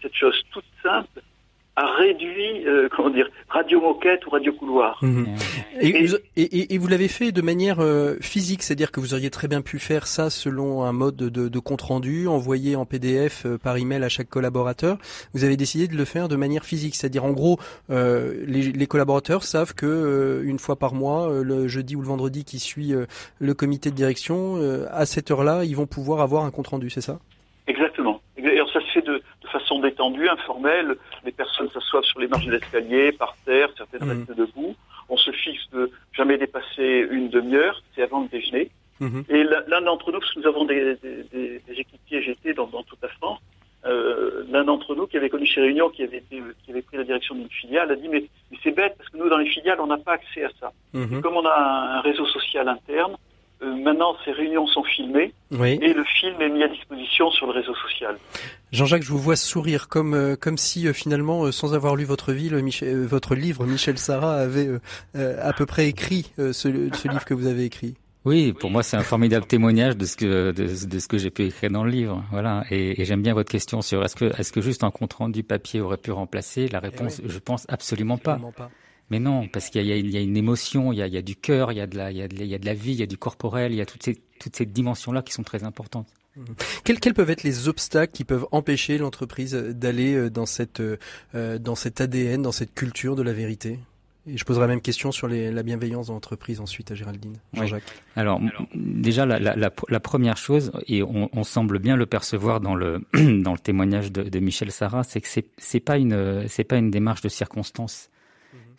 cette 0.01 0.13
chose 0.15 0.41
toute 0.51 0.65
simple 0.81 1.21
réduit, 1.85 2.65
euh, 2.65 2.89
comment 2.95 3.09
dire, 3.09 3.29
radio 3.49 3.79
moquette 3.79 4.25
ou 4.25 4.29
radio 4.31 4.51
couloir. 4.53 4.99
Mhm. 5.03 5.27
Et, 5.79 5.89
Et, 5.89 6.05
vous, 6.07 6.15
et, 6.35 6.41
et- 6.41 6.73
et 6.73 6.77
vous 6.77 6.87
l'avez 6.87 7.07
fait 7.07 7.31
de 7.31 7.41
manière 7.41 7.79
euh, 7.79 8.15
physique, 8.19 8.63
c'est-à-dire 8.63 8.91
que 8.91 8.99
vous 8.99 9.13
auriez 9.13 9.29
très 9.29 9.47
bien 9.47 9.61
pu 9.61 9.77
faire 9.77 10.07
ça 10.07 10.29
selon 10.29 10.83
un 10.83 10.91
mode 10.91 11.15
de, 11.17 11.47
de 11.49 11.59
compte 11.59 11.81
rendu, 11.81 12.27
envoyé 12.27 12.75
en 12.75 12.85
PDF 12.85 13.45
euh, 13.45 13.57
par 13.57 13.77
email 13.77 14.03
à 14.03 14.09
chaque 14.09 14.29
collaborateur. 14.29 14.97
Vous 15.33 15.43
avez 15.43 15.55
décidé 15.57 15.87
de 15.87 15.95
le 15.95 16.05
faire 16.05 16.27
de 16.27 16.35
manière 16.35 16.65
physique, 16.65 16.95
c'est-à-dire 16.95 17.25
en 17.25 17.31
gros, 17.31 17.59
euh, 17.91 18.33
les, 18.47 18.63
les 18.71 18.87
collaborateurs 18.87 19.43
savent 19.43 19.75
que 19.75 19.85
euh, 19.85 20.41
une 20.45 20.57
fois 20.59 20.77
par 20.77 20.93
mois, 20.93 21.29
euh, 21.29 21.43
le 21.43 21.67
jeudi 21.67 21.95
ou 21.95 22.01
le 22.01 22.07
vendredi 22.07 22.43
qui 22.43 22.59
suit 22.59 22.93
euh, 22.93 23.05
le 23.39 23.53
comité 23.53 23.91
de 23.91 23.95
direction, 23.95 24.55
euh, 24.57 24.85
à 24.91 25.05
cette 25.05 25.29
heure-là, 25.31 25.63
ils 25.63 25.75
vont 25.75 25.85
pouvoir 25.87 26.21
avoir 26.21 26.43
un 26.45 26.51
compte 26.51 26.67
rendu, 26.67 26.89
c'est 26.89 27.01
ça 27.01 27.19
Exactement. 27.67 28.21
Et 28.37 28.47
alors 28.47 28.71
ça 28.71 28.79
se 28.79 28.85
fait 28.93 29.01
de, 29.01 29.13
de 29.13 29.46
façon 29.59 29.79
détendue, 29.79 30.27
informelle. 30.29 30.95
Les 31.25 31.31
personnes 31.31 31.69
s'assoient 31.71 32.03
sur 32.03 32.19
les 32.19 32.27
marges 32.27 32.45
de 32.45 32.51
l'escalier, 32.51 33.11
par 33.11 33.35
terre, 33.45 33.69
certaines 33.77 34.03
Mhm. 34.07 34.09
restent 34.27 34.35
debout. 34.37 34.75
On 35.09 35.17
se 35.17 35.31
fixe 35.31 35.69
de 35.71 35.89
jamais 36.13 36.37
dépasser 36.37 37.07
une 37.11 37.29
demi-heure, 37.29 37.81
c'est 37.95 38.03
avant 38.03 38.21
le 38.21 38.27
déjeuner. 38.27 38.69
Mhm. 38.99 39.23
Et 39.29 39.43
l'un 39.67 39.81
d'entre 39.81 40.11
nous, 40.11 40.19
parce 40.19 40.33
que 40.33 40.39
nous 40.39 40.47
avons 40.47 40.65
des, 40.65 40.95
des, 40.95 41.23
des- 41.31 41.61
des 41.67 41.73
équipiers 41.73 42.21
GT 42.23 42.53
dans, 42.53 42.67
dans 42.67 42.83
toute 42.83 43.01
la 43.01 43.09
France, 43.09 43.39
euh, 43.85 44.43
l'un 44.49 44.63
d'entre 44.65 44.95
nous 44.95 45.05
qui 45.07 45.17
avait 45.17 45.29
connu 45.29 45.45
ces 45.47 45.61
réunions, 45.61 45.89
qui 45.89 46.01
avait, 46.03 46.17
été, 46.17 46.41
qui 46.65 46.71
avait 46.71 46.81
pris 46.81 46.97
la 46.97 47.03
direction 47.03 47.35
d'une 47.35 47.47
filiale, 47.49 47.91
a 47.91 47.95
dit 47.95 48.09
mais, 48.09 48.23
mais 48.51 48.57
c'est 48.63 48.71
bête 48.71 48.95
parce 48.97 49.09
que 49.09 49.17
nous 49.17 49.29
dans 49.29 49.37
les 49.37 49.47
filiales 49.49 49.79
on 49.79 49.87
n'a 49.87 49.97
pas 49.97 50.13
accès 50.13 50.43
à 50.43 50.49
ça. 50.59 50.71
Mhm. 50.93 51.21
Comme 51.21 51.37
on 51.37 51.45
a 51.45 51.53
un, 51.55 51.97
un 51.97 52.01
réseau 52.01 52.25
social 52.25 52.67
interne, 52.67 53.15
euh, 53.61 53.71
maintenant 53.75 54.17
ces 54.25 54.31
réunions 54.31 54.65
sont 54.67 54.83
filmées 54.83 55.31
Oui. 55.51 55.77
et 55.81 55.93
le 55.93 56.03
film 56.03 56.41
est 56.41 56.49
mis 56.49 56.63
à 56.63 56.67
disposition 56.67 57.29
sur 57.31 57.45
le 57.45 57.53
réseau 57.53 57.75
social. 57.75 58.17
Jean-Jacques, 58.71 59.03
je 59.03 59.11
vous 59.11 59.17
vois 59.19 59.35
sourire 59.35 59.87
comme 59.87 60.13
euh, 60.13 60.35
comme 60.35 60.57
si 60.57 60.87
euh, 60.87 60.93
finalement, 60.93 61.45
euh, 61.45 61.51
sans 61.51 61.73
avoir 61.73 61.95
lu 61.95 62.03
votre 62.03 62.33
vie, 62.33 62.49
le 62.49 62.61
Michel- 62.61 63.05
votre 63.05 63.33
livre, 63.35 63.65
Michel 63.65 63.97
Sarah 63.97 64.35
avait 64.35 64.69
à 65.15 65.53
peu 65.53 65.65
près 65.65 65.87
écrit 65.87 66.31
ce, 66.37 66.51
ce 66.53 67.07
livre 67.07 67.25
que 67.25 67.33
vous 67.33 67.47
avez 67.47 67.63
écrit. 67.65 67.95
Oui, 68.25 68.51
pour 68.51 68.69
moi, 68.69 68.83
c'est 68.83 68.97
un 68.97 69.03
formidable 69.03 69.45
témoignage 69.45 69.95
de 69.95 70.05
ce 70.05 70.17
que 70.17 70.51
de, 70.51 70.85
de 70.85 70.99
ce 70.99 71.07
que 71.07 71.17
j'ai 71.17 71.29
pu 71.29 71.45
écrire 71.45 71.71
dans 71.71 71.85
le 71.85 71.91
livre. 71.91 72.25
Voilà. 72.31 72.65
Et, 72.69 73.01
et 73.01 73.05
j'aime 73.05 73.21
bien 73.21 73.33
votre 73.33 73.49
question 73.49 73.81
sur 73.81 74.03
est-ce 74.03 74.17
que 74.17 74.37
est-ce 74.37 74.51
que 74.51 74.59
juste 74.59 74.83
un 74.83 74.91
compte 74.91 75.13
rendu 75.13 75.43
papier 75.43 75.79
aurait 75.79 75.95
pu 75.97 76.11
remplacer 76.11 76.67
La 76.67 76.79
réponse, 76.79 77.21
je 77.25 77.39
pense 77.39 77.65
absolument 77.69 78.17
pas. 78.17 78.33
Absolument 78.33 78.51
pas. 78.51 78.69
Mais 79.09 79.19
non, 79.19 79.47
parce 79.47 79.69
qu'il 79.69 79.85
y 79.85 79.93
a, 79.93 79.95
y 79.95 80.21
une 80.25 80.35
émotion, 80.35 80.91
il 80.91 80.97
y 80.97 81.01
a, 81.01 81.07
il 81.07 81.13
y 81.13 81.17
a 81.17 81.21
du 81.21 81.37
cœur, 81.37 81.71
il 81.71 81.77
y 81.77 81.81
a 81.81 81.87
de 81.87 81.95
la, 81.95 82.11
il 82.11 82.17
y 82.17 82.21
a 82.21 82.27
de 82.27 82.35
la, 82.35 82.43
il 82.43 82.49
y 82.49 82.55
a 82.55 82.59
de 82.59 82.65
la 82.65 82.73
vie, 82.73 82.91
il 82.91 82.99
y 82.99 83.03
a 83.03 83.05
du 83.05 83.17
corporel, 83.17 83.71
il 83.71 83.77
y 83.77 83.81
a 83.81 83.85
toutes 83.85 84.03
ces 84.03 84.17
toutes 84.41 84.57
ces 84.57 84.65
dimensions-là 84.65 85.21
qui 85.21 85.31
sont 85.31 85.43
très 85.43 85.63
importantes. 85.63 86.07
Quels, 86.83 86.99
quels 86.99 87.13
peuvent 87.13 87.29
être 87.29 87.43
les 87.43 87.67
obstacles 87.67 88.13
qui 88.13 88.23
peuvent 88.23 88.47
empêcher 88.51 88.97
l'entreprise 88.97 89.53
d'aller 89.53 90.15
euh, 90.15 90.29
dans 90.29 90.45
cette 90.45 90.81
euh, 90.81 91.59
dans 91.59 91.75
cet 91.75 92.01
ADN, 92.01 92.41
dans 92.41 92.51
cette 92.51 92.73
culture 92.73 93.15
de 93.15 93.23
la 93.23 93.33
vérité? 93.33 93.79
Et 94.29 94.37
je 94.37 94.43
poserai 94.43 94.63
la 94.63 94.67
même 94.67 94.81
question 94.81 95.13
sur 95.13 95.27
les, 95.27 95.51
la 95.51 95.63
bienveillance 95.63 96.07
dans 96.07 96.13
l'entreprise 96.13 96.59
ensuite 96.59 96.91
à 96.91 96.95
Géraldine. 96.95 97.37
Oui. 97.53 97.61
Jean-Jacques. 97.61 97.83
Alors, 98.17 98.41
déjà, 98.75 99.25
la, 99.25 99.39
la, 99.39 99.55
la, 99.55 99.71
la 99.87 99.99
première 100.01 100.35
chose, 100.35 100.73
et 100.85 101.01
on, 101.01 101.29
on 101.31 101.43
semble 101.45 101.79
bien 101.79 101.95
le 101.95 102.05
percevoir 102.05 102.59
dans 102.59 102.75
le 102.75 103.05
dans 103.13 103.53
le 103.53 103.59
témoignage 103.59 104.11
de, 104.11 104.23
de 104.23 104.39
Michel 104.39 104.71
Sarah, 104.71 105.03
c'est 105.03 105.21
que 105.21 105.29
c'est 105.29 105.45
c'est 105.57 105.79
pas 105.79 105.97
une 105.97 106.45
c'est 106.49 106.65
pas 106.65 106.77
une 106.77 106.91
démarche 106.91 107.21
de 107.21 107.29
circonstance. 107.29 108.09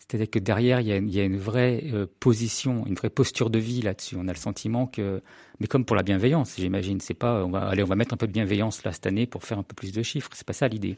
C'est-à-dire 0.09 0.29
que 0.31 0.39
derrière, 0.39 0.81
il 0.81 0.87
y 0.87 0.91
a, 0.91 1.23
une- 1.23 1.37
vraie 1.37 1.83
euh, 1.93 2.07
position, 2.19 2.83
une 2.87 2.95
vraie 2.95 3.11
posture 3.11 3.51
de 3.51 3.59
vie 3.59 3.81
là-dessus. 3.83 4.15
On 4.17 4.27
a 4.27 4.33
le 4.33 4.39
sentiment 4.39 4.87
que, 4.87 5.21
mais 5.59 5.67
comme 5.67 5.85
pour 5.85 5.95
la 5.95 6.01
bienveillance, 6.01 6.55
j'imagine, 6.57 6.99
c'est 6.99 7.13
pas, 7.13 7.45
on 7.45 7.51
va, 7.51 7.67
allez, 7.67 7.83
on 7.83 7.87
va 7.87 7.95
mettre 7.95 8.13
un 8.15 8.17
peu 8.17 8.25
de 8.25 8.31
bienveillance 8.31 8.83
là 8.83 8.91
cette 8.91 9.05
année 9.05 9.27
pour 9.27 9.43
faire 9.43 9.59
un 9.59 9.63
peu 9.63 9.75
plus 9.75 9.91
de 9.91 10.01
chiffres. 10.01 10.29
C'est 10.33 10.47
pas 10.47 10.53
ça 10.53 10.67
l'idée. 10.67 10.97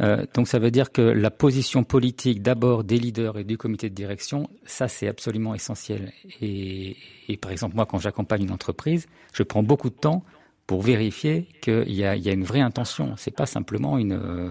Euh, 0.00 0.26
donc 0.34 0.48
ça 0.48 0.58
veut 0.58 0.70
dire 0.70 0.92
que 0.92 1.00
la 1.00 1.30
position 1.30 1.82
politique 1.82 2.42
d'abord 2.42 2.84
des 2.84 2.98
leaders 2.98 3.38
et 3.38 3.44
du 3.44 3.56
comité 3.56 3.88
de 3.88 3.94
direction, 3.94 4.48
ça 4.64 4.86
c'est 4.86 5.08
absolument 5.08 5.54
essentiel. 5.54 6.12
Et, 6.40 6.96
par 7.40 7.50
exemple 7.50 7.74
moi 7.74 7.86
quand 7.86 7.98
j'accompagne 7.98 8.42
une 8.42 8.52
entreprise, 8.52 9.06
je 9.32 9.42
prends 9.42 9.62
beaucoup 9.62 9.90
de 9.90 9.96
temps 9.96 10.24
pour 10.66 10.82
vérifier 10.82 11.48
qu'il 11.62 11.92
y 11.92 12.04
a, 12.04 12.14
une 12.14 12.44
vraie 12.44 12.60
intention. 12.60 13.14
C'est 13.16 13.34
pas 13.34 13.46
simplement 13.46 13.98
une. 13.98 14.12
euh, 14.12 14.50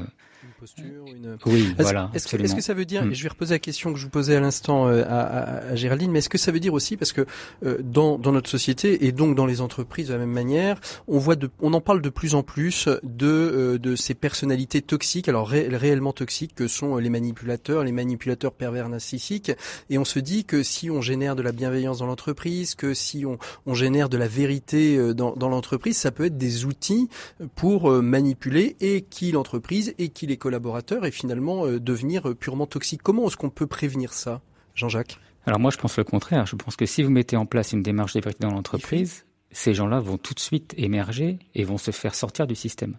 posture, 0.60 1.06
une... 1.08 1.38
Oui, 1.46 1.68
Est-ce 1.78 1.82
voilà. 1.84 2.10
est-ce 2.14 2.28
que, 2.28 2.42
est-ce 2.42 2.56
que 2.56 2.62
ça 2.62 2.74
veut 2.74 2.86
dire, 2.86 3.06
Mm. 3.06 3.12
et 3.12 3.16
je 3.16 3.24
vais 3.24 3.30
reposer 3.30 3.54
la 3.56 3.60
question 3.60 3.94
que 3.94 4.00
je 4.00 4.04
vous 4.06 4.10
posais 4.10 4.36
à 4.36 4.40
l'instant 4.40 4.88
euh, 4.88 5.04
à, 5.08 5.20
à, 5.22 5.42
à 5.72 5.76
Géraldine, 5.76 6.12
mais 6.12 6.20
est-ce 6.20 6.30
que 6.30 6.38
ça 6.38 6.52
veut 6.52 6.60
dire 6.60 6.74
aussi, 6.74 6.98
parce 6.98 7.14
que 7.14 7.26
euh, 7.66 7.78
dans, 7.84 8.18
dans 8.18 8.32
notre 8.32 8.50
société 8.50 9.06
et 9.06 9.12
donc 9.12 9.36
dans 9.36 9.46
les 9.46 9.62
entreprises 9.62 10.08
de 10.08 10.14
la 10.14 10.20
même 10.20 10.32
manière, 10.32 10.80
on 11.08 11.20
voit 11.20 11.36
de, 11.36 11.50
on 11.62 11.74
en 11.74 11.82
parle 11.82 12.02
de 12.02 12.10
plus 12.10 12.36
en 12.36 12.44
plus 12.44 12.88
de, 13.04 13.28
euh, 13.28 13.78
de 13.78 13.96
ces 13.96 14.14
personnalités 14.14 14.82
toxiques, 14.82 15.30
alors 15.30 15.48
ré- 15.50 15.68
réellement 15.70 16.14
toxiques 16.14 16.56
que 16.56 16.68
sont 16.68 16.98
les 16.98 17.10
manipulateurs, 17.10 17.84
les 17.84 17.92
manipulateurs 17.92 18.54
pervers 18.54 18.90
narcissiques, 18.90 19.52
et 19.90 19.98
on 19.98 20.06
se 20.06 20.20
dit 20.20 20.44
que 20.46 20.64
si 20.64 20.90
on 20.90 21.02
génère 21.02 21.36
de 21.36 21.42
la 21.42 21.52
bienveillance 21.52 22.00
dans 22.00 22.08
l'entreprise, 22.08 22.76
que 22.76 22.94
si 22.94 23.26
on, 23.26 23.38
on 23.66 23.74
génère 23.74 24.10
de 24.10 24.18
la 24.18 24.28
vérité 24.28 24.98
euh, 24.98 25.14
dans, 25.14 25.36
dans 25.36 25.50
l'entreprise, 25.50 25.98
ça 25.98 26.12
peut 26.12 26.26
être 26.26 26.38
des 26.38 26.66
outils 26.66 27.10
pour 27.56 27.92
euh, 27.92 28.02
manipuler 28.02 28.76
et 28.82 29.02
qui 29.02 29.32
l'entreprise 29.32 29.94
et 30.00 30.10
qui 30.10 30.26
les 30.28 30.38
collaborateurs 30.48 31.06
et 31.06 31.12
finalement 31.12 31.66
euh, 31.66 31.78
devenir 31.80 32.30
euh, 32.30 32.34
purement 32.36 32.68
toxiques. 32.68 33.02
Comment 33.04 33.28
est-ce 33.28 33.36
qu'on 33.36 33.50
peut 33.50 33.68
prévenir 33.68 34.14
ça, 34.14 34.40
Jean-Jacques? 34.76 35.20
Alors 35.46 35.60
moi, 35.60 35.72
je 35.72 35.78
pense 35.78 35.98
le 35.98 36.06
contraire. 36.06 36.46
Je 36.46 36.56
pense 36.56 36.78
que 36.78 36.86
si 36.86 37.04
vous 37.04 37.10
mettez 37.10 37.36
en 37.36 37.46
place 37.46 37.74
une 37.74 37.84
démarche 37.84 38.14
de 38.14 38.22
vérité 38.22 38.40
dans 38.42 38.52
l'entreprise, 38.52 39.26
ces 39.52 39.74
gens-là 39.74 40.00
vont 40.00 40.18
tout 40.18 40.34
de 40.34 40.40
suite 40.40 40.74
émerger 40.78 41.38
et 41.54 41.66
vont 41.66 41.78
se 41.78 41.92
faire 41.92 42.16
sortir 42.16 42.48
du 42.48 42.56
système. 42.56 42.96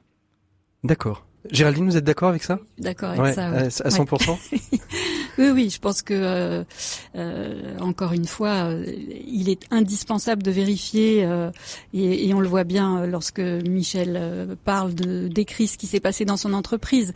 D'accord. 0.85 1.25
Géraldine, 1.51 1.87
vous 1.87 1.97
êtes 1.97 2.05
d'accord 2.05 2.29
avec 2.29 2.43
ça? 2.43 2.59
D'accord 2.79 3.11
avec 3.11 3.23
Ouais, 3.23 3.33
ça. 3.33 3.47
à, 3.49 3.53
ouais. 3.53 3.63
à 3.63 3.89
100% 3.89 4.37
Oui, 5.39 5.51
oui, 5.51 5.71
je 5.71 5.79
pense 5.79 6.03
que 6.03 6.15
euh, 6.15 6.65
euh, 7.15 7.79
encore 7.79 8.13
une 8.13 8.27
fois, 8.27 8.71
euh, 8.71 8.85
il 9.27 9.49
est 9.49 9.63
indispensable 9.71 10.43
de 10.43 10.51
vérifier 10.51 11.25
euh, 11.25 11.51
et, 11.95 12.29
et 12.29 12.35
on 12.35 12.41
le 12.41 12.49
voit 12.49 12.65
bien 12.65 12.99
euh, 12.99 13.07
lorsque 13.07 13.39
Michel 13.39 14.17
euh, 14.17 14.57
parle 14.65 14.95
de 14.95 15.29
décrit 15.29 15.69
ce 15.69 15.79
qui 15.79 15.87
s'est 15.87 16.01
passé 16.01 16.25
dans 16.25 16.37
son 16.37 16.53
entreprise. 16.55 17.15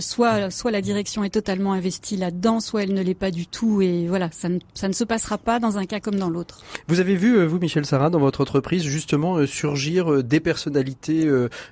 Soit, 0.00 0.50
soit 0.50 0.70
la 0.70 0.82
direction 0.82 1.24
est 1.24 1.30
totalement 1.30 1.72
investie 1.72 2.16
là-dedans, 2.16 2.60
soit 2.60 2.82
elle 2.82 2.92
ne 2.92 3.02
l'est 3.02 3.14
pas 3.14 3.30
du 3.30 3.46
tout 3.46 3.80
et 3.80 4.06
voilà, 4.06 4.28
ça 4.32 4.48
ne, 4.48 4.58
ça 4.74 4.88
ne 4.88 4.92
se 4.92 5.04
passera 5.04 5.38
pas 5.38 5.58
dans 5.58 5.78
un 5.78 5.86
cas 5.86 6.00
comme 6.00 6.16
dans 6.16 6.28
l'autre. 6.28 6.62
Vous 6.88 7.00
avez 7.00 7.16
vu, 7.16 7.44
vous, 7.46 7.58
Michel 7.58 7.86
Sarah, 7.86 8.10
dans 8.10 8.18
votre 8.18 8.40
entreprise, 8.40 8.82
justement 8.82 9.46
surgir 9.46 10.22
des 10.22 10.40
personnalités, 10.40 11.30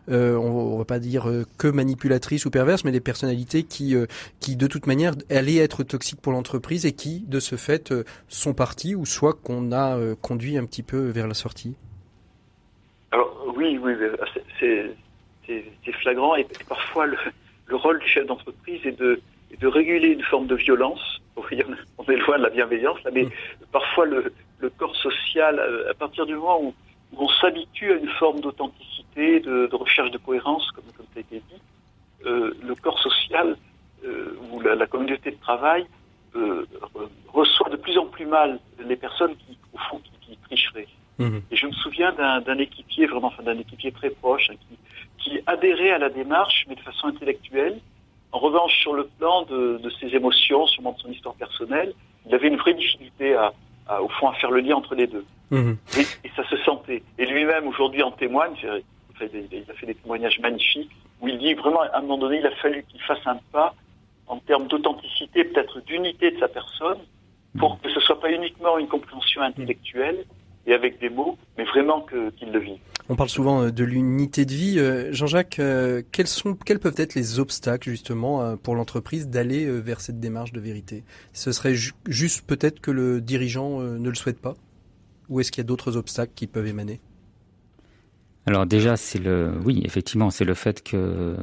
on, 0.08 0.14
on 0.14 0.78
va 0.78 0.84
pas 0.84 0.98
dire 0.98 1.28
que 1.58 1.68
manipulatrices 1.68 2.46
ou 2.46 2.50
perverses, 2.50 2.84
mais 2.84 2.92
des 2.92 3.00
personnalités 3.00 3.64
qui, 3.64 3.94
qui 4.40 4.56
de 4.56 4.66
toute 4.66 4.86
manière, 4.86 5.14
allaient 5.30 5.56
être 5.56 5.73
toxiques 5.82 6.20
pour 6.20 6.32
l'entreprise 6.32 6.86
et 6.86 6.92
qui, 6.92 7.20
de 7.26 7.40
ce 7.40 7.56
fait, 7.56 7.90
euh, 7.92 8.04
sont 8.28 8.54
partis 8.54 8.94
ou 8.94 9.04
soit 9.06 9.32
qu'on 9.32 9.72
a 9.72 9.96
euh, 9.98 10.14
conduit 10.14 10.56
un 10.58 10.64
petit 10.66 10.82
peu 10.82 11.08
vers 11.08 11.26
la 11.26 11.34
sortie. 11.34 11.74
Alors 13.10 13.52
oui, 13.56 13.78
oui, 13.82 13.92
oui, 13.98 14.06
c'est- 14.60 14.90
flagrant 16.00 16.36
et, 16.36 16.40
et 16.42 16.64
parfois 16.68 17.06
le, 17.06 17.16
le 17.66 17.76
rôle 17.76 17.98
du 17.98 18.06
chef 18.08 18.26
d'entreprise 18.26 18.80
est 18.84 18.98
de, 18.98 19.20
réguler 19.66 20.08
une 20.08 20.22
forme 20.22 20.46
de 20.46 20.54
violence. 20.56 21.00
Oui, 21.50 21.60
on- 21.98 22.04
est 22.04 22.16
loin 22.16 22.38
de 22.38 22.42
la 22.44 22.50
bienveillance 22.50 23.02
là, 23.04 23.10
mais 23.12 23.24
Mm. 23.24 23.30
parfois 23.72 24.06
le, 24.06 24.32
le 24.60 24.70
corps 24.70 24.94
social, 24.96 25.58
euh, 25.58 25.90
à 25.90 25.94
partir 25.94 26.26
du 26.26 26.34
moment 26.34 26.60
où, 26.62 26.68
où 27.12 27.24
on 27.24 27.28
s'habitue 27.40 27.90
à 27.92 27.96
une 27.96 28.08
forme 28.20 28.40
d'authenticité, 28.40 29.40
de, 29.40 29.66
de 29.66 29.74
recherche 29.76 30.10
de 30.12 30.18
cohérence, 30.18 30.70
comme, 30.72 30.84
comme 30.96 31.06
ça 31.12 31.18
a 31.18 31.20
été 31.20 31.36
dit, 31.50 31.60
euh, 32.26 32.52
le 32.62 32.74
corps 32.76 32.98
social 33.00 33.56
euh, 34.04 34.38
ou 34.50 34.60
la, 34.60 34.74
la 34.74 34.86
communauté 34.86 35.30
de 35.30 35.40
travail 35.40 35.86
euh, 36.36 36.66
re- 36.94 37.08
reçoit 37.32 37.70
de 37.70 37.76
plus 37.76 37.96
en 37.98 38.06
plus 38.06 38.26
mal 38.26 38.58
les 38.78 38.96
personnes 38.96 39.34
qui, 39.36 39.56
au 39.72 39.78
fond, 39.78 39.98
qui, 39.98 40.10
qui 40.26 40.36
tricheraient. 40.38 40.88
Et 41.50 41.56
je 41.56 41.66
me 41.66 41.72
souviens 41.72 42.12
d'un 42.12 42.58
équipier, 42.58 43.06
vraiment, 43.06 43.28
enfin, 43.28 43.44
d'un 43.44 43.58
équipier 43.58 43.92
très 43.92 44.10
proche, 44.10 44.50
hein, 44.50 44.56
qui, 44.68 44.76
qui 45.22 45.40
adhérait 45.46 45.92
à 45.92 45.98
la 45.98 46.10
démarche, 46.10 46.64
mais 46.68 46.74
de 46.74 46.80
façon 46.80 47.06
intellectuelle. 47.06 47.78
En 48.32 48.40
revanche, 48.40 48.76
sur 48.80 48.94
le 48.94 49.04
plan 49.18 49.42
de, 49.42 49.78
de 49.78 49.90
ses 50.00 50.08
émotions, 50.16 50.66
sûrement 50.66 50.92
de 50.92 50.98
son 50.98 51.10
histoire 51.10 51.36
personnelle, 51.36 51.92
il 52.26 52.34
avait 52.34 52.48
une 52.48 52.56
vraie 52.56 52.74
difficulté 52.74 53.36
à, 53.36 53.52
à, 53.86 54.02
au 54.02 54.08
fond, 54.08 54.28
à 54.28 54.34
faire 54.34 54.50
le 54.50 54.60
lien 54.60 54.74
entre 54.74 54.96
les 54.96 55.06
deux. 55.06 55.24
Mhm. 55.50 55.76
Et, 55.98 56.26
et 56.26 56.30
ça 56.34 56.44
se 56.48 56.56
sentait. 56.64 57.02
Et 57.18 57.26
lui-même, 57.26 57.68
aujourd'hui, 57.68 58.02
en 58.02 58.10
témoigne. 58.10 58.56
Il 59.20 59.64
a 59.70 59.74
fait 59.74 59.86
des 59.86 59.94
témoignages 59.94 60.40
magnifiques 60.40 60.90
où 61.20 61.28
il 61.28 61.38
dit 61.38 61.54
vraiment, 61.54 61.82
à 61.82 61.98
un 61.98 62.00
moment 62.00 62.18
donné, 62.18 62.38
il 62.38 62.46
a 62.46 62.50
fallu 62.56 62.82
qu'il 62.88 63.00
fasse 63.02 63.24
un 63.26 63.38
pas 63.52 63.72
en 64.26 64.38
termes 64.38 64.66
d'authenticité, 64.68 65.44
peut-être 65.44 65.80
d'unité 65.82 66.30
de 66.30 66.38
sa 66.38 66.48
personne, 66.48 66.98
pour 67.58 67.80
que 67.80 67.88
ce 67.92 68.00
soit 68.00 68.20
pas 68.20 68.30
uniquement 68.32 68.78
une 68.78 68.88
compréhension 68.88 69.42
intellectuelle 69.42 70.24
et 70.66 70.72
avec 70.74 70.98
des 70.98 71.10
mots, 71.10 71.36
mais 71.56 71.64
vraiment 71.64 72.00
que- 72.00 72.30
qu'il 72.30 72.50
le 72.50 72.58
vive. 72.58 72.78
On 73.08 73.16
parle 73.16 73.28
souvent 73.28 73.62
euh, 73.64 73.70
de 73.70 73.84
l'unité 73.84 74.44
de 74.46 74.52
vie. 74.52 74.78
Euh, 74.78 75.12
Jean-Jacques, 75.12 75.58
euh, 75.58 76.02
quels 76.10 76.26
quels 76.64 76.78
peuvent 76.80 76.94
être 76.96 77.14
les 77.14 77.38
obstacles 77.38 77.90
justement 77.90 78.56
pour 78.56 78.74
l'entreprise 78.74 79.28
d'aller 79.28 79.66
vers 79.80 80.00
cette 80.00 80.18
démarche 80.20 80.52
de 80.52 80.60
vérité? 80.60 81.04
Ce 81.32 81.52
serait 81.52 81.74
ju- 81.74 81.92
juste 82.08 82.46
peut-être 82.46 82.80
que 82.80 82.90
le 82.90 83.20
dirigeant 83.20 83.78
ne 83.80 84.08
le 84.08 84.14
souhaite 84.14 84.40
pas, 84.40 84.54
ou 85.28 85.38
est-ce 85.40 85.52
qu'il 85.52 85.62
y 85.62 85.66
a 85.66 85.68
d'autres 85.68 85.96
obstacles 85.96 86.32
qui 86.34 86.46
peuvent 86.46 86.66
émaner? 86.66 86.98
Alors 88.46 88.66
déjà, 88.66 88.96
c'est 88.96 89.18
le, 89.18 89.52
oui, 89.64 89.80
effectivement, 89.84 90.30
c'est 90.30 90.44
le 90.44 90.54
fait 90.54 90.82
que 90.82 91.36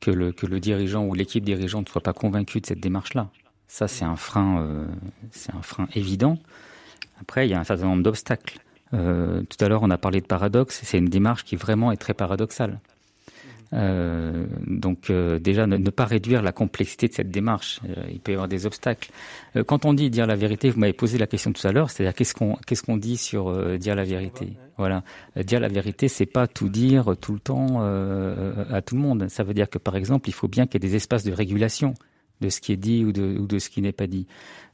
que 0.00 0.10
le 0.10 0.32
que 0.32 0.46
le 0.46 0.58
dirigeant 0.58 1.04
ou 1.04 1.14
l'équipe 1.14 1.44
dirigeante 1.44 1.86
ne 1.86 1.90
soit 1.90 2.00
pas 2.02 2.12
convaincu 2.12 2.60
de 2.60 2.66
cette 2.66 2.80
démarche-là. 2.80 3.30
Ça, 3.68 3.88
c'est 3.88 4.04
un 4.04 4.16
frein, 4.16 4.60
euh, 4.60 4.86
c'est 5.30 5.54
un 5.54 5.62
frein 5.62 5.88
évident. 5.94 6.38
Après, 7.20 7.46
il 7.46 7.50
y 7.50 7.54
a 7.54 7.60
un 7.60 7.64
certain 7.64 7.86
nombre 7.86 8.02
d'obstacles. 8.02 8.58
Euh, 8.94 9.42
tout 9.42 9.64
à 9.64 9.68
l'heure, 9.68 9.82
on 9.82 9.90
a 9.90 9.98
parlé 9.98 10.20
de 10.20 10.26
paradoxe. 10.26 10.80
C'est 10.84 10.98
une 10.98 11.08
démarche 11.08 11.44
qui 11.44 11.56
vraiment 11.56 11.92
est 11.92 11.96
très 11.96 12.14
paradoxale. 12.14 12.78
Euh, 13.72 14.46
donc 14.66 15.10
euh, 15.10 15.38
déjà 15.38 15.66
ne, 15.66 15.76
ne 15.76 15.90
pas 15.90 16.04
réduire 16.04 16.42
la 16.42 16.52
complexité 16.52 17.08
de 17.08 17.12
cette 17.12 17.30
démarche. 17.30 17.80
Euh, 17.88 18.04
il 18.10 18.20
peut 18.20 18.32
y 18.32 18.34
avoir 18.34 18.48
des 18.48 18.64
obstacles. 18.66 19.10
Euh, 19.56 19.64
quand 19.64 19.84
on 19.84 19.92
dit 19.92 20.08
dire 20.10 20.26
la 20.26 20.36
vérité, 20.36 20.70
vous 20.70 20.78
m'avez 20.78 20.92
posé 20.92 21.18
la 21.18 21.26
question 21.26 21.52
tout 21.52 21.66
à 21.66 21.72
l'heure, 21.72 21.90
c'est-à-dire 21.90 22.14
qu'est-ce 22.14 22.34
qu'on 22.34 22.56
qu'est-ce 22.66 22.82
qu'on 22.82 22.96
dit 22.96 23.16
sur 23.16 23.78
dire 23.78 23.94
la 23.96 24.04
vérité? 24.04 24.56
Voilà, 24.78 25.02
dire 25.44 25.60
la 25.60 25.68
vérité, 25.68 26.08
c'est 26.08 26.26
pas 26.26 26.46
tout 26.46 26.68
dire 26.68 27.16
tout 27.20 27.32
le 27.32 27.40
temps 27.40 27.80
à 27.82 28.82
tout 28.82 28.94
le 28.94 29.00
monde. 29.00 29.26
Ça 29.28 29.42
veut 29.42 29.54
dire 29.54 29.68
que 29.68 29.78
par 29.78 29.96
exemple, 29.96 30.28
il 30.28 30.32
faut 30.32 30.48
bien 30.48 30.66
qu'il 30.66 30.82
y 30.82 30.86
ait 30.86 30.88
des 30.90 30.96
espaces 30.96 31.24
de 31.24 31.32
régulation 31.32 31.94
de 32.40 32.48
ce 32.48 32.60
qui 32.60 32.72
est 32.72 32.76
dit 32.76 33.04
ou 33.04 33.12
de, 33.12 33.38
ou 33.38 33.46
de 33.46 33.58
ce 33.58 33.70
qui 33.70 33.82
n'est 33.82 33.92
pas 33.92 34.06
dit. 34.06 34.26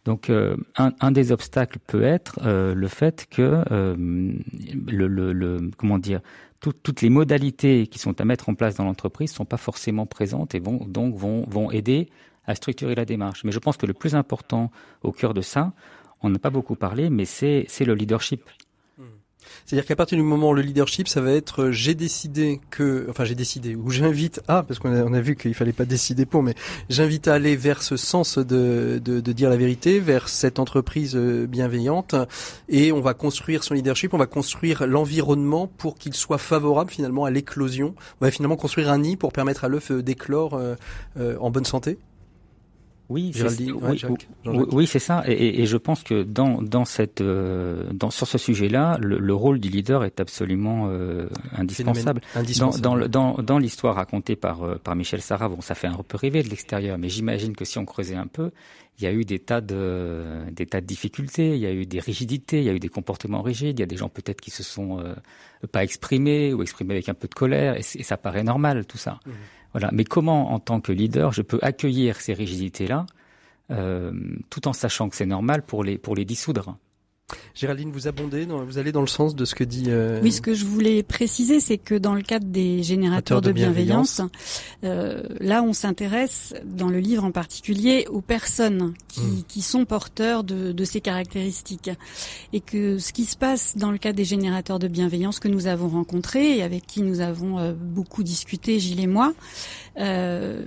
Donc 0.04 0.30
euh, 0.30 0.56
un, 0.76 0.92
un 1.00 1.12
des 1.12 1.30
obstacles 1.30 1.78
peut 1.86 2.02
être 2.02 2.40
euh, 2.44 2.74
le 2.74 2.88
fait 2.88 3.26
que 3.30 3.62
euh, 3.70 3.94
le, 3.96 5.06
le, 5.06 5.32
le 5.32 5.70
comment 5.76 5.98
dire 5.98 6.20
tout- 6.62 6.72
toutes 6.72 7.02
les 7.02 7.10
modalités 7.10 7.86
qui 7.88 7.98
sont 7.98 8.18
à 8.20 8.24
mettre 8.24 8.48
en 8.48 8.54
place 8.54 8.76
dans 8.76 8.84
l'entreprise 8.84 9.32
sont 9.32 9.44
pas 9.44 9.58
forcément 9.58 10.06
présentes 10.06 10.54
et 10.54 10.60
vont 10.60 10.86
donc 10.86 11.14
vont 11.16 11.44
vont 11.48 11.70
aider 11.70 12.08
à 12.46 12.54
structurer 12.54 12.94
la 12.94 13.04
démarche. 13.04 13.44
Mais 13.44 13.52
je 13.52 13.58
pense 13.58 13.76
que 13.76 13.86
le 13.86 13.92
plus 13.94 14.14
important 14.14 14.70
au 15.02 15.12
cœur 15.12 15.34
de 15.34 15.42
ça, 15.42 15.72
on 16.22 16.30
n'a 16.30 16.38
pas 16.38 16.50
beaucoup 16.50 16.76
parlé, 16.76 17.10
mais 17.10 17.24
c'est 17.24 17.66
le 17.84 17.94
leadership. 17.94 18.42
C'est-à-dire 19.66 19.86
qu'à 19.86 19.96
partir 19.96 20.16
du 20.18 20.24
moment 20.24 20.50
où 20.50 20.54
le 20.54 20.62
leadership, 20.62 21.08
ça 21.08 21.20
va 21.20 21.32
être 21.32 21.62
euh, 21.62 21.72
j'ai 21.72 21.94
décidé 21.94 22.60
que, 22.70 23.06
enfin 23.10 23.24
j'ai 23.24 23.34
décidé, 23.34 23.74
ou 23.74 23.90
j'invite 23.90 24.40
à, 24.48 24.62
parce 24.62 24.78
qu'on 24.78 24.94
a, 24.94 25.02
on 25.02 25.12
a 25.12 25.20
vu 25.20 25.36
qu'il 25.36 25.54
fallait 25.54 25.72
pas 25.72 25.84
décider 25.84 26.26
pour, 26.26 26.42
mais 26.42 26.54
j'invite 26.88 27.28
à 27.28 27.34
aller 27.34 27.56
vers 27.56 27.82
ce 27.82 27.96
sens 27.96 28.38
de, 28.38 29.00
de, 29.02 29.32
dire 29.32 29.50
la 29.50 29.56
vérité, 29.56 29.98
vers 29.98 30.28
cette 30.28 30.58
entreprise 30.58 31.16
euh, 31.16 31.46
bienveillante, 31.46 32.14
et 32.68 32.92
on 32.92 33.00
va 33.00 33.14
construire 33.14 33.64
son 33.64 33.74
leadership, 33.74 34.14
on 34.14 34.18
va 34.18 34.26
construire 34.26 34.86
l'environnement 34.86 35.66
pour 35.66 35.96
qu'il 35.96 36.14
soit 36.14 36.38
favorable 36.38 36.90
finalement 36.90 37.24
à 37.24 37.30
l'éclosion. 37.30 37.94
On 38.20 38.24
va 38.24 38.30
finalement 38.30 38.56
construire 38.56 38.90
un 38.90 38.98
nid 38.98 39.16
pour 39.16 39.32
permettre 39.32 39.64
à 39.64 39.68
l'œuf 39.68 39.90
euh, 39.90 40.02
d'éclore 40.02 40.54
euh, 40.54 41.36
en 41.40 41.50
bonne 41.50 41.64
santé. 41.64 41.98
Oui, 43.12 43.30
c'est- 43.32 43.40
Géraldine, 43.40 43.72
ouais, 43.72 43.90
oui, 43.90 43.98
Jacques, 43.98 44.10
oui, 44.10 44.16
Jean-Jacques. 44.44 44.72
oui, 44.72 44.86
c'est 44.86 44.98
ça. 44.98 45.22
Et, 45.26 45.66
je 45.66 45.76
pense 45.76 46.02
que 46.02 46.22
dans 46.22 46.62
dans 46.62 46.84
cette 46.84 47.20
euh, 47.20 47.84
dans 47.92 48.10
sur 48.10 48.26
ce 48.26 48.38
sujet-là, 48.38 48.98
le, 49.00 49.18
le 49.18 49.34
rôle 49.34 49.60
du 49.60 49.68
leader 49.68 50.04
est 50.04 50.18
absolument 50.20 50.88
euh, 50.88 51.28
indispensable. 51.56 52.22
Dans, 52.34 52.40
indispensable. 52.40 52.82
dans, 52.82 53.34
dans, 53.36 53.42
dans 53.42 53.58
l'histoire 53.58 53.94
racontée 53.96 54.36
par, 54.36 54.62
euh, 54.62 54.76
par 54.82 54.96
Michel 54.96 55.20
Sarah, 55.20 55.48
bon, 55.48 55.60
ça 55.60 55.74
fait 55.74 55.86
un 55.88 56.02
peu 56.06 56.16
rêver 56.16 56.42
de 56.42 56.48
l'extérieur, 56.48 56.96
mais 56.98 57.08
j'imagine 57.08 57.54
que 57.54 57.64
si 57.64 57.78
on 57.78 57.84
creusait 57.84 58.16
un 58.16 58.26
peu, 58.26 58.50
il 58.98 59.04
y 59.04 59.06
a 59.06 59.12
eu 59.12 59.24
des 59.24 59.38
tas 59.38 59.60
de, 59.60 60.22
des 60.52 60.66
tas 60.66 60.80
de 60.80 60.86
difficultés, 60.86 61.54
il 61.54 61.60
y 61.60 61.66
a 61.66 61.72
eu 61.72 61.86
des 61.86 62.00
rigidités, 62.00 62.58
il 62.58 62.64
y 62.64 62.68
a 62.68 62.72
eu 62.72 62.78
des 62.78 62.88
comportements 62.88 63.42
rigides, 63.42 63.78
il 63.78 63.80
y 63.80 63.84
a 63.84 63.86
des 63.86 63.96
gens 63.96 64.08
peut-être 64.08 64.40
qui 64.40 64.50
se 64.50 64.62
sont 64.62 65.00
euh, 65.00 65.14
pas 65.72 65.82
exprimés 65.82 66.52
ou 66.54 66.62
exprimés 66.62 66.94
avec 66.94 67.08
un 67.08 67.14
peu 67.14 67.28
de 67.28 67.34
colère, 67.34 67.76
et, 67.76 67.82
ça 67.82 68.16
paraît 68.16 68.44
normal 68.44 68.84
tout 68.86 68.98
ça. 68.98 69.18
Mhm. 69.26 69.32
Voilà. 69.72 69.90
Mais 69.92 70.04
comment, 70.04 70.52
en 70.52 70.60
tant 70.60 70.80
que 70.80 70.92
leader, 70.92 71.32
je 71.32 71.42
peux 71.42 71.58
accueillir 71.62 72.20
ces 72.20 72.34
rigidités-là, 72.34 73.06
euh, 73.70 74.12
tout 74.50 74.68
en 74.68 74.72
sachant 74.72 75.08
que 75.08 75.16
c'est 75.16 75.26
normal 75.26 75.62
pour 75.62 75.84
les, 75.84 75.98
pour 75.98 76.14
les 76.14 76.24
dissoudre? 76.24 76.76
Géraldine, 77.54 77.90
vous 77.92 78.08
abondez, 78.08 78.44
dans, 78.46 78.64
vous 78.64 78.78
allez 78.78 78.92
dans 78.92 79.00
le 79.00 79.06
sens 79.06 79.34
de 79.34 79.44
ce 79.44 79.54
que 79.54 79.64
dit. 79.64 79.84
euh, 79.88 80.20
Oui, 80.22 80.32
ce 80.32 80.40
que 80.40 80.52
je 80.54 80.64
voulais 80.64 81.02
préciser, 81.02 81.60
c'est 81.60 81.78
que 81.78 81.94
dans 81.94 82.14
le 82.14 82.22
cadre 82.22 82.46
des 82.46 82.82
générateurs 82.82 83.40
de 83.40 83.48
de 83.48 83.52
bienveillance, 83.52 84.20
euh, 84.84 85.22
là, 85.40 85.62
on 85.62 85.72
s'intéresse, 85.72 86.54
dans 86.64 86.88
le 86.88 86.98
livre 86.98 87.24
en 87.24 87.30
particulier, 87.30 88.06
aux 88.10 88.20
personnes 88.20 88.94
qui, 89.08 89.20
Mm. 89.20 89.42
qui 89.48 89.62
sont 89.62 89.84
porteurs 89.84 90.44
de, 90.44 90.72
de 90.72 90.84
ces 90.84 91.00
caractéristiques. 91.00 91.90
Et 92.52 92.60
que 92.60 92.98
ce 92.98 93.12
qui 93.12 93.24
se 93.24 93.36
passe 93.36 93.76
dans 93.76 93.90
le 93.92 93.98
cadre 93.98 94.16
des 94.16 94.24
générateurs 94.24 94.78
de 94.78 94.88
bienveillance 94.88 95.38
que 95.38 95.48
nous 95.48 95.66
avons 95.66 95.88
rencontrés 95.88 96.58
et 96.58 96.62
avec 96.62 96.86
qui 96.86 97.02
nous 97.02 97.20
avons 97.20 97.58
euh, 97.58 97.72
beaucoup 97.74 98.22
discuté, 98.22 98.78
Gilles 98.80 99.00
et 99.00 99.06
moi, 99.06 99.32
euh, 99.98 100.62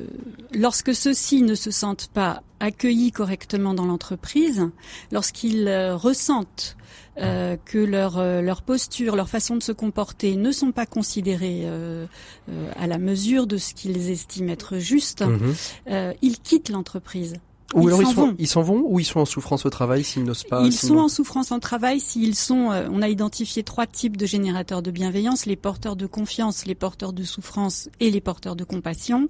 lorsque 0.53 0.93
ceux-ci 0.93 1.41
ne 1.41 1.55
se 1.55 1.71
sentent 1.71 2.09
pas 2.13 2.43
accueillis 2.59 3.11
correctement 3.11 3.73
dans 3.73 3.85
l'entreprise, 3.85 4.69
lorsqu'ils 5.11 5.67
euh, 5.67 5.95
ressentent 5.95 6.77
euh, 7.17 7.55
que 7.65 7.77
leur 7.77 8.17
euh, 8.17 8.41
leur 8.41 8.61
posture, 8.61 9.15
leur 9.15 9.29
façon 9.29 9.55
de 9.55 9.63
se 9.63 9.71
comporter 9.71 10.35
ne 10.35 10.51
sont 10.51 10.71
pas 10.71 10.85
considérées 10.85 11.61
euh, 11.63 12.05
euh, 12.49 12.71
à 12.75 12.87
la 12.87 12.97
mesure 12.97 13.47
de 13.47 13.57
ce 13.57 13.73
qu'ils 13.73 14.09
estiment 14.09 14.51
être 14.51 14.77
juste, 14.79 15.21
mhm. 15.21 15.55
euh, 15.89 16.13
ils 16.21 16.39
quittent 16.39 16.69
l'entreprise. 16.69 17.35
Ou 17.75 17.81
Ils 17.81 17.87
alors 17.89 18.01
ils 18.01 18.05
s'en 18.05 18.11
sont, 18.13 18.21
vont. 18.27 18.35
ils 18.39 18.47
s'en 18.47 18.61
vont 18.61 18.83
ou 18.85 18.99
ils 18.99 19.05
sont 19.05 19.19
en 19.19 19.25
souffrance 19.25 19.65
au 19.65 19.69
travail 19.69 20.03
s'ils 20.03 20.23
n'osent 20.23 20.43
pas. 20.45 20.63
Ils 20.65 20.73
sont 20.73 20.97
en 20.97 21.09
souffrance 21.09 21.51
en 21.51 21.59
travail 21.59 21.99
s'ils 21.99 22.35
sont. 22.35 22.71
euh, 22.71 22.87
on 22.91 23.01
a 23.01 23.09
identifié 23.09 23.63
trois 23.63 23.85
types 23.85 24.17
de 24.17 24.25
générateurs 24.25 24.81
de 24.81 24.91
bienveillance 24.91 25.45
les 25.45 25.57
porteurs 25.57 25.95
de 25.95 26.07
confiance, 26.07 26.65
les 26.65 26.73
porteurs 26.75 27.11
de 27.13 27.23
souffrance 27.23 27.89
et 27.99 28.09
les 28.11 28.21
porteurs 28.21 28.55
de 28.55 28.63
compassion. 28.63 29.27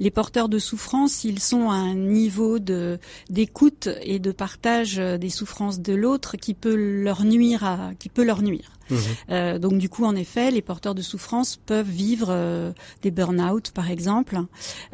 Les 0.00 0.10
porteurs 0.10 0.48
de 0.48 0.58
souffrance, 0.58 1.24
ils 1.24 1.38
sont 1.38 1.70
à 1.70 1.74
un 1.74 1.94
niveau 1.94 2.58
de 2.58 2.98
d'écoute 3.30 3.88
et 4.02 4.18
de 4.18 4.32
partage 4.32 4.98
euh, 4.98 5.16
des 5.16 5.30
souffrances 5.30 5.80
de 5.80 5.94
l'autre 5.94 6.36
qui 6.36 6.54
peut 6.54 6.74
leur 6.74 7.24
nuire 7.24 7.64
à 7.64 7.92
qui 7.98 8.08
peut 8.08 8.24
leur 8.24 8.42
nuire. 8.42 8.72
Mhm. 8.90 8.98
Euh, 9.30 9.58
donc 9.58 9.78
du 9.78 9.88
coup, 9.88 10.04
en 10.04 10.14
effet, 10.16 10.50
les 10.50 10.62
porteurs 10.62 10.94
de 10.94 11.02
souffrance 11.02 11.56
peuvent 11.56 11.88
vivre 11.88 12.28
euh, 12.30 12.72
des 13.02 13.10
burn-out, 13.10 13.70
par 13.72 13.90
exemple. 13.90 14.38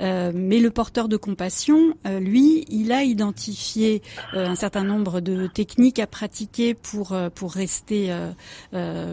Euh, 0.01 0.33
mais 0.35 0.59
le 0.61 0.71
porteur 0.71 1.09
de 1.09 1.17
compassion, 1.17 1.95
euh, 2.07 2.21
lui, 2.21 2.65
il 2.69 2.93
a 2.93 3.03
identifié 3.05 4.03
euh, 4.35 4.47
un 4.47 4.55
certain 4.57 4.85
nombre 4.85 5.21
de 5.21 5.47
techniques 5.47 5.99
à 5.99 6.07
pratiquer 6.07 6.75
pour 6.75 7.13
euh, 7.13 7.29
pour 7.35 7.53
rester 7.53 8.13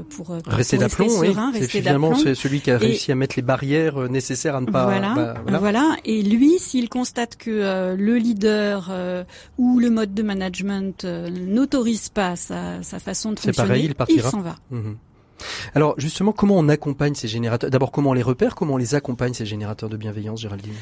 pour, 0.09 0.25
pour 0.37 0.53
Rester 0.53 0.77
d'aplomb, 0.77 1.07
oui. 1.19 1.27
serein, 1.27 1.51
C'est 1.53 1.67
finalement 1.67 2.15
c'est 2.15 2.35
celui 2.35 2.61
qui 2.61 2.71
a 2.71 2.75
Et- 2.75 2.77
réussi 2.77 3.11
à 3.11 3.15
mettre 3.15 3.35
les 3.37 3.41
barrières 3.41 4.09
nécessaires 4.09 4.55
à 4.55 4.61
ne 4.61 4.65
pas. 4.67 4.83
voilà, 4.85 5.13
bah, 5.15 5.33
voilà. 5.43 5.59
voilà. 5.59 5.95
Et 6.05 6.21
lui, 6.23 6.59
s'il 6.59 6.89
constate 6.89 7.35
que 7.37 7.49
euh, 7.51 7.95
le 7.95 8.17
leader 8.17 8.87
euh, 8.91 9.23
ou 9.57 9.79
le 9.79 9.89
mode 9.89 10.13
de 10.13 10.23
management 10.23 11.03
euh, 11.05 11.29
n'autorise 11.29 12.09
pas 12.09 12.35
sa, 12.35 12.81
sa 12.83 12.99
façon 12.99 13.31
de 13.33 13.39
fonctionner, 13.39 13.93
pareil, 13.93 14.15
il 14.17 14.21
s'en 14.21 14.41
va. 14.41 14.55
Mhm. 14.71 14.97
Alors 15.75 15.93
justement, 15.99 16.31
comment 16.31 16.55
on 16.57 16.67
accompagne 16.69 17.13
ces 17.13 17.27
générateurs? 17.27 17.69
D'abord, 17.69 17.91
comment 17.91 18.11
on 18.11 18.13
les 18.13 18.23
repère? 18.23 18.55
Comment 18.55 18.73
on 18.75 18.77
les 18.77 18.95
accompagne 18.95 19.33
ces 19.33 19.45
générateurs 19.45 19.89
de 19.89 19.97
bienveillance, 19.97 20.41
Géraldine? 20.41 20.73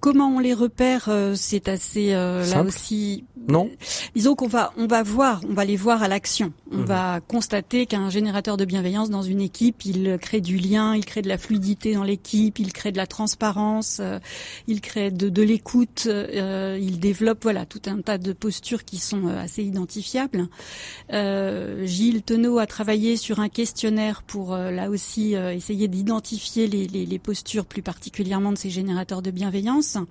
Comment 0.00 0.28
on 0.28 0.38
les 0.38 0.54
repère 0.54 1.04
euh, 1.08 1.34
C'est 1.36 1.68
assez 1.68 2.12
euh, 2.14 2.44
là 2.46 2.62
aussi. 2.62 3.24
Non 3.48 3.70
Disons 4.14 4.34
qu'on 4.34 4.48
va 4.48 4.72
on 4.76 4.86
va 4.86 5.02
voir, 5.02 5.40
on 5.48 5.54
va 5.54 5.64
les 5.64 5.76
voir 5.76 6.02
à 6.02 6.08
l'action. 6.08 6.52
On 6.72 6.78
Mhm. 6.78 6.84
va 6.84 7.20
constater 7.26 7.86
qu'un 7.86 8.10
générateur 8.10 8.56
de 8.56 8.64
bienveillance 8.64 9.10
dans 9.10 9.22
une 9.22 9.40
équipe, 9.40 9.84
il 9.84 10.18
crée 10.20 10.40
du 10.40 10.56
lien, 10.58 10.94
il 10.94 11.04
crée 11.04 11.22
de 11.22 11.28
la 11.28 11.38
fluidité 11.38 11.94
dans 11.94 12.04
l'équipe, 12.04 12.58
il 12.58 12.72
crée 12.72 12.92
de 12.92 12.96
la 12.96 13.06
transparence, 13.06 13.98
euh, 14.00 14.18
il 14.68 14.80
crée 14.80 15.10
de, 15.10 15.28
de 15.28 15.42
l'écoute, 15.42 16.04
euh, 16.06 16.78
il 16.80 17.00
développe 17.00 17.38
voilà 17.42 17.64
tout 17.66 17.80
un 17.86 18.00
tas 18.02 18.18
de 18.18 18.32
postures 18.32 18.84
qui 18.84 18.98
sont 18.98 19.26
euh, 19.26 19.40
assez 19.42 19.62
identifiables. 19.64 20.48
Euh, 21.12 21.84
Gilles 21.86 22.22
Tenot 22.22 22.58
a 22.58 22.66
travaillé 22.66 23.16
sur 23.16 23.40
un 23.40 23.48
questionnaire 23.48 24.22
pour 24.22 24.52
euh, 24.54 24.70
là 24.70 24.90
aussi 24.90 25.34
euh, 25.34 25.52
essayer 25.54 25.88
d'identifier 25.88 26.66
les, 26.66 26.86
les, 26.86 27.06
les 27.06 27.18
postures 27.18 27.64
plus 27.66 27.82
particulièrement 27.82 28.52
de 28.52 28.58
ces 28.58 28.70
générateurs 28.70 29.22
de 29.22 29.30
bienveillance. 29.30 29.89
France. 29.90 30.08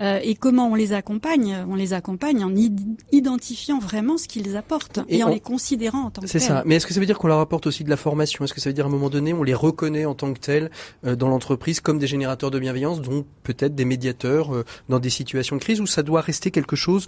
Euh, 0.00 0.18
et 0.22 0.34
comment 0.34 0.68
on 0.68 0.74
les 0.74 0.92
accompagne 0.92 1.64
On 1.68 1.74
les 1.74 1.92
accompagne 1.92 2.42
en 2.44 2.54
id- 2.54 2.96
identifiant 3.12 3.78
vraiment 3.78 4.16
ce 4.18 4.28
qu'ils 4.28 4.56
apportent 4.56 5.00
et, 5.08 5.18
Et 5.18 5.24
en 5.24 5.28
on- 5.28 5.32
les 5.34 5.40
considérant 5.40 6.04
en 6.04 6.10
tant 6.10 6.22
que 6.22 6.28
C'est 6.28 6.38
tels. 6.38 6.48
ça. 6.48 6.62
Mais 6.66 6.76
est-ce 6.76 6.86
que 6.86 6.94
ça 6.94 7.00
veut 7.00 7.06
dire 7.06 7.18
qu'on 7.18 7.28
leur 7.28 7.40
apporte 7.40 7.66
aussi 7.66 7.84
de 7.84 7.90
la 7.90 7.96
formation? 7.96 8.44
Est-ce 8.44 8.54
que 8.54 8.60
ça 8.60 8.70
veut 8.70 8.74
dire 8.74 8.84
à 8.86 8.88
un 8.88 8.92
moment 8.92 9.10
donné, 9.10 9.32
on 9.32 9.42
les 9.42 9.54
reconnaît 9.54 10.04
en 10.04 10.14
tant 10.14 10.32
que 10.32 10.38
tels 10.38 10.70
euh, 11.04 11.16
dans 11.16 11.28
l'entreprise 11.28 11.80
comme 11.80 11.98
des 11.98 12.06
générateurs 12.06 12.50
de 12.50 12.58
bienveillance, 12.58 13.00
donc 13.02 13.26
peut-être 13.42 13.74
des 13.74 13.84
médiateurs 13.84 14.54
euh, 14.54 14.64
dans 14.88 14.98
des 15.00 15.10
situations 15.10 15.56
de 15.56 15.60
crise, 15.60 15.80
ou 15.80 15.86
ça 15.86 16.02
doit 16.02 16.20
rester 16.20 16.50
quelque 16.50 16.76
chose, 16.76 17.06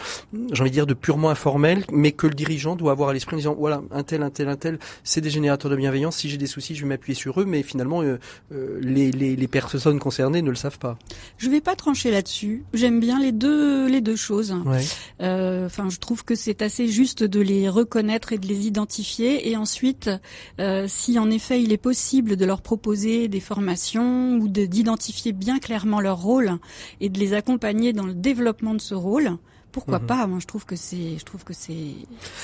j'ai 0.52 0.60
envie 0.60 0.70
de 0.70 0.74
dire, 0.74 0.86
de 0.86 0.94
purement 0.94 1.30
informel, 1.30 1.84
mais 1.92 2.12
que 2.12 2.26
le 2.26 2.34
dirigeant 2.34 2.76
doit 2.76 2.92
avoir 2.92 3.08
à 3.10 3.12
l'esprit 3.12 3.34
en 3.36 3.38
disant, 3.38 3.56
voilà, 3.58 3.82
un 3.90 4.02
tel, 4.02 4.22
un 4.22 4.30
tel, 4.30 4.48
un 4.48 4.56
tel, 4.56 4.78
c'est 5.04 5.20
des 5.20 5.30
générateurs 5.30 5.70
de 5.70 5.76
bienveillance, 5.76 6.16
si 6.16 6.28
j'ai 6.28 6.36
des 6.38 6.46
soucis, 6.46 6.74
je 6.74 6.82
vais 6.82 6.88
m'appuyer 6.88 7.14
sur 7.14 7.40
eux, 7.40 7.44
mais 7.44 7.62
finalement, 7.62 8.02
euh, 8.02 8.18
euh, 8.52 8.78
les, 8.82 9.10
les, 9.12 9.36
les 9.36 9.48
personnes 9.48 9.98
concernées 9.98 10.42
ne 10.42 10.50
le 10.50 10.56
savent 10.56 10.78
pas. 10.78 10.98
Je 11.38 11.48
vais 11.48 11.60
pas 11.60 11.74
trancher 11.76 12.10
là-dessus. 12.10 12.64
J'aime 12.82 12.98
bien 12.98 13.20
les 13.20 13.30
deux 13.30 13.86
les 13.88 14.00
deux 14.00 14.16
choses. 14.16 14.52
Ouais. 14.66 14.84
Euh, 15.20 15.66
Enfin, 15.66 15.88
je 15.88 15.98
trouve 15.98 16.24
que 16.24 16.34
c'est 16.34 16.62
assez 16.62 16.88
juste 16.88 17.22
de 17.22 17.40
les 17.40 17.68
reconnaître 17.68 18.32
et 18.32 18.38
de 18.38 18.46
les 18.48 18.66
identifier, 18.66 19.48
et 19.48 19.56
ensuite, 19.56 20.10
euh, 20.58 20.86
si 20.88 21.16
en 21.18 21.30
effet 21.30 21.62
il 21.62 21.72
est 21.72 21.76
possible 21.90 22.34
de 22.36 22.44
leur 22.44 22.60
proposer 22.60 23.28
des 23.28 23.38
formations 23.40 24.36
ou 24.40 24.48
de 24.48 24.66
d'identifier 24.66 25.30
bien 25.32 25.58
clairement 25.60 26.00
leur 26.00 26.18
rôle 26.20 26.58
et 27.00 27.08
de 27.08 27.18
les 27.20 27.34
accompagner 27.34 27.92
dans 27.92 28.06
le 28.06 28.14
développement 28.14 28.74
de 28.74 28.80
ce 28.80 28.94
rôle 28.96 29.30
pourquoi 29.70 30.00
Mhm. 30.00 30.06
pas 30.06 30.26
Moi, 30.26 30.38
je 30.40 30.46
trouve 30.46 30.66
que 30.66 30.76
c'est, 30.76 31.16
je 31.18 31.24
trouve 31.24 31.44
que 31.44 31.54
c'est, 31.54 31.94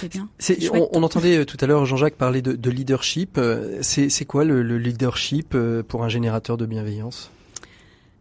c'est 0.01 0.09
bien. 0.11 0.28
On, 0.72 0.89
on 0.93 1.03
entendait 1.03 1.36
euh, 1.39 1.45
tout 1.45 1.59
à 1.61 1.66
l'heure 1.66 1.84
Jean-Jacques 1.84 2.14
parler 2.16 2.41
de, 2.43 2.53
de 2.53 2.70
leadership. 2.70 3.39
C'est 3.82 4.24
quoi 4.24 4.45
le, 4.45 4.62
le 4.62 4.78
leadership 4.78 5.55
pour 5.89 6.05
un 6.05 6.09
générateur 6.09 6.57
de 6.57 6.64
bienveillance? 6.64 7.30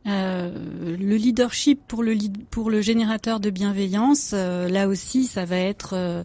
Euh, 0.08 0.52
le 0.98 1.16
leadership 1.16 1.82
pour 1.88 2.02
le 2.02 2.16
pour 2.50 2.70
le 2.70 2.82
générateur 2.82 3.40
de 3.40 3.50
bienveillance, 3.50 4.32
euh, 4.34 4.70
là 4.70 4.88
aussi, 4.88 5.26
ça 5.26 5.44
va 5.44 5.58
être 5.58 6.24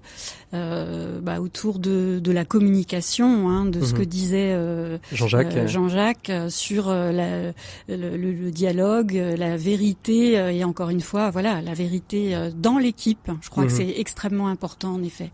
euh, 0.54 1.20
bah, 1.20 1.40
autour 1.40 1.78
de, 1.78 2.18
de 2.18 2.32
la 2.32 2.44
communication, 2.44 3.48
hein, 3.48 3.64
de 3.66 3.80
ce 3.80 3.92
Mhm. 3.92 3.98
que 3.98 4.04
disait 4.04 4.52
euh, 4.52 4.98
Jean-Jacques 5.12 6.30
euh, 6.30 6.48
sur 6.50 6.88
la- 6.90 7.52
le, 7.88 8.50
dialogue, 8.50 9.12
la 9.14 9.56
vérité 9.56 10.32
et 10.34 10.64
encore 10.64 10.90
une 10.90 11.00
fois, 11.00 11.30
voilà, 11.30 11.60
la 11.62 11.74
vérité 11.74 12.36
dans 12.56 12.78
l'équipe. 12.78 13.30
Je 13.40 13.50
crois 13.50 13.64
que 13.66 13.70
Mhm. 13.70 13.76
c'est 13.76 13.94
extrêmement 14.00 14.48
important 14.48 14.94
en 14.94 15.02
effet. 15.02 15.30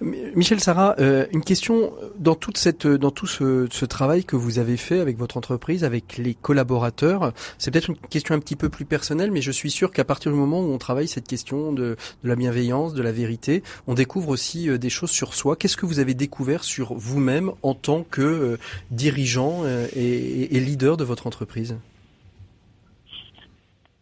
Michel 0.00 0.58
Sarah, 0.60 0.96
euh, 0.98 1.26
une 1.32 1.42
question 1.44 1.92
dans 2.18 2.34
toute 2.34 2.56
cette, 2.58 2.86
dans 2.86 3.10
tout 3.10 3.26
ce, 3.26 3.68
ce 3.70 3.84
travail 3.84 4.24
que 4.24 4.34
vous 4.34 4.58
avez 4.58 4.76
fait 4.76 4.98
avec 4.98 5.16
votre 5.18 5.36
entreprise, 5.36 5.84
avec 5.84 6.16
les 6.16 6.34
collaborateurs. 6.34 7.32
C'est 7.58 7.70
peut-être 7.70 7.90
une 7.90 7.96
question 7.96 8.34
un 8.34 8.38
petit 8.40 8.56
peu 8.56 8.68
plus 8.68 8.84
personnelle, 8.84 9.30
mais 9.30 9.42
je 9.42 9.52
suis 9.52 9.70
sûr 9.70 9.92
qu'à 9.92 10.04
partir 10.04 10.32
du 10.32 10.38
moment 10.38 10.60
où 10.60 10.72
on 10.72 10.78
travaille 10.78 11.06
cette 11.06 11.28
question 11.28 11.72
de, 11.72 11.96
de 12.24 12.28
la 12.28 12.34
bienveillance, 12.34 12.94
de 12.94 13.02
la 13.02 13.12
vérité, 13.12 13.62
on 13.86 13.94
découvre 13.94 14.30
aussi 14.30 14.41
euh, 14.68 14.78
des 14.78 14.90
choses 14.90 15.10
sur 15.10 15.34
soi. 15.34 15.56
Qu'est-ce 15.56 15.76
que 15.76 15.86
vous 15.86 15.98
avez 15.98 16.14
découvert 16.14 16.64
sur 16.64 16.94
vous-même 16.94 17.52
en 17.62 17.74
tant 17.74 18.02
que 18.02 18.20
euh, 18.22 18.56
dirigeant 18.90 19.62
euh, 19.64 19.86
et, 19.94 20.56
et 20.56 20.60
leader 20.60 20.96
de 20.96 21.04
votre 21.04 21.26
entreprise? 21.26 21.76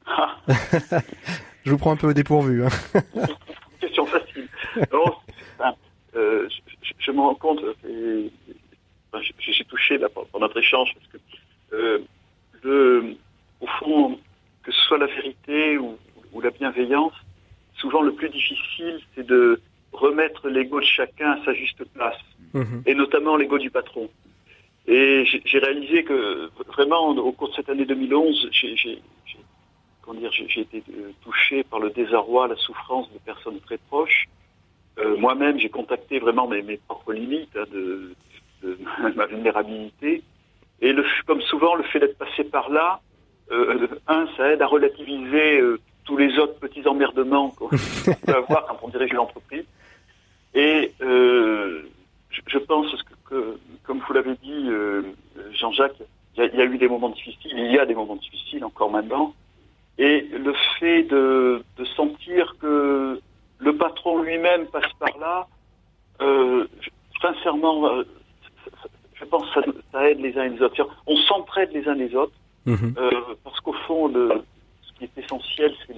Ah, 0.07 0.37
Je 1.65 1.71
vous 1.71 1.79
prends 1.79 1.93
un 1.93 1.97
peu 1.97 2.09
au 2.09 2.13
dépourvu. 2.13 2.65
Hein. 2.65 2.69
question 3.81 4.07
facile. 4.07 4.49
Non, 4.93 5.05
c'est- 5.27 5.35
enfin, 5.59 5.75
euh, 6.17 6.49
je, 6.99 7.13
me 7.13 7.21
rends 7.21 7.35
compte, 7.35 7.61
enfin, 7.63 9.23
j'ai 9.23 9.53
j'ai 9.53 9.65
touché 9.65 9.99
là 9.99 10.09
pendant 10.09 10.47
notre 10.47 10.59
échange 10.59 10.95
parce 10.95 11.07
que 11.13 11.19
euh, 11.77 11.99
le, 12.63 13.17
au 13.61 13.67
fond, 13.79 14.19
que 14.63 14.73
ce 14.73 14.81
soit 14.83 14.99
la 14.99 15.07
vérité 15.07 15.77
ou, 15.79 15.99
ou 16.33 16.41
la 16.41 16.51
bienveillance, 16.51 17.13
souvent 17.77 18.03
le 18.03 18.13
plus 18.13 18.29
difficile, 18.31 19.01
c'est 19.15 19.27
de 19.27 19.61
remettre 19.93 20.49
l'ego 20.49 20.81
de 20.81 20.85
chacun 20.87 21.33
à 21.33 21.45
sa 21.45 21.55
juste 21.55 21.85
place, 21.95 22.17
Mhm. 22.55 22.83
et 22.87 22.95
notamment 22.95 23.37
l'ego 23.37 23.59
du 23.59 23.71
patron. 23.71 24.09
Et 24.87 25.25
j'ai 25.45 25.59
réalisé 25.59 26.05
que 26.05 26.51
vraiment, 26.67 27.11
au 27.11 27.33
cours 27.33 27.51
de 27.51 27.55
cette 27.55 27.69
année 27.69 27.85
2011, 27.85 28.49
j'ai 28.53 28.99
été 30.61 30.83
euh, 30.91 31.11
touché 31.23 31.63
par 31.65 31.79
le 31.79 31.91
désarroi, 31.91 32.49
la 32.49 32.57
souffrance 32.57 33.11
de 33.13 33.19
personnes 33.19 33.61
très 33.61 33.79
proches. 33.79 34.27
Euh, 34.99 35.17
Moi-même, 35.17 35.59
j'ai 35.59 35.69
contacté 35.69 36.19
vraiment 36.19 36.49
mes, 36.49 36.63
mes 36.63 36.79
propres 36.79 37.13
limites 37.13 37.55
hein, 37.57 37.65
de, 37.73 38.15
de 38.63 38.79
ma 39.17 39.27
vulnérabilité. 39.27 40.23
Et 40.81 40.93
le, 40.93 41.05
comme 41.27 41.43
souvent, 41.43 41.75
le 41.77 41.85
fait 41.85 42.01
d'être 42.01 42.19
passé 42.19 42.43
par 42.45 42.71
là, 42.71 43.01
euh, 43.53 43.87
un, 44.09 44.27
ça 44.37 44.53
aide 44.53 44.63
à 44.63 44.67
relativiser 44.67 45.61
euh, 45.61 45.79
tous 46.05 46.17
les 46.17 46.39
autres 46.39 46.59
petits 46.59 46.87
emmerdements 46.89 47.51
qu'on 47.51 47.69
peut 48.27 48.35
avoir 48.35 48.67
quand 48.67 48.79
on 48.83 48.89
dirige 48.89 49.13
une 49.13 49.19
entreprise. 49.19 49.65
Et 50.55 50.93
euh, 51.01 51.83
je, 52.31 52.59
pense 52.59 52.91
que, 53.03 53.15
que, 53.31 53.59
comme 53.85 54.01
vous 54.07 54.13
l'avez 54.13 54.35
dit, 54.43 54.67
euh, 54.69 55.03
Jean-Jacques, 55.53 55.97
il 56.37 56.43
y, 56.43 56.47
a, 56.47 56.51
il 56.53 56.59
y 56.59 56.63
a 56.63 56.65
eu 56.65 56.79
des 56.79 56.89
moments 56.89 57.11
difficiles, 57.11 57.53
il 57.55 57.73
y 57.73 57.79
a 57.79 57.87
des 57.87 57.95
moments 57.95 58.17
difficiles 58.17 58.65
encore 58.65 58.91
maintenant. 58.91 59.35
Et 59.99 60.23
le 60.23 60.55
fait 60.79 61.03
de, 61.05 61.63
de 61.77 61.85
sentir 61.85 62.57
que 62.61 63.21
le 63.59 63.77
patron 63.77 64.23
lui-même 64.23 64.67
passe 64.67 64.93
par 64.99 65.17
là, 65.19 65.47
euh, 66.23 66.67
sincèrement, 67.21 67.87
euh, 67.89 68.05
je 69.15 69.25
pense 69.27 69.45
que 69.51 69.61
ça, 69.61 69.67
ça 69.93 70.11
aide 70.11 70.21
les 70.21 70.37
uns 70.39 70.45
et 70.45 70.49
les 70.51 70.63
autres. 70.63 70.89
On 71.07 71.17
s'entraide 71.17 71.71
les 71.73 71.87
uns 71.89 71.95
les 71.95 72.15
autres, 72.15 72.33
Mhm. 72.67 72.95
euh, 72.99 73.11
parce 73.43 73.59
qu'au 73.61 73.73
fond, 73.87 74.09
le, 74.09 74.43
ce 74.83 74.93
qui 74.99 75.05
est 75.05 75.19
essentiel, 75.25 75.75
c'est 75.87 75.95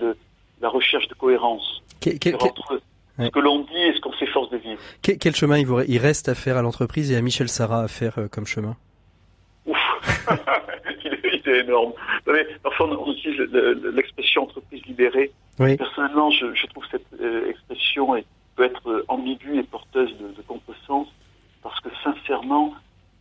la 0.60 0.68
recherche 0.68 1.08
de 1.08 1.14
cohérence 1.14 1.82
que- 2.00 2.34
entre 2.34 2.80
Ce 3.18 3.28
que 3.28 3.38
l'on 3.40 3.60
dit 3.60 3.76
et 3.76 3.92
ce 3.94 4.00
qu'on 4.00 4.12
s'efforce 4.14 4.50
de 4.50 4.56
vivre. 4.56 4.80
que- 5.02 5.12
quel 5.12 5.34
chemin 5.36 5.58
il, 5.58 5.66
vous, 5.66 5.80
il 5.86 5.98
reste 5.98 6.28
à 6.28 6.34
faire 6.34 6.56
à 6.56 6.62
l'entreprise 6.62 7.10
et 7.12 7.16
à 7.16 7.20
Michel 7.22 7.48
Sarah 7.48 7.82
à 7.82 7.88
faire 7.88 8.18
euh, 8.18 8.28
comme 8.28 8.46
chemin? 8.46 8.76
Ouf, 9.66 9.76
il, 11.04 11.12
est, 11.12 11.20
il 11.44 11.48
est 11.50 11.60
énorme. 11.60 11.92
Parfois 12.62 12.88
on 12.88 13.12
utilise 13.12 13.38
le- 13.38 13.74
le- 13.74 13.90
l'expression 13.90 14.44
entreprise 14.44 14.82
libérée. 14.86 15.30
Oui. 15.58 15.76
Personnellement, 15.76 16.30
je, 16.30 16.54
je 16.54 16.66
trouve 16.68 16.84
cette 16.90 17.04
euh, 17.20 17.48
expression 17.50 18.16
est- 18.16 18.24
peut 18.56 18.64
être 18.64 18.88
euh, 18.90 19.04
ambiguë 19.08 19.58
et 19.58 19.62
porteuse 19.62 20.10
de, 20.18 20.28
de 20.34 20.42
contresens, 20.46 21.06
parce 21.62 21.78
que 21.80 21.88
sincèrement, 22.02 22.74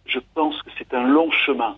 je 0.05 0.19
pense 0.33 0.61
que 0.63 0.69
c'est 0.77 0.93
un 0.93 1.07
long 1.07 1.29
chemin, 1.31 1.75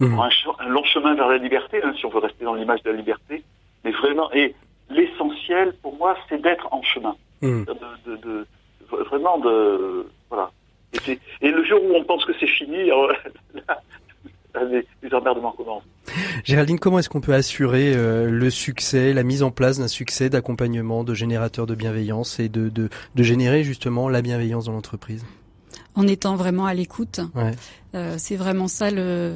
un, 0.00 0.28
che- 0.28 0.54
un 0.60 0.68
long 0.68 0.84
chemin 0.84 1.14
vers 1.14 1.28
la 1.28 1.38
liberté, 1.38 1.80
hein, 1.82 1.94
si 1.98 2.04
on 2.06 2.10
veut 2.10 2.18
rester 2.18 2.44
dans 2.44 2.54
l'image 2.54 2.82
de 2.82 2.90
la 2.90 2.96
liberté, 2.96 3.42
mais 3.84 3.90
vraiment, 3.92 4.30
et 4.32 4.54
l'essentiel 4.90 5.74
pour 5.82 5.96
moi, 5.96 6.16
c'est 6.28 6.40
d'être 6.40 6.68
en 6.72 6.82
chemin, 6.82 7.16
De, 7.42 7.48
de, 7.48 8.16
de- 8.16 8.16
de- 8.22 8.46
vraiment 9.10 9.38
de, 9.38 10.06
voilà. 10.30 10.50
Et, 11.40 11.50
le 11.50 11.64
jour 11.64 11.82
où 11.82 11.94
on 11.94 12.04
pense 12.04 12.24
que 12.24 12.32
c'est 12.38 12.46
fini, 12.46 12.76
alors, 12.90 13.08
là, 13.54 13.80
là, 14.54 14.64
les, 14.64 14.86
les 15.02 15.14
emmerdements 15.14 15.52
commencent. 15.52 15.82
Géraldine, 16.44 16.78
comment 16.78 16.98
est-ce 16.98 17.08
qu'on 17.08 17.20
peut 17.20 17.34
assurer 17.34 17.94
euh, 17.96 18.30
le 18.30 18.50
succès, 18.50 19.12
la 19.12 19.22
mise 19.22 19.42
en 19.42 19.50
place 19.50 19.78
d'un 19.78 19.88
succès 19.88 20.28
d'accompagnement, 20.30 21.02
de 21.02 21.14
générateur 21.14 21.66
de 21.66 21.74
bienveillance 21.74 22.38
et 22.38 22.48
de, 22.48 22.68
de, 22.68 22.88
de 23.14 23.22
générer 23.22 23.64
justement 23.64 24.08
la 24.08 24.22
bienveillance 24.22 24.66
dans 24.66 24.72
l'entreprise? 24.72 25.24
En 25.96 26.06
étant 26.06 26.36
vraiment 26.36 26.66
à 26.66 26.74
l'écoute. 26.74 27.20
Ouais. 27.34 27.52
Euh, 27.94 28.16
c'est 28.18 28.36
vraiment 28.36 28.68
ça 28.68 28.90
le 28.90 29.34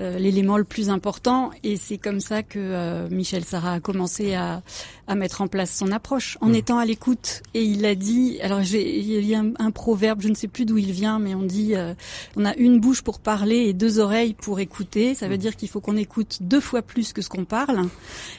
euh, 0.00 0.18
l'élément 0.18 0.56
le 0.56 0.64
plus 0.64 0.90
important. 0.90 1.50
Et 1.64 1.76
c'est 1.76 1.98
comme 1.98 2.20
ça 2.20 2.42
que 2.42 2.58
euh, 2.58 3.08
Michel 3.10 3.44
Sarah 3.44 3.74
a 3.74 3.80
commencé 3.80 4.34
à, 4.34 4.62
à 5.08 5.14
mettre 5.14 5.40
en 5.42 5.48
place 5.48 5.74
son 5.76 5.90
approche. 5.92 6.38
En 6.40 6.48
Mhm. 6.48 6.54
étant 6.54 6.78
à 6.78 6.84
l'écoute 6.86 7.42
et 7.54 7.62
il 7.64 7.84
a 7.84 7.94
dit 7.94 8.38
alors 8.40 8.62
j'ai 8.62 8.98
il 8.98 9.24
y 9.26 9.34
a 9.34 9.40
un, 9.40 9.52
un 9.58 9.70
proverbe 9.70 10.20
je 10.22 10.28
ne 10.28 10.34
sais 10.34 10.48
plus 10.48 10.64
d'où 10.64 10.78
il 10.78 10.92
vient 10.92 11.18
mais 11.18 11.34
on 11.34 11.42
dit 11.42 11.74
euh, 11.74 11.94
on 12.36 12.44
a 12.44 12.54
une 12.56 12.78
bouche 12.80 13.02
pour 13.02 13.18
parler 13.18 13.56
et 13.66 13.72
deux 13.72 13.98
oreilles 13.98 14.34
pour 14.34 14.60
écouter. 14.60 15.14
Ça 15.14 15.28
veut 15.28 15.36
dire 15.38 15.56
qu'il 15.56 15.68
faut 15.68 15.80
qu'on 15.80 15.96
écoute 15.96 16.38
deux 16.40 16.60
fois 16.60 16.82
plus 16.82 17.12
que 17.12 17.20
ce 17.22 17.28
qu'on 17.28 17.44
parle. 17.44 17.88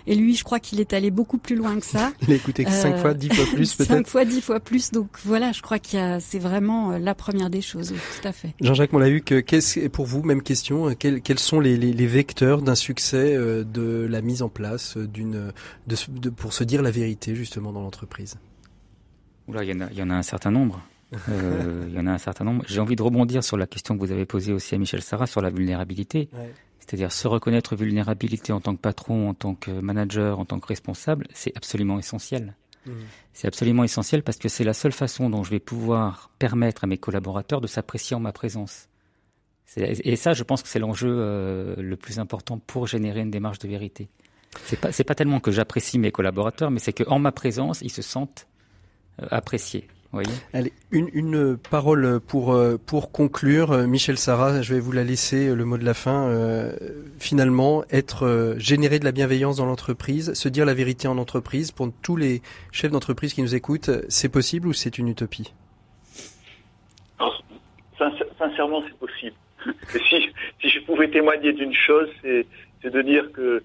Et 0.08 0.16
lui 0.16 0.36
je 0.36 0.44
crois 0.44 0.60
qu'il 0.60 0.80
est 0.80 0.94
allé 0.94 1.12
beaucoup 1.12 1.38
plus 1.38 1.56
loin 1.58 1.78
que 1.80 1.86
ça. 1.86 2.12
Il 2.28 2.32
a 2.32 2.36
écouté 2.36 2.64
que 2.64 2.72
cinq 2.72 2.96
Euh, 2.96 3.02
fois, 3.02 3.14
dix 3.14 3.30
fois 3.30 3.46
plus 3.54 3.66
cinq 3.78 3.88
peut-être. 3.88 4.08
fois 4.08 4.26
dix 4.26 4.42
fois 4.42 4.60
plus. 4.60 4.92
Donc 4.92 5.08
voilà 5.26 5.52
je 5.52 5.62
crois 5.62 5.78
qu'il 5.80 6.00
y 6.00 6.02
a 6.02 6.20
c'est 6.20 6.40
vraiment 6.40 6.98
la 6.98 7.14
première 7.16 7.50
des 7.50 7.62
choses 7.62 7.92
oui, 7.92 8.00
tout 8.22 8.28
à 8.28 8.32
fait. 8.32 8.54
Jean-Jacques 8.62 8.94
Montlahuc, 8.94 9.44
qu'est-ce 9.62 9.88
pour 9.90 10.06
vous, 10.06 10.24
même 10.24 10.42
question, 10.42 10.90
euh, 10.90 10.94
quels, 10.98 11.22
quels 11.22 11.40
sont 11.40 11.60
les, 11.60 11.78
les, 11.78 11.94
les 11.94 12.08
vecteurs 12.08 12.62
d'un 12.62 12.76
succès 12.76 13.36
euh, 13.36 13.64
de 13.64 14.08
la 14.10 14.22
mise 14.22 14.42
en 14.42 14.50
place 14.50 14.98
euh, 14.98 15.08
d'une, 15.08 15.52
de, 15.88 15.96
ce- 15.96 16.10
de- 16.12 16.30
pour 16.30 16.54
se 16.54 16.64
dire 16.64 16.82
la 16.82 16.92
vérité 16.92 17.36
justement 17.36 17.72
dans 17.72 17.82
l'entreprise? 17.82 18.36
Oula, 19.48 19.64
il 19.64 19.70
y 19.70 19.74
en 19.74 19.82
a, 19.82 19.92
il 19.92 19.98
y 19.98 20.04
en 20.04 20.10
a 20.10 20.16
un 20.16 20.24
certain 20.24 20.52
nombre. 20.52 20.82
Euh, 21.30 21.86
il 21.90 21.94
y 21.96 22.00
en 22.00 22.08
a 22.08 22.12
un 22.12 22.18
certain 22.18 22.46
nombre. 22.46 22.64
J'ai 22.68 22.80
envie 22.80 22.96
de 22.96 23.02
rebondir 23.02 23.44
sur 23.44 23.58
la 23.58 23.68
question 23.68 23.96
que 23.98 24.00
vous 24.06 24.12
avez 24.12 24.26
posée 24.26 24.54
aussi 24.54 24.76
à 24.76 24.78
Michel 24.78 25.02
Sarah 25.02 25.28
sur 25.28 25.42
la 25.42 25.50
vulnérabilité. 25.50 26.30
Ouais. 26.34 26.54
C'est-à-dire 26.80 27.12
se 27.12 27.28
reconnaître 27.28 27.76
vulnérabilité 27.76 28.52
en 28.52 28.62
tant 28.62 28.76
que 28.76 28.82
patron, 28.82 29.30
en 29.30 29.34
tant 29.36 29.54
que 29.56 29.70
manager, 29.72 30.40
en 30.40 30.46
tant 30.46 30.60
que 30.60 30.68
responsable, 30.68 31.28
c'est 31.34 31.56
absolument 31.56 32.00
essentiel. 32.00 32.56
C'est 33.34 33.48
absolument 33.48 33.84
essentiel 33.84 34.24
parce 34.24 34.38
que 34.40 34.50
c'est 34.50 34.64
la 34.64 34.74
seule 34.74 34.94
façon 34.94 35.30
dont 35.30 35.44
je 35.44 35.52
vais 35.52 35.60
pouvoir 35.60 36.32
permettre 36.40 36.86
à 36.86 36.88
mes 36.88 36.98
collaborateurs 36.98 37.62
de 37.62 37.68
s'apprécier 37.68 38.16
en 38.16 38.20
ma 38.20 38.32
présence. 38.32 38.88
Et 39.78 40.16
ça, 40.16 40.34
je 40.34 40.44
pense 40.44 40.64
que 40.64 40.68
c'est 40.68 40.80
l'enjeu 40.80 41.10
euh, 41.12 41.76
le 41.78 41.96
plus 41.96 42.20
important 42.20 42.58
pour 42.58 42.88
générer 42.88 43.22
une 43.22 43.32
démarche 43.32 43.60
de 43.60 43.68
vérité. 43.68 44.10
C'est 44.66 44.80
pas, 44.80 44.92
c'est 44.92 45.04
pas 45.04 45.14
tellement 45.16 45.40
que 45.40 45.52
j'apprécie 45.52 46.00
mes 46.00 46.12
collaborateurs, 46.12 46.72
mais 46.72 46.80
c'est 46.80 46.94
qu'en 46.94 47.20
ma 47.20 47.32
présence, 47.32 47.82
ils 47.82 47.92
se 47.92 48.02
sentent 48.02 48.48
euh, 49.22 49.28
appréciés. 49.30 49.88
Vous 50.12 50.24
voyez 50.24 50.40
Allez, 50.54 50.74
une, 50.90 51.08
une 51.14 51.56
parole 51.56 52.20
pour 52.20 52.52
euh, 52.54 52.80
pour 52.84 53.12
conclure, 53.12 53.72
Euh, 53.72 53.86
Michel 53.86 54.18
Sarah, 54.18 54.64
je 54.64 54.74
vais 54.74 54.80
vous 54.80 54.92
la 54.92 55.04
laisser 55.04 55.50
euh, 55.50 55.54
le 55.56 55.66
mot 55.66 55.78
de 55.78 55.86
la 55.86 55.94
fin. 55.94 56.28
Euh, 56.30 56.76
finalement, 57.20 57.84
être 57.92 58.26
euh, 58.26 58.58
générer 58.58 58.98
de 58.98 59.06
la 59.06 59.12
bienveillance 59.12 59.58
dans 59.58 59.68
l'entreprise, 59.68 60.34
se 60.34 60.50
dire 60.50 60.66
la 60.66 60.74
vérité 60.74 61.08
en 61.08 61.20
entreprise, 61.20 61.72
pour 61.72 61.92
tous 62.02 62.16
les 62.16 62.42
chefs 62.72 62.92
d'entreprise 62.92 63.36
qui 63.36 63.44
nous 63.44 63.54
écoutent, 63.54 63.92
c'est 64.10 64.30
possible 64.30 64.68
ou 64.68 64.74
c'est 64.74 64.98
une 64.98 65.10
utopie? 65.10 65.54
Alors, 67.20 67.40
sincèrement, 68.40 68.82
c'est 68.88 68.98
possible. 68.98 69.36
Si, 70.08 70.70
je 70.70 70.80
pouvais 70.82 71.10
témoigner 71.10 71.54
d'une 71.54 71.74
chose, 71.74 72.10
c'est 72.22 72.46
de 72.90 73.02
dire 73.02 73.32
que, 73.32 73.62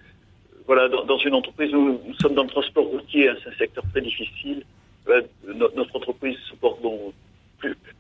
voilà, 0.66 0.88
dans, 0.88 1.18
une 1.18 1.34
entreprise, 1.34 1.72
nous, 1.72 2.01
nous 2.07 2.14
sommes 2.14 2.34
dans 2.34 2.42
le 2.45 2.49
transport 2.49 2.86
routier, 2.86 3.28
hein, 3.28 3.36
c'est 3.42 3.51
un 3.51 3.57
secteur 3.57 3.84
très 3.92 4.01
difficile. 4.01 4.64
Euh, 5.09 5.22
no- 5.47 5.70
notre 5.76 5.95
entreprise 5.97 6.36
se 6.51 6.55
porte 6.57 6.80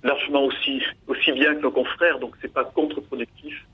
largement 0.02 0.44
aussi, 0.44 0.82
aussi 1.06 1.32
bien 1.32 1.54
que 1.54 1.60
nos 1.60 1.70
confrères, 1.70 2.18
donc 2.18 2.34
c'est 2.40 2.52
pas 2.52 2.64
contre-productif. 2.64 3.64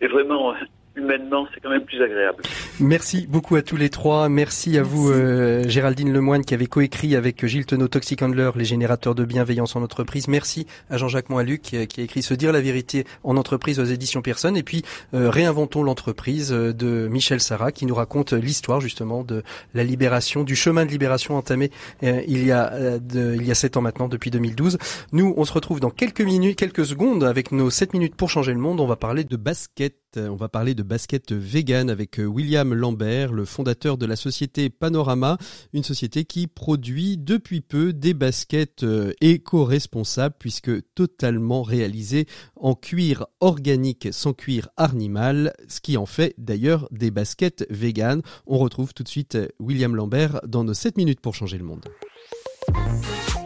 Et 0.00 0.06
vraiment, 0.06 0.54
humainement, 0.98 1.46
c'est 1.54 1.60
quand 1.60 1.70
même 1.70 1.84
plus 1.84 2.02
agréable. 2.02 2.42
Merci 2.80 3.26
beaucoup 3.28 3.56
à 3.56 3.62
tous 3.62 3.76
les 3.76 3.88
trois. 3.88 4.28
Merci 4.28 4.76
à 4.78 4.82
vous, 4.82 5.10
euh, 5.10 5.66
Géraldine 5.68 6.12
Lemoine, 6.12 6.44
qui 6.44 6.54
avait 6.54 6.66
coécrit 6.66 7.16
avec 7.16 7.44
Gilles 7.46 7.66
Tenot, 7.66 7.88
Toxic 7.88 8.20
Handler, 8.22 8.50
les 8.56 8.64
générateurs 8.64 9.14
de 9.14 9.24
bienveillance 9.24 9.76
en 9.76 9.82
entreprise. 9.82 10.28
Merci 10.28 10.66
à 10.90 10.96
Jean-Jacques 10.98 11.30
Moaluc, 11.30 11.62
qui, 11.62 11.76
a- 11.76 11.86
qui 11.86 12.00
a 12.00 12.04
écrit 12.04 12.22
Se 12.22 12.34
dire 12.34 12.52
la 12.52 12.60
vérité 12.60 13.04
en 13.24 13.36
entreprise 13.36 13.80
aux 13.80 13.84
éditions 13.84 14.22
Personne. 14.22 14.56
Et 14.56 14.62
puis, 14.62 14.82
euh, 15.14 15.30
Réinventons 15.30 15.82
l'entreprise 15.82 16.52
euh, 16.52 16.72
de 16.72 17.08
Michel 17.08 17.40
Sarah, 17.40 17.72
qui 17.72 17.86
nous 17.86 17.94
raconte 17.94 18.32
l'histoire, 18.32 18.80
justement, 18.80 19.22
de 19.24 19.42
la 19.74 19.84
libération, 19.84 20.42
du 20.44 20.56
chemin 20.56 20.84
de 20.84 20.90
libération 20.90 21.36
entamé 21.36 21.70
euh, 22.02 22.20
il 22.26 22.44
y 22.44 22.52
a 22.52 22.72
euh, 22.72 22.98
de- 22.98 23.34
il 23.36 23.46
y 23.46 23.50
a 23.50 23.54
sept 23.54 23.76
ans 23.76 23.80
maintenant, 23.82 24.08
depuis 24.08 24.30
2012. 24.30 24.78
Nous, 25.12 25.34
on 25.36 25.44
se 25.44 25.52
retrouve 25.52 25.80
dans 25.80 25.90
quelques 25.90 26.20
minutes, 26.20 26.58
quelques 26.58 26.84
secondes, 26.86 27.24
avec 27.24 27.52
nos 27.52 27.70
7 27.70 27.92
minutes 27.92 28.14
pour 28.16 28.30
changer 28.30 28.52
le 28.52 28.58
monde. 28.58 28.80
On 28.80 28.86
va 28.86 28.96
parler 28.96 29.24
de 29.24 29.36
basket. 29.36 29.94
On 30.16 30.36
va 30.36 30.48
parler 30.48 30.74
de 30.74 30.82
basket 30.82 31.32
vegan 31.32 31.90
avec 31.90 32.18
euh, 32.18 32.24
William 32.24 32.72
Lambert, 32.72 33.32
le 33.32 33.44
fondateur 33.44 33.98
de 33.98 34.06
la 34.06 34.16
société 34.16 34.70
Panorama, 34.70 35.36
une 35.74 35.82
société 35.82 36.24
qui 36.24 36.46
produit 36.46 37.18
depuis 37.18 37.60
peu 37.60 37.92
des 37.92 38.14
baskets 38.14 38.84
euh, 38.84 39.12
éco-responsables 39.20 40.34
puisque 40.38 40.70
totalement 40.94 41.62
réalisées 41.62 42.26
en 42.56 42.74
cuir 42.74 43.26
organique 43.40 44.08
sans 44.10 44.32
cuir 44.32 44.68
animal, 44.78 45.52
ce 45.68 45.80
qui 45.80 45.98
en 45.98 46.06
fait 46.06 46.34
d'ailleurs 46.38 46.88
des 46.90 47.10
baskets 47.10 47.66
vegan. 47.68 48.22
On 48.46 48.56
retrouve 48.56 48.94
tout 48.94 49.02
de 49.02 49.08
suite 49.08 49.34
euh, 49.34 49.48
William 49.60 49.94
Lambert 49.94 50.40
dans 50.46 50.64
nos 50.64 50.74
7 50.74 50.96
minutes 50.96 51.20
pour 51.20 51.34
changer 51.34 51.58
le 51.58 51.64
monde. 51.64 51.84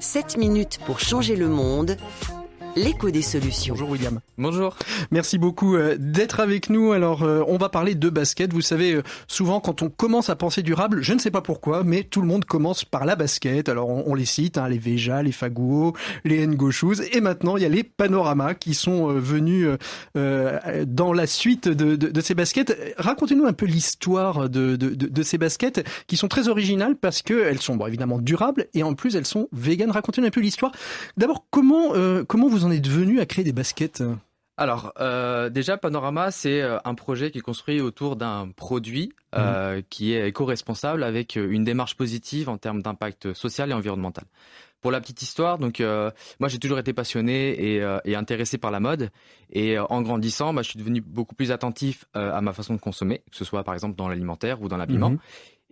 7 0.01 0.37
minutes 0.37 0.79
pour 0.87 1.01
changer 1.01 1.35
le 1.35 1.49
monde. 1.49 1.97
L'écho 2.75 3.11
des 3.11 3.21
solutions. 3.21 3.75
Bonjour 3.75 3.91
William. 3.91 4.21
Bonjour. 4.39 4.77
Merci 5.11 5.37
beaucoup 5.37 5.77
euh, 5.77 5.97
d'être 5.99 6.41
avec 6.41 6.71
nous. 6.71 6.93
Alors, 6.93 7.23
euh, 7.23 7.43
on 7.47 7.59
va 7.59 7.69
parler 7.69 7.95
de 7.95 8.09
basket. 8.09 8.51
Vous 8.51 8.63
savez, 8.63 8.95
euh, 8.95 9.03
souvent 9.29 9.61
quand 9.61 9.83
on 9.83 9.91
commence 9.91 10.31
à 10.31 10.37
penser 10.37 10.63
durable, 10.63 11.03
je 11.03 11.13
ne 11.13 11.19
sais 11.19 11.31
pas 11.31 11.43
pourquoi, 11.43 11.85
mais 11.85 12.03
tout 12.03 12.23
le 12.23 12.27
monde 12.27 12.47
commence 12.47 12.87
par 12.87 13.05
la 13.05 13.15
basket. 13.15 13.69
Alors, 13.69 13.91
on, 13.91 14.05
on 14.07 14.15
les 14.15 14.25
cite, 14.25 14.57
hein, 14.57 14.71
les 14.71 14.79
Veja, 14.79 15.23
les 15.23 15.33
Faguo, 15.33 15.95
les 16.25 16.47
Ngo 16.47 16.71
Shoes, 16.71 17.03
et 17.13 17.21
maintenant 17.21 17.59
il 17.59 17.63
y 17.63 17.67
a 17.67 17.69
les 17.69 17.83
Panorama 17.85 18.55
qui 18.55 18.73
sont 18.73 19.11
euh, 19.11 19.19
venus 19.19 19.69
euh, 20.17 20.85
dans 20.87 21.13
la 21.13 21.27
suite 21.27 21.69
de, 21.69 21.95
de- 21.95 22.09
de 22.09 22.21
ces 22.23 22.35
baskets. 22.35 22.75
Racontez-nous 22.97 23.45
un 23.45 23.53
peu 23.53 23.67
l'histoire 23.67 24.49
de, 24.49 24.77
de- 24.77 24.95
de- 24.95 25.09
de 25.09 25.23
ces 25.23 25.37
baskets 25.37 25.87
qui 26.07 26.17
sont 26.17 26.29
très 26.29 26.49
originales 26.49 26.97
parce 26.97 27.21
que 27.21 27.35
elles 27.45 27.61
sont 27.61 27.77
bon, 27.77 27.87
évidemment 27.87 28.19
durables 28.19 28.67
et 28.73 28.83
en 28.83 28.95
plus 28.95 29.15
elles 29.15 29.27
sont 29.27 29.49
véganes. 29.53 29.91
Racontez-nous 29.91 30.27
un 30.29 30.31
peu 30.31 30.41
l'histoire. 30.41 30.73
D'abord, 31.19 31.45
comment 31.51 31.91
euh, 31.95 32.25
comment 32.27 32.49
vous 32.49 32.62
en 32.65 32.71
êtes 32.71 32.89
venu 32.89 33.21
à 33.21 33.27
créer 33.27 33.45
des 33.45 33.53
baskets 33.53 34.03
Alors, 34.57 34.93
euh, 35.01 35.49
déjà, 35.49 35.77
Panorama, 35.77 36.31
c'est 36.31 36.61
euh, 36.61 36.79
un 36.85 36.95
projet 36.95 37.31
qui 37.31 37.39
est 37.39 37.43
construit 37.43 37.81
autour 37.81 38.17
d'un 38.17 38.51
produit 38.55 39.13
euh, 39.35 39.81
qui 39.89 40.13
est 40.13 40.29
éco-responsable 40.29 41.03
avec 41.05 41.37
euh, 41.37 41.51
une 41.51 41.65
démarche 41.65 41.97
positive 41.97 42.49
en 42.49 42.59
termes 42.59 42.83
d'impact 42.83 43.33
social 43.33 43.71
et 43.71 43.75
environnemental. 43.75 44.25
Pour 44.83 44.91
la 44.91 45.01
petite 45.01 45.23
histoire, 45.23 45.59
donc 45.59 45.81
euh, 45.81 46.11
moi 46.41 46.49
j'ai 46.49 46.59
toujours 46.59 46.81
été 46.81 46.93
passionné 46.93 47.75
et, 47.75 47.81
euh, 47.81 48.01
et 48.05 48.17
intéressé 48.17 48.59
par 48.59 48.73
la 48.73 48.81
mode 48.81 49.11
et 49.51 49.79
euh, 49.79 49.85
en 49.87 50.03
grandissant, 50.03 50.53
bah, 50.53 50.63
je 50.63 50.71
suis 50.71 50.79
devenu 50.79 51.01
beaucoup 51.01 51.37
plus 51.37 51.53
attentif 51.53 52.05
euh, 52.17 52.35
à 52.35 52.41
ma 52.41 52.53
façon 52.53 52.75
de 52.75 52.81
consommer, 52.81 53.23
que 53.31 53.37
ce 53.37 53.45
soit 53.45 53.63
par 53.63 53.75
exemple 53.75 53.95
dans 53.95 54.09
l'alimentaire 54.09 54.61
ou 54.61 54.69
dans 54.69 54.77
l'habillement. 54.77 55.11
Mhm. 55.11 55.19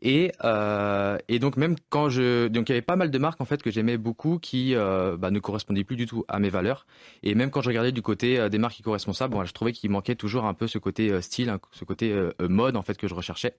Et, 0.02 0.32
euh, 0.44 1.18
et 1.28 1.38
donc 1.38 1.56
même 1.56 1.76
quand 1.90 2.08
je 2.08 2.48
donc 2.48 2.68
il 2.68 2.72
y 2.72 2.74
avait 2.74 2.82
pas 2.82 2.96
mal 2.96 3.10
de 3.10 3.18
marques 3.18 3.40
en 3.40 3.44
fait 3.44 3.62
que 3.62 3.70
j'aimais 3.70 3.98
beaucoup 3.98 4.38
qui 4.38 4.74
euh, 4.74 5.16
bah, 5.16 5.30
ne 5.30 5.38
correspondaient 5.38 5.84
plus 5.84 5.96
du 5.96 6.06
tout 6.06 6.24
à 6.28 6.38
mes 6.38 6.48
valeurs. 6.48 6.86
Et 7.22 7.34
même 7.34 7.50
quand 7.50 7.60
je 7.60 7.68
regardais 7.68 7.92
du 7.92 8.02
côté 8.02 8.38
euh, 8.38 8.48
des 8.48 8.58
marques 8.58 8.80
éco-responsables 8.80 9.34
bon, 9.34 9.44
je 9.44 9.52
trouvais 9.52 9.72
qu'il 9.72 9.90
manquait 9.90 10.14
toujours 10.14 10.46
un 10.46 10.54
peu 10.54 10.66
ce 10.66 10.78
côté 10.78 11.20
style 11.20 11.50
hein, 11.50 11.60
ce 11.72 11.84
côté 11.84 12.14
mode 12.40 12.76
en 12.76 12.82
fait 12.82 12.96
que 12.96 13.08
je 13.08 13.14
recherchais. 13.14 13.54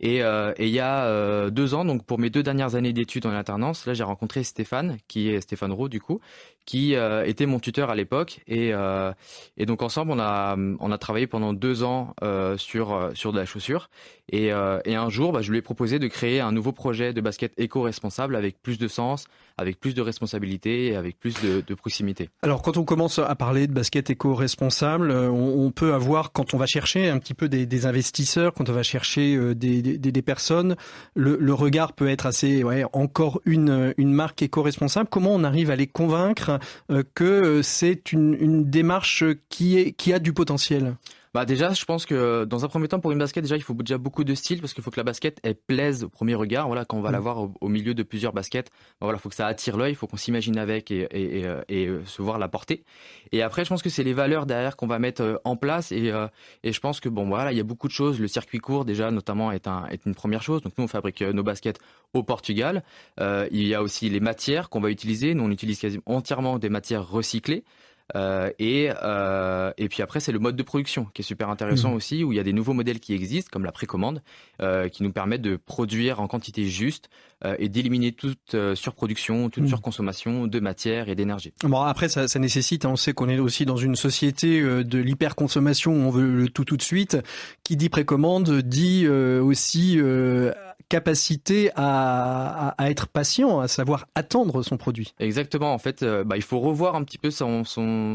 Et 0.00 0.22
euh, 0.22 0.52
et 0.56 0.66
il 0.66 0.72
y 0.72 0.80
a 0.80 1.50
deux 1.50 1.74
ans 1.74 1.84
donc 1.84 2.04
pour 2.04 2.18
mes 2.18 2.30
deux 2.30 2.42
dernières 2.42 2.74
années 2.74 2.92
d'études 2.92 3.26
en 3.26 3.30
alternance 3.30 3.86
là 3.86 3.94
j'ai 3.94 4.04
rencontré 4.04 4.44
Stéphane 4.44 4.98
qui 5.08 5.28
est 5.28 5.40
Stéphane 5.40 5.72
Roux 5.72 5.88
du 5.88 6.00
coup 6.00 6.20
qui 6.64 6.94
euh, 6.94 7.24
était 7.26 7.46
mon 7.46 7.58
tuteur 7.58 7.90
à 7.90 7.94
l'époque. 7.94 8.40
Et 8.46 8.72
euh, 8.72 9.12
et 9.56 9.66
donc 9.66 9.82
ensemble 9.82 10.12
on 10.12 10.18
a 10.18 10.56
on 10.56 10.92
a 10.92 10.98
travaillé 10.98 11.26
pendant 11.26 11.52
deux 11.52 11.82
ans 11.82 12.14
euh, 12.22 12.56
sur 12.56 12.92
euh, 12.92 13.12
sur 13.14 13.32
de 13.32 13.38
la 13.38 13.46
chaussure. 13.46 13.88
Et, 14.30 14.52
euh, 14.52 14.80
et 14.84 14.94
un 14.94 15.10
jour, 15.10 15.32
bah, 15.32 15.42
je 15.42 15.50
lui 15.50 15.58
ai 15.58 15.62
proposé 15.62 15.98
de 15.98 16.06
créer 16.06 16.40
un 16.40 16.52
nouveau 16.52 16.72
projet 16.72 17.12
de 17.12 17.20
basket 17.20 17.52
éco-responsable 17.58 18.34
avec 18.34 18.60
plus 18.62 18.78
de 18.78 18.88
sens, 18.88 19.26
avec 19.58 19.78
plus 19.80 19.94
de 19.94 20.02
responsabilité 20.02 20.86
et 20.86 20.96
avec 20.96 21.18
plus 21.18 21.34
de, 21.42 21.62
de 21.66 21.74
proximité. 21.74 22.30
Alors 22.42 22.62
quand 22.62 22.76
on 22.76 22.84
commence 22.84 23.18
à 23.18 23.34
parler 23.34 23.66
de 23.66 23.72
basket 23.72 24.10
éco-responsable, 24.10 25.10
euh, 25.10 25.28
on, 25.30 25.70
peut 25.70 25.94
avoir, 25.94 26.32
quand 26.32 26.54
on 26.54 26.58
va 26.58 26.66
chercher 26.66 27.08
un 27.08 27.18
petit 27.18 27.34
peu 27.34 27.48
des, 27.48 27.66
des 27.66 27.86
investisseurs, 27.86 28.52
quand 28.54 28.68
on 28.68 28.72
va 28.72 28.82
chercher 28.82 29.34
euh, 29.34 29.54
des, 29.54 29.82
des, 29.82 29.98
des 29.98 30.22
personnes, 30.22 30.76
le, 31.14 31.36
le 31.40 31.54
regard 31.54 31.92
peut 31.92 32.08
être 32.08 32.26
assez, 32.26 32.64
ouais, 32.64 32.84
encore 32.92 33.40
une, 33.44 33.94
une 33.96 34.12
marque 34.12 34.42
éco-responsable. 34.42 35.08
Comment 35.10 35.34
on 35.34 35.44
arrive 35.44 35.70
à 35.70 35.76
les 35.76 35.86
convaincre 35.86 36.58
euh, 36.90 37.02
que 37.14 37.62
c'est 37.62 38.12
une, 38.12 38.36
une 38.38 38.70
démarche 38.70 39.24
qui, 39.48 39.78
est, 39.78 39.92
qui 39.92 40.12
a 40.12 40.18
du 40.18 40.32
potentiel? 40.32 40.94
Bah 41.34 41.46
déjà, 41.46 41.72
je 41.72 41.82
pense 41.86 42.04
que 42.04 42.44
dans 42.44 42.66
un 42.66 42.68
premier 42.68 42.88
temps, 42.88 43.00
pour 43.00 43.10
une 43.10 43.18
basket, 43.18 43.42
déjà, 43.42 43.56
il 43.56 43.62
faut 43.62 43.72
déjà 43.72 43.96
beaucoup 43.96 44.22
de 44.22 44.34
style 44.34 44.60
parce 44.60 44.74
qu'il 44.74 44.84
faut 44.84 44.90
que 44.90 45.00
la 45.00 45.04
basket 45.04 45.38
elle 45.42 45.54
plaise 45.54 46.04
au 46.04 46.10
premier 46.10 46.34
regard. 46.34 46.66
Voilà, 46.66 46.84
quand 46.84 46.98
on 46.98 47.00
va 47.00 47.08
Mm. 47.08 47.12
la 47.12 47.20
voir 47.20 47.38
au, 47.40 47.54
au 47.62 47.68
milieu 47.68 47.94
de 47.94 48.02
plusieurs 48.02 48.34
baskets, 48.34 48.70
bah 49.00 49.06
voilà, 49.06 49.18
faut 49.18 49.30
que 49.30 49.34
ça 49.34 49.46
attire 49.46 49.78
l'œil, 49.78 49.92
il 49.92 49.94
faut 49.96 50.06
qu'on 50.06 50.18
s'imagine 50.18 50.58
avec 50.58 50.90
et, 50.90 51.08
et, 51.10 51.38
et, 51.40 51.46
euh, 51.46 51.62
et, 51.70 51.86
euh, 51.86 52.04
se 52.04 52.20
voir 52.20 52.36
la 52.38 52.48
porter. 52.48 52.84
Et 53.32 53.40
après, 53.40 53.64
je 53.64 53.70
pense 53.70 53.80
que 53.82 53.88
c'est 53.88 54.04
les 54.04 54.12
valeurs 54.12 54.44
derrière 54.44 54.76
qu'on 54.76 54.86
va 54.86 54.98
mettre 54.98 55.22
euh, 55.22 55.36
en 55.44 55.56
place 55.56 55.90
et, 55.90 56.10
euh, 56.10 56.26
et 56.64 56.72
je 56.74 56.80
pense 56.80 57.00
que 57.00 57.08
bon, 57.08 57.26
voilà, 57.26 57.50
il 57.50 57.56
y 57.56 57.60
a 57.60 57.64
beaucoup 57.64 57.88
de 57.88 57.92
choses. 57.94 58.20
Le 58.20 58.28
circuit 58.28 58.58
court 58.58 58.84
déjà, 58.84 59.10
notamment, 59.10 59.52
est 59.52 59.66
un 59.68 59.86
est 59.86 60.04
une 60.04 60.14
première 60.14 60.42
chose. 60.42 60.60
Donc 60.60 60.74
nous, 60.76 60.84
on 60.84 60.88
fabrique 60.88 61.22
euh, 61.22 61.32
nos 61.32 61.42
baskets 61.42 61.78
au 62.12 62.22
Portugal. 62.22 62.82
Euh, 63.20 63.48
il 63.50 63.66
y 63.66 63.74
a 63.74 63.82
aussi 63.82 64.10
les 64.10 64.20
matières 64.20 64.68
qu'on 64.68 64.80
va 64.80 64.90
utiliser. 64.90 65.32
Nous, 65.32 65.44
on 65.44 65.50
utilise 65.50 65.78
quasiment 65.80 66.02
entièrement 66.04 66.58
des 66.58 66.68
matières 66.68 67.08
recyclées. 67.08 67.64
Euh, 68.14 68.50
et, 68.58 68.90
euh, 69.02 69.72
et 69.78 69.88
puis 69.88 70.02
après, 70.02 70.20
c'est 70.20 70.32
le 70.32 70.38
mode 70.38 70.56
de 70.56 70.62
production 70.62 71.06
qui 71.14 71.22
est 71.22 71.24
super 71.24 71.48
intéressant 71.48 71.90
Mhm. 71.90 71.96
aussi, 71.96 72.24
où 72.24 72.32
il 72.32 72.36
y 72.36 72.40
a 72.40 72.42
des 72.42 72.52
nouveaux 72.52 72.74
modèles 72.74 73.00
qui 73.00 73.14
existent, 73.14 73.48
comme 73.52 73.64
la 73.64 73.72
précommande, 73.72 74.22
euh, 74.60 74.88
qui 74.88 75.02
nous 75.02 75.12
permettent 75.12 75.42
de 75.42 75.56
produire 75.56 76.20
en 76.20 76.28
quantité 76.28 76.66
juste 76.66 77.08
euh, 77.44 77.56
et 77.58 77.68
d'éliminer 77.68 78.12
toute 78.12 78.54
euh, 78.54 78.74
surproduction, 78.76 79.50
toute 79.50 79.64
Mhm. 79.64 79.68
surconsommation 79.68 80.46
de 80.46 80.60
matière 80.60 81.08
et 81.08 81.14
d'énergie. 81.16 81.52
Bon 81.64 81.80
après 81.80 82.08
ça, 82.08 82.28
ça 82.28 82.38
nécessite, 82.38 82.84
hein, 82.84 82.90
on 82.92 82.96
sait 82.96 83.14
qu'on 83.14 83.28
est 83.28 83.38
aussi 83.40 83.64
dans 83.66 83.76
une 83.76 83.96
société 83.96 84.60
de 84.62 84.98
l'hyperconsommation 84.98 85.92
on 85.92 86.10
veut 86.10 86.30
le 86.42 86.48
tout 86.48 86.64
tout 86.64 86.76
de 86.76 86.82
suite. 86.82 87.16
Qui 87.64 87.76
dit 87.76 87.88
précommande 87.88 88.60
dit 88.60 89.04
euh, 89.06 89.42
aussi 89.42 89.96
euh, 89.98 90.52
capacité 90.92 91.70
à, 91.74 92.74
à, 92.76 92.90
être 92.90 93.08
patient, 93.08 93.60
à 93.60 93.66
savoir 93.66 94.08
attendre 94.14 94.62
son 94.62 94.76
produit. 94.76 95.14
Exactement. 95.20 95.72
En 95.72 95.78
fait, 95.78 96.02
euh, 96.02 96.22
bah, 96.22 96.36
il 96.36 96.42
faut 96.42 96.60
revoir 96.60 96.96
un 96.96 97.02
petit 97.02 97.16
peu 97.16 97.30
son, 97.30 97.64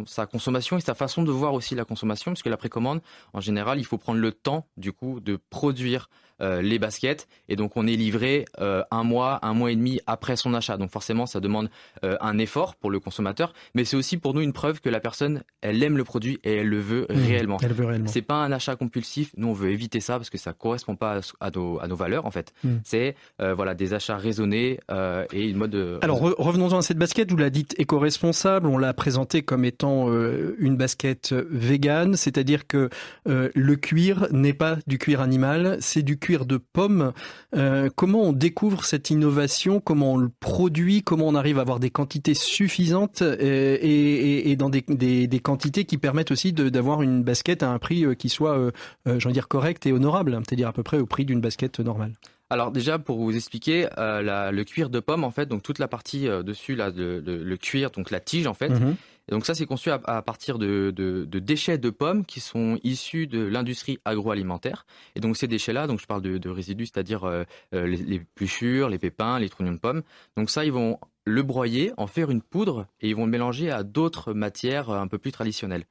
sa 0.05 0.27
consommation 0.27 0.77
et 0.77 0.81
sa 0.81 0.93
façon 0.93 1.23
de 1.23 1.31
voir 1.31 1.55
aussi 1.55 1.73
la 1.73 1.85
consommation, 1.85 2.29
parce 2.29 2.43
que 2.43 2.49
la 2.49 2.57
précommande, 2.57 3.01
en 3.33 3.41
général, 3.41 3.79
il 3.79 3.83
faut 3.83 3.97
prendre 3.97 4.19
le 4.19 4.31
temps, 4.31 4.67
du 4.77 4.93
coup, 4.93 5.19
de 5.21 5.39
produire 5.49 6.07
euh, 6.41 6.61
les 6.61 6.79
baskets, 6.79 7.27
et 7.49 7.55
donc 7.55 7.77
on 7.77 7.87
est 7.87 7.95
livré 7.95 8.45
euh, 8.59 8.83
un 8.91 9.03
mois, 9.03 9.39
un 9.41 9.53
mois 9.53 9.71
et 9.71 9.75
demi 9.75 9.99
après 10.07 10.35
son 10.35 10.53
achat. 10.53 10.77
Donc 10.77 10.91
forcément, 10.91 11.25
ça 11.25 11.39
demande 11.39 11.69
euh, 12.03 12.15
un 12.21 12.37
effort 12.37 12.75
pour 12.75 12.91
le 12.91 12.99
consommateur, 12.99 13.53
mais 13.73 13.85
c'est 13.85 13.95
aussi 13.97 14.17
pour 14.17 14.33
nous 14.33 14.41
une 14.41 14.53
preuve 14.53 14.81
que 14.81 14.89
la 14.89 14.99
personne, 14.99 15.43
elle 15.61 15.81
aime 15.83 15.97
le 15.97 16.03
produit 16.03 16.39
et 16.43 16.57
elle 16.57 16.69
le 16.69 16.79
veut 16.79 17.05
réellement. 17.09 17.57
Elle 17.61 17.73
veut 17.73 17.85
réellement. 17.85 18.07
C'est 18.07 18.21
pas 18.21 18.35
un 18.35 18.51
achat 18.51 18.75
compulsif. 18.75 19.31
Nous, 19.37 19.47
on 19.47 19.53
veut 19.53 19.71
éviter 19.71 19.99
ça 19.99 20.17
parce 20.17 20.29
que 20.29 20.37
ça 20.37 20.53
correspond 20.53 20.95
pas 20.95 21.17
à, 21.17 21.47
à 21.47 21.51
nos, 21.51 21.79
à 21.79 21.87
nos 21.87 21.95
valeurs 21.95 22.25
en 22.25 22.31
fait. 22.31 22.53
Mm. 22.63 22.69
C'est 22.83 23.15
voilà 23.39 23.73
des 23.73 23.93
achats 23.93 24.17
raisonnés 24.17 24.79
et 25.33 25.49
une 25.49 25.57
mode. 25.57 25.71
de- 25.71 25.99
Alors 26.01 26.21
re- 26.23 26.35
revenons-en 26.37 26.77
à 26.77 26.81
cette 26.81 26.97
basket, 26.97 27.29
vous 27.31 27.37
la 27.37 27.49
dites 27.49 27.75
éco-responsable, 27.79 28.67
on 28.67 28.77
l'a 28.77 28.93
présentée 28.93 29.41
comme 29.41 29.65
étant 29.65 30.07
une 30.59 30.77
basket 30.77 31.33
végane, 31.49 32.15
c'est-à-dire 32.15 32.67
que 32.67 32.89
le 33.25 33.75
cuir 33.75 34.27
n'est 34.31 34.53
pas 34.53 34.77
du 34.87 34.97
cuir 34.97 35.21
animal, 35.21 35.77
c'est 35.79 36.01
du 36.03 36.17
cuir 36.17 36.26
de 36.35 36.57
pomme. 36.57 37.13
Euh, 37.55 37.89
comment 37.95 38.21
on 38.23 38.33
découvre 38.33 38.83
cette 38.85 39.09
innovation, 39.09 39.79
comment 39.79 40.13
on 40.13 40.17
le 40.17 40.29
produit, 40.39 41.01
comment 41.03 41.27
on 41.27 41.35
arrive 41.35 41.57
à 41.57 41.61
avoir 41.61 41.79
des 41.79 41.89
quantités 41.89 42.33
suffisantes 42.33 43.21
euh, 43.21 43.37
et, 43.39 43.87
et- 43.89 44.51
et 44.51 44.55
dans 44.55 44.69
des, 44.69 44.83
des- 44.87 45.27
des 45.27 45.39
quantités 45.39 45.85
qui 45.85 45.97
permettent 45.97 46.31
aussi 46.31 46.51
d'avoir 46.53 47.01
une 47.01 47.23
basket 47.23 47.63
à 47.63 47.71
un 47.71 47.79
prix 47.79 48.03
euh, 48.05 48.13
qui 48.13 48.29
soit, 48.29 48.57
euh, 48.57 48.71
euh, 49.07 49.17
de 49.17 49.31
dire, 49.31 49.47
correct 49.47 49.85
et 49.85 49.93
honorable, 49.93 50.37
c'est-à-dire 50.47 50.67
à 50.67 50.73
peu 50.73 50.83
près 50.83 50.97
au 50.99 51.05
prix 51.05 51.25
d'une 51.25 51.41
basket 51.41 51.79
normale. 51.79 52.13
Alors 52.49 52.71
déjà 52.71 52.97
pour 52.97 53.17
vous 53.17 53.35
expliquer, 53.35 53.87
la- 53.97 54.51
le 54.53 54.63
cuir 54.63 54.89
de 54.89 55.01
pomme 55.01 55.25
en 55.25 55.31
fait, 55.31 55.47
donc 55.47 55.63
toute 55.63 55.79
la 55.79 55.89
partie 55.89 56.27
dessus 56.45 56.75
là, 56.75 56.91
le 56.95 57.55
cuir, 57.57 57.91
donc 57.91 58.09
la 58.09 58.21
tige 58.21 58.47
en 58.47 58.53
fait, 58.53 58.69
Mhm. 58.69 58.95
Et 59.29 59.31
donc 59.31 59.45
ça, 59.45 59.53
c'est 59.55 59.65
conçu 59.65 59.89
à, 59.89 59.99
à 60.05 60.21
partir 60.21 60.57
de, 60.57 60.91
de, 60.95 61.25
de 61.25 61.39
déchets 61.39 61.77
de 61.77 61.89
pommes 61.89 62.25
qui 62.25 62.39
sont 62.39 62.79
issus 62.83 63.27
de 63.27 63.43
l'industrie 63.43 63.99
agroalimentaire. 64.05 64.85
Et 65.15 65.19
donc 65.19 65.37
ces 65.37 65.47
déchets-là, 65.47 65.87
donc 65.87 65.99
je 65.99 66.05
parle 66.05 66.21
de, 66.21 66.37
de 66.37 66.49
résidus, 66.49 66.85
c'est-à-dire 66.87 67.23
euh, 67.25 67.43
euh, 67.73 67.87
les, 67.87 67.97
les 67.97 68.19
pluchures, 68.19 68.89
les 68.89 68.99
pépins, 68.99 69.39
les 69.39 69.49
trognons 69.49 69.73
de 69.73 69.79
pommes. 69.79 70.03
Donc 70.35 70.49
ça, 70.49 70.63
ils 70.65 70.71
vont 70.71 70.99
le 71.25 71.43
broyer, 71.43 71.91
en 71.97 72.07
faire 72.07 72.31
une 72.31 72.41
poudre 72.41 72.87
et 73.01 73.09
ils 73.09 73.15
vont 73.15 73.25
le 73.25 73.31
mélanger 73.31 73.69
à 73.69 73.83
d'autres 73.83 74.33
matières 74.33 74.89
euh, 74.89 74.99
un 74.99 75.07
peu 75.09 75.17
plus 75.17 75.33
traditionnelles. 75.33 75.83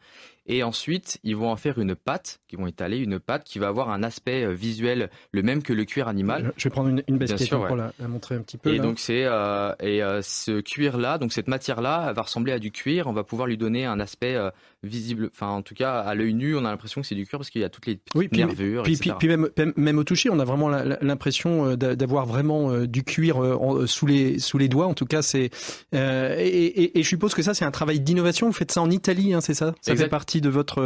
Et 0.48 0.62
ensuite, 0.62 1.18
ils 1.24 1.34
vont 1.34 1.50
en 1.50 1.56
faire 1.56 1.78
une 1.78 1.96
pâte, 1.96 2.38
qui 2.46 2.54
vont 2.54 2.68
étaler 2.68 2.98
une 2.98 3.18
pâte 3.18 3.42
qui 3.44 3.58
va 3.58 3.66
avoir 3.66 3.90
un 3.90 4.04
aspect 4.04 4.54
visuel 4.54 5.10
le 5.32 5.42
même 5.42 5.60
que 5.60 5.72
le 5.72 5.84
cuir 5.84 6.06
animal. 6.06 6.52
Je 6.56 6.64
vais 6.64 6.70
prendre 6.70 6.88
une, 6.88 7.02
une 7.08 7.18
basket 7.18 7.48
sûr, 7.48 7.58
pour 7.66 7.72
ouais. 7.72 7.76
la, 7.76 7.92
la 7.98 8.06
montrer 8.06 8.36
un 8.36 8.42
petit 8.42 8.56
peu. 8.56 8.72
Et 8.72 8.76
là. 8.76 8.82
donc 8.84 9.00
c'est 9.00 9.24
euh, 9.24 9.74
et 9.80 10.04
euh, 10.04 10.22
ce 10.22 10.60
cuir 10.60 10.98
là, 10.98 11.18
donc 11.18 11.32
cette 11.32 11.48
matière 11.48 11.80
là, 11.80 12.12
va 12.12 12.22
ressembler 12.22 12.52
à 12.52 12.60
du 12.60 12.70
cuir. 12.70 13.08
On 13.08 13.12
va 13.12 13.24
pouvoir 13.26 13.46
lui 13.48 13.56
donner 13.56 13.84
un 13.84 14.00
aspect 14.00 14.34
euh, 14.34 14.50
visible. 14.86 15.30
Enfin, 15.32 15.48
en 15.48 15.62
tout 15.62 15.74
cas, 15.74 16.00
à 16.00 16.14
l'œil 16.14 16.34
nu, 16.34 16.56
on 16.56 16.60
a 16.64 16.70
l'impression 16.70 17.00
que 17.00 17.06
c'est 17.06 17.14
du 17.14 17.26
cuir 17.26 17.38
parce 17.38 17.50
qu'il 17.50 17.60
y 17.60 17.64
a 17.64 17.68
toutes 17.68 17.86
les 17.86 17.96
petites 17.96 18.14
Oui, 18.14 18.28
puis- 18.28 18.38
nervures, 18.44 18.82
Puis, 18.84 18.94
etc. 18.94 19.14
puis, 19.18 19.28
puis 19.28 19.36
même, 19.36 19.72
même- 19.76 19.98
au 19.98 20.04
toucher, 20.04 20.30
on 20.30 20.38
a 20.38 20.44
vraiment 20.44 20.68
l'impression 20.68 21.66
euh, 21.70 21.76
d'a- 21.76 21.96
d'avoir 21.96 22.26
vraiment 22.26 22.70
euh, 22.70 22.86
du 22.86 23.02
cuir 23.04 23.42
euh, 23.42 23.86
sous 23.86 24.06
les 24.06 24.38
sous 24.38 24.58
les 24.58 24.68
doigts. 24.68 24.86
En 24.86 24.94
tout 24.94 25.06
cas, 25.06 25.22
c'est 25.22 25.50
euh, 25.94 26.36
et, 26.38 26.46
et- 26.48 26.98
et 26.98 27.02
je 27.02 27.08
suppose 27.08 27.34
que 27.34 27.42
ça 27.42 27.54
c'est 27.54 27.64
un 27.64 27.70
travail 27.70 28.00
d'innovation. 28.00 28.46
Vous 28.46 28.52
faites 28.52 28.72
ça 28.72 28.80
en 28.82 28.90
Italie, 28.90 29.34
hein, 29.34 29.40
c'est 29.40 29.54
ça? 29.54 29.74
Ça 29.80 29.92
Exact. 29.92 30.04
fait 30.06 30.10
partie 30.10 30.40
de 30.40 30.48
votre 30.48 30.80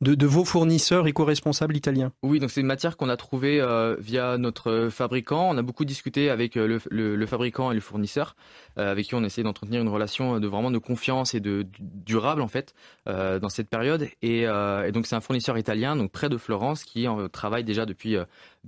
de, 0.00 0.14
de 0.14 0.26
vos 0.26 0.44
fournisseurs 0.44 1.06
éco-responsables 1.06 1.76
italiens. 1.76 2.12
Oui, 2.22 2.40
donc 2.40 2.50
c'est 2.50 2.60
une 2.60 2.66
matière 2.66 2.96
qu'on 2.96 3.08
a 3.08 3.16
trouvée 3.16 3.60
euh, 3.60 3.96
via 4.00 4.38
notre 4.38 4.88
fabricant. 4.90 5.48
On 5.50 5.56
a 5.58 5.62
beaucoup 5.62 5.84
discuté 5.84 6.30
avec 6.30 6.54
le, 6.54 6.80
le- 6.90 7.16
le 7.16 7.26
fabricant 7.26 7.70
et 7.70 7.74
le 7.74 7.80
fournisseur, 7.80 8.36
euh, 8.78 8.90
avec 8.90 9.06
qui 9.06 9.14
on 9.14 9.22
essaie 9.24 9.42
d'entretenir 9.42 9.80
une 9.80 9.88
relation 9.88 10.40
de 10.40 10.46
vraiment 10.46 10.70
de 10.70 10.78
confiance 10.78 11.34
et 11.34 11.40
de, 11.40 11.62
du- 11.62 11.70
durable 11.80 12.40
en 12.42 12.48
fait 12.48 12.74
euh, 13.08 13.29
dans 13.38 13.48
cette 13.48 13.68
période. 13.70 14.08
Et, 14.22 14.46
euh, 14.46 14.86
et 14.86 14.92
donc 14.92 15.06
c'est 15.06 15.14
un 15.14 15.20
fournisseur 15.20 15.56
italien, 15.58 15.94
donc 15.96 16.10
près 16.10 16.28
de 16.28 16.36
Florence, 16.36 16.84
qui 16.84 17.06
euh, 17.06 17.28
travaille 17.28 17.64
déjà 17.64 17.86
depuis 17.86 18.16
euh, 18.16 18.24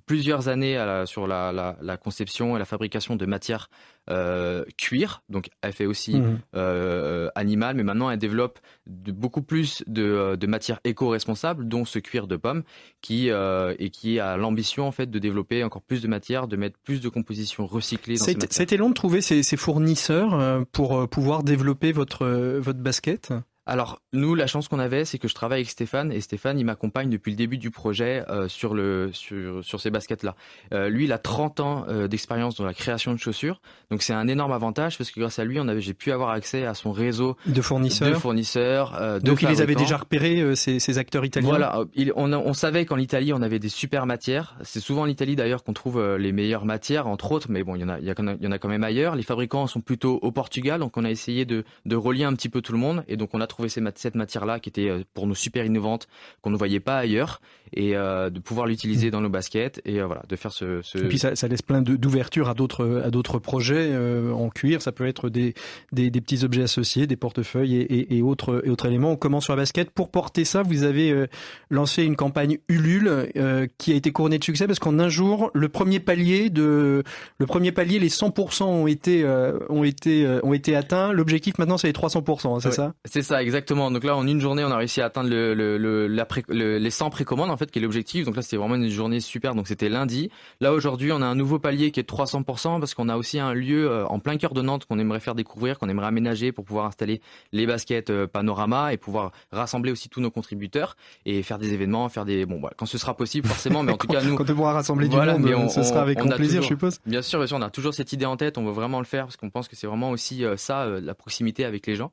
plusieurs 0.07 0.49
années 0.49 0.77
à 0.77 0.87
la- 0.87 1.07
sur 1.07 1.27
la, 1.27 1.53
la- 1.53 1.77
la 1.83 1.97
conception 1.97 2.57
et 2.57 2.59
la 2.59 2.65
fabrication 2.65 3.17
de 3.17 3.27
matières 3.27 3.69
euh, 4.11 4.65
cuir. 4.77 5.23
Donc 5.29 5.49
elle 5.63 5.73
fait 5.73 5.87
aussi 5.87 6.21
euh, 6.57 7.29
animale, 7.35 7.77
mais 7.77 7.83
maintenant 7.85 8.11
elle 8.11 8.19
développe 8.19 8.59
de, 8.87 9.13
beaucoup 9.13 9.43
plus 9.43 9.85
de, 9.87 10.03
euh, 10.03 10.37
de 10.37 10.47
matières 10.47 10.81
éco-responsables, 10.85 11.69
dont 11.69 11.85
ce 11.85 11.99
cuir 11.99 12.27
de 12.27 12.37
pomme, 12.37 12.63
qui 13.01 13.31
euh, 13.31 13.75
et 13.79 13.91
qui 13.91 14.19
a 14.19 14.37
l'ambition 14.37 14.87
en 14.87 14.93
fait 14.93 15.11
de 15.11 15.19
développer 15.19 15.63
encore 15.65 15.83
plus 15.83 16.03
de 16.03 16.09
matières, 16.09 16.49
de 16.49 16.57
mettre 16.57 16.79
plus 16.85 17.01
de 17.01 17.09
compositions 17.09 17.67
recyclées 17.67 18.17
dans 18.17 18.25
C'était 18.51 18.77
long 18.77 18.89
de 18.89 18.95
trouver 18.95 19.21
ces, 19.21 19.43
ces 19.43 19.57
fournisseurs 19.57 20.35
euh, 20.35 20.63
pour 20.73 20.99
euh, 20.99 21.07
pouvoir 21.07 21.43
développer 21.45 21.93
votre 21.93 22.25
euh, 22.25 22.61
votre 22.61 22.81
basket? 22.81 23.33
Alors 23.65 24.01
nous, 24.13 24.35
la 24.35 24.49
chance 24.49 24.67
qu'on 24.67 24.81
avait, 24.81 25.05
c'est 25.05 25.19
que 25.19 25.29
je 25.29 25.35
travaille 25.35 25.61
avec 25.61 25.71
Stéphane 25.71 26.11
et 26.11 26.21
Stéphane, 26.21 26.59
il 26.59 26.65
m'accompagne 26.65 27.09
depuis 27.11 27.31
le 27.31 27.37
début 27.37 27.59
du 27.59 27.71
projet 27.71 28.25
euh, 28.29 28.49
sur 28.49 28.75
le 28.75 29.11
sur 29.13 29.63
sur 29.65 29.81
ces 29.81 29.91
baskets-là. 29.91 30.35
Euh, 30.75 30.89
lui, 30.89 31.05
il 31.05 31.13
a 31.13 31.19
30 31.19 31.61
ans 31.61 31.85
euh, 31.89 32.09
d'expérience 32.09 32.57
dans 32.57 32.65
la 32.65 32.75
création 32.75 33.13
de 33.13 33.19
chaussures, 33.19 33.61
donc 33.93 34.03
c'est 34.03 34.15
un 34.15 34.27
énorme 34.27 34.51
avantage 34.53 34.99
parce 34.99 35.13
que 35.13 35.21
grâce 35.21 35.39
à 35.39 35.45
lui, 35.45 35.61
on 35.61 35.69
avait 35.69 35.81
j'ai 35.81 35.95
pu 35.95 36.11
avoir 36.11 36.31
accès 36.31 36.67
à 36.67 36.75
son 36.75 36.91
réseau 36.91 37.37
De 37.47 37.63
fournisseurs. 37.63 38.09
de 38.09 38.15
fournisseurs. 38.15 39.01
de 39.01 39.19
Donc 39.21 39.43
il 39.43 39.49
les 39.49 39.61
avait 39.61 39.77
déjà 39.77 39.97
repérés 39.97 40.57
ces, 40.57 40.81
ces 40.81 40.99
acteurs 40.99 41.25
italiens? 41.25 41.49
Voilà, 41.49 41.85
il- 41.95 42.13
on, 42.17 42.33
a- 42.33 42.39
on 42.39 42.55
savait 42.55 42.85
qu'en 42.85 42.99
Italie 42.99 43.33
on 43.33 43.43
avait 43.43 43.61
des 43.61 43.69
super 43.69 44.07
matières. 44.07 44.57
C'est 44.63 44.81
souvent 44.81 45.03
en 45.03 45.07
Italie 45.07 45.37
d'ailleurs 45.37 45.63
qu'on 45.63 45.73
trouve 45.73 46.17
les 46.17 46.33
meilleures 46.33 46.65
matières, 46.65 47.07
entre 47.07 47.31
autres, 47.31 47.47
mais 47.49 47.63
bon, 47.63 47.77
il 47.77 47.83
y 47.83 47.85
en 47.85 47.89
a, 47.91 48.01
il 48.01 48.07
y 48.07 48.47
en 48.47 48.53
a 48.53 48.59
quand 48.59 48.69
même 48.69 48.83
ailleurs. 48.85 49.15
Les 49.15 49.23
fabricants 49.23 49.69
sont 49.69 49.81
plutôt 49.81 50.19
au 50.21 50.33
Portugal, 50.33 50.81
donc 50.81 50.97
on 50.97 51.05
a 51.05 51.11
essayé 51.11 51.45
de, 51.45 51.63
de 51.87 51.95
relier 51.97 52.25
un 52.25 52.35
petit 52.35 52.49
peu 52.49 52.61
tout 52.61 52.73
le 52.73 52.79
monde, 52.79 53.05
et 53.07 53.17
donc 53.17 53.31
on 53.35 53.41
a 53.41 53.47
cette 53.97 54.15
matière-là 54.15 54.61
qui 54.61 54.69
était 54.69 54.89
euh, 54.89 55.05
pour 55.15 55.27
nous 55.27 55.35
super 55.35 55.65
innovante, 55.65 56.09
qu'on 56.41 56.51
ne 56.51 56.57
voyait 56.57 56.81
pas 56.81 56.99
ailleurs, 56.99 57.41
et 57.75 57.97
euh, 57.97 58.31
de 58.31 58.39
pouvoir 58.41 58.67
l'utiliser 58.67 59.11
dans 59.11 59.21
nos 59.21 59.29
baskets, 59.29 59.81
et 59.85 60.01
euh, 60.01 60.07
voilà, 60.07 60.23
de 60.29 60.37
faire 60.37 60.53
ce. 60.53 60.81
ce... 60.83 60.99
Et 60.99 61.09
puis 61.09 61.19
ça, 61.19 61.35
ça 61.37 61.49
laisse 61.49 61.63
plein 61.63 61.83
d'ouverture 61.83 62.49
à 62.49 62.55
d'autres 62.55 63.03
à 63.05 63.11
d'autres 63.11 63.39
projets 63.39 63.89
euh, 63.91 64.33
en 64.33 64.49
cuir. 64.49 64.83
Ça 64.83 64.93
peut 64.93 65.07
être 65.07 65.29
des, 65.29 65.55
des, 65.93 66.11
des 66.11 66.21
petits 66.21 66.45
objets 66.45 66.63
associés, 66.63 67.07
des 67.07 67.17
portefeuilles 67.17 67.77
et, 67.77 67.83
et, 67.95 68.17
et 68.19 68.23
autres 68.23 68.63
et 68.65 68.71
autres 68.71 68.87
éléments. 68.87 69.13
On 69.13 69.17
commence 69.17 69.45
sur 69.45 69.53
la 69.55 69.63
basket. 69.63 69.91
Pour 69.91 70.11
porter 70.11 70.45
ça, 70.45 70.63
vous 70.63 70.83
avez 70.83 71.11
euh, 71.11 71.27
lancé 71.71 72.03
une 72.05 72.17
campagne 72.17 72.59
Ulule 72.69 73.29
euh, 73.37 73.67
qui 73.79 73.93
a 73.93 73.95
été 73.97 74.13
couronnée 74.13 74.39
de 74.39 74.45
succès 74.45 74.67
parce 74.67 74.79
qu'en 74.79 74.99
un 74.99 75.09
jour, 75.09 75.51
le 75.55 75.69
premier 75.69 76.01
palier 76.01 76.51
de 76.51 77.03
le 77.39 77.47
premier 77.47 77.73
palier, 77.73 77.99
les 77.99 78.09
100% 78.09 78.65
ont 78.65 78.87
été 78.87 79.23
euh, 79.25 79.59
ont 79.69 79.85
été 79.85 80.27
ont 80.43 80.53
été 80.53 80.77
atteints. 80.77 81.13
L'objectif 81.13 81.59
maintenant, 81.59 81.79
c'est 81.79 81.87
les 81.89 81.93
300%. 81.93 82.55
hein, 82.57 82.59
c'est 82.61 82.69
Ouais. 82.69 82.75
ça? 82.75 82.95
C'est 83.05 83.23
ça, 83.23 83.43
exactement. 83.43 83.91
Donc 83.91 84.05
là, 84.05 84.17
en 84.17 84.27
une 84.27 84.41
journée, 84.41 84.65
on 84.65 84.71
a 84.71 84.77
réussi 84.77 85.01
à 85.01 85.07
atteindre 85.07 85.29
le, 85.31 85.55
le, 85.55 85.77
le, 85.79 86.07
la 86.07 86.25
pré- 86.25 86.45
le- 86.49 86.79
les 86.79 86.91
100 86.91 87.11
précommandes, 87.11 87.51
en 87.51 87.57
fait, 87.57 87.62
qui 87.71 87.79
est 87.79 87.83
l'objectif? 87.83 88.25
Donc 88.25 88.37
là, 88.37 88.43
c'était 88.43 88.57
vraiment 88.57 88.75
une 88.75 88.89
journée 88.89 89.21
super. 89.21 89.55
Donc 89.55 89.69
c'était 89.69 89.89
lundi. 89.89 90.31
Là, 90.61 90.73
aujourd'hui, 90.73 91.13
on 91.13 91.23
a 91.23 91.27
un 91.27 91.35
nouveau 91.35 91.59
palier 91.59 91.91
qui 91.91 92.01
est 92.01 92.03
de 92.03 92.09
300% 92.09 92.81
parce 92.81 92.95
qu'on 92.95 93.09
a 93.09 93.17
aussi 93.17 93.39
un 93.39 93.55
lieu 93.55 93.91
euh, 93.91 94.07
en 94.07 94.19
plein 94.19 94.37
cœur 94.37 94.55
de 94.55 94.63
Nantes 94.63 94.85
qu'on 94.87 94.99
aimerait 94.99 95.21
faire 95.21 95.35
découvrir, 95.35 95.79
qu'on 95.79 95.89
aimerait 95.89 96.07
aménager 96.07 96.53
pour 96.53 96.65
pouvoir 96.65 96.87
installer 96.87 97.21
les 97.53 97.67
baskets 97.67 98.11
euh, 98.11 98.27
panorama 98.27 98.93
et 98.93 98.97
pouvoir 98.97 99.33
rassembler 99.53 99.93
aussi 99.93 100.09
tous 100.09 100.21
nos 100.21 100.31
contributeurs 100.31 100.97
et 101.27 101.43
faire 101.43 101.59
des 101.59 101.73
événements, 101.73 102.09
faire 102.09 102.25
des, 102.25 102.47
bon, 102.47 102.59
voilà, 102.61 102.75
quand 102.77 102.87
ce 102.87 102.99
sera 102.99 103.17
possible, 103.17 103.47
forcément. 103.49 103.83
Mais 103.83 103.93
en 103.93 103.97
tout 103.97 104.07
cas, 104.09 104.23
nous, 104.23 104.35
Quand 104.37 104.49
on 104.51 104.55
pourra 104.55 104.73
rassembler 104.73 105.09
Voilà, 105.09 105.35
du 105.35 105.41
monde, 105.41 105.51
mais 105.51 105.55
on- 105.57 105.69
ce 105.69 105.83
sera 105.83 106.03
avec 106.03 106.19
grand 106.19 106.29
plaisir, 106.31 106.61
toujours- 106.61 106.63
je 106.63 106.69
suppose. 106.69 106.99
Bien 107.07 107.23
sûr, 107.23 107.39
bien 107.39 107.47
sûr, 107.47 107.57
on 107.57 107.63
a 107.63 107.71
toujours 107.71 107.95
cette 107.95 108.13
idée 108.13 108.27
en 108.27 108.37
tête, 108.37 108.59
on 108.59 108.65
veut 108.65 108.73
vraiment 108.73 108.99
le 108.99 109.05
faire 109.07 109.25
parce 109.27 109.37
qu'on 109.37 109.51
pense 109.51 109.69
que 109.69 109.77
c'est 109.77 109.87
vraiment 109.87 110.11
aussi 110.11 110.45
euh, 110.45 110.57
ça, 110.57 110.87
la 110.87 111.15
proximité 111.15 111.65
avec 111.65 111.87
les 111.87 111.95
gens. 111.97 112.13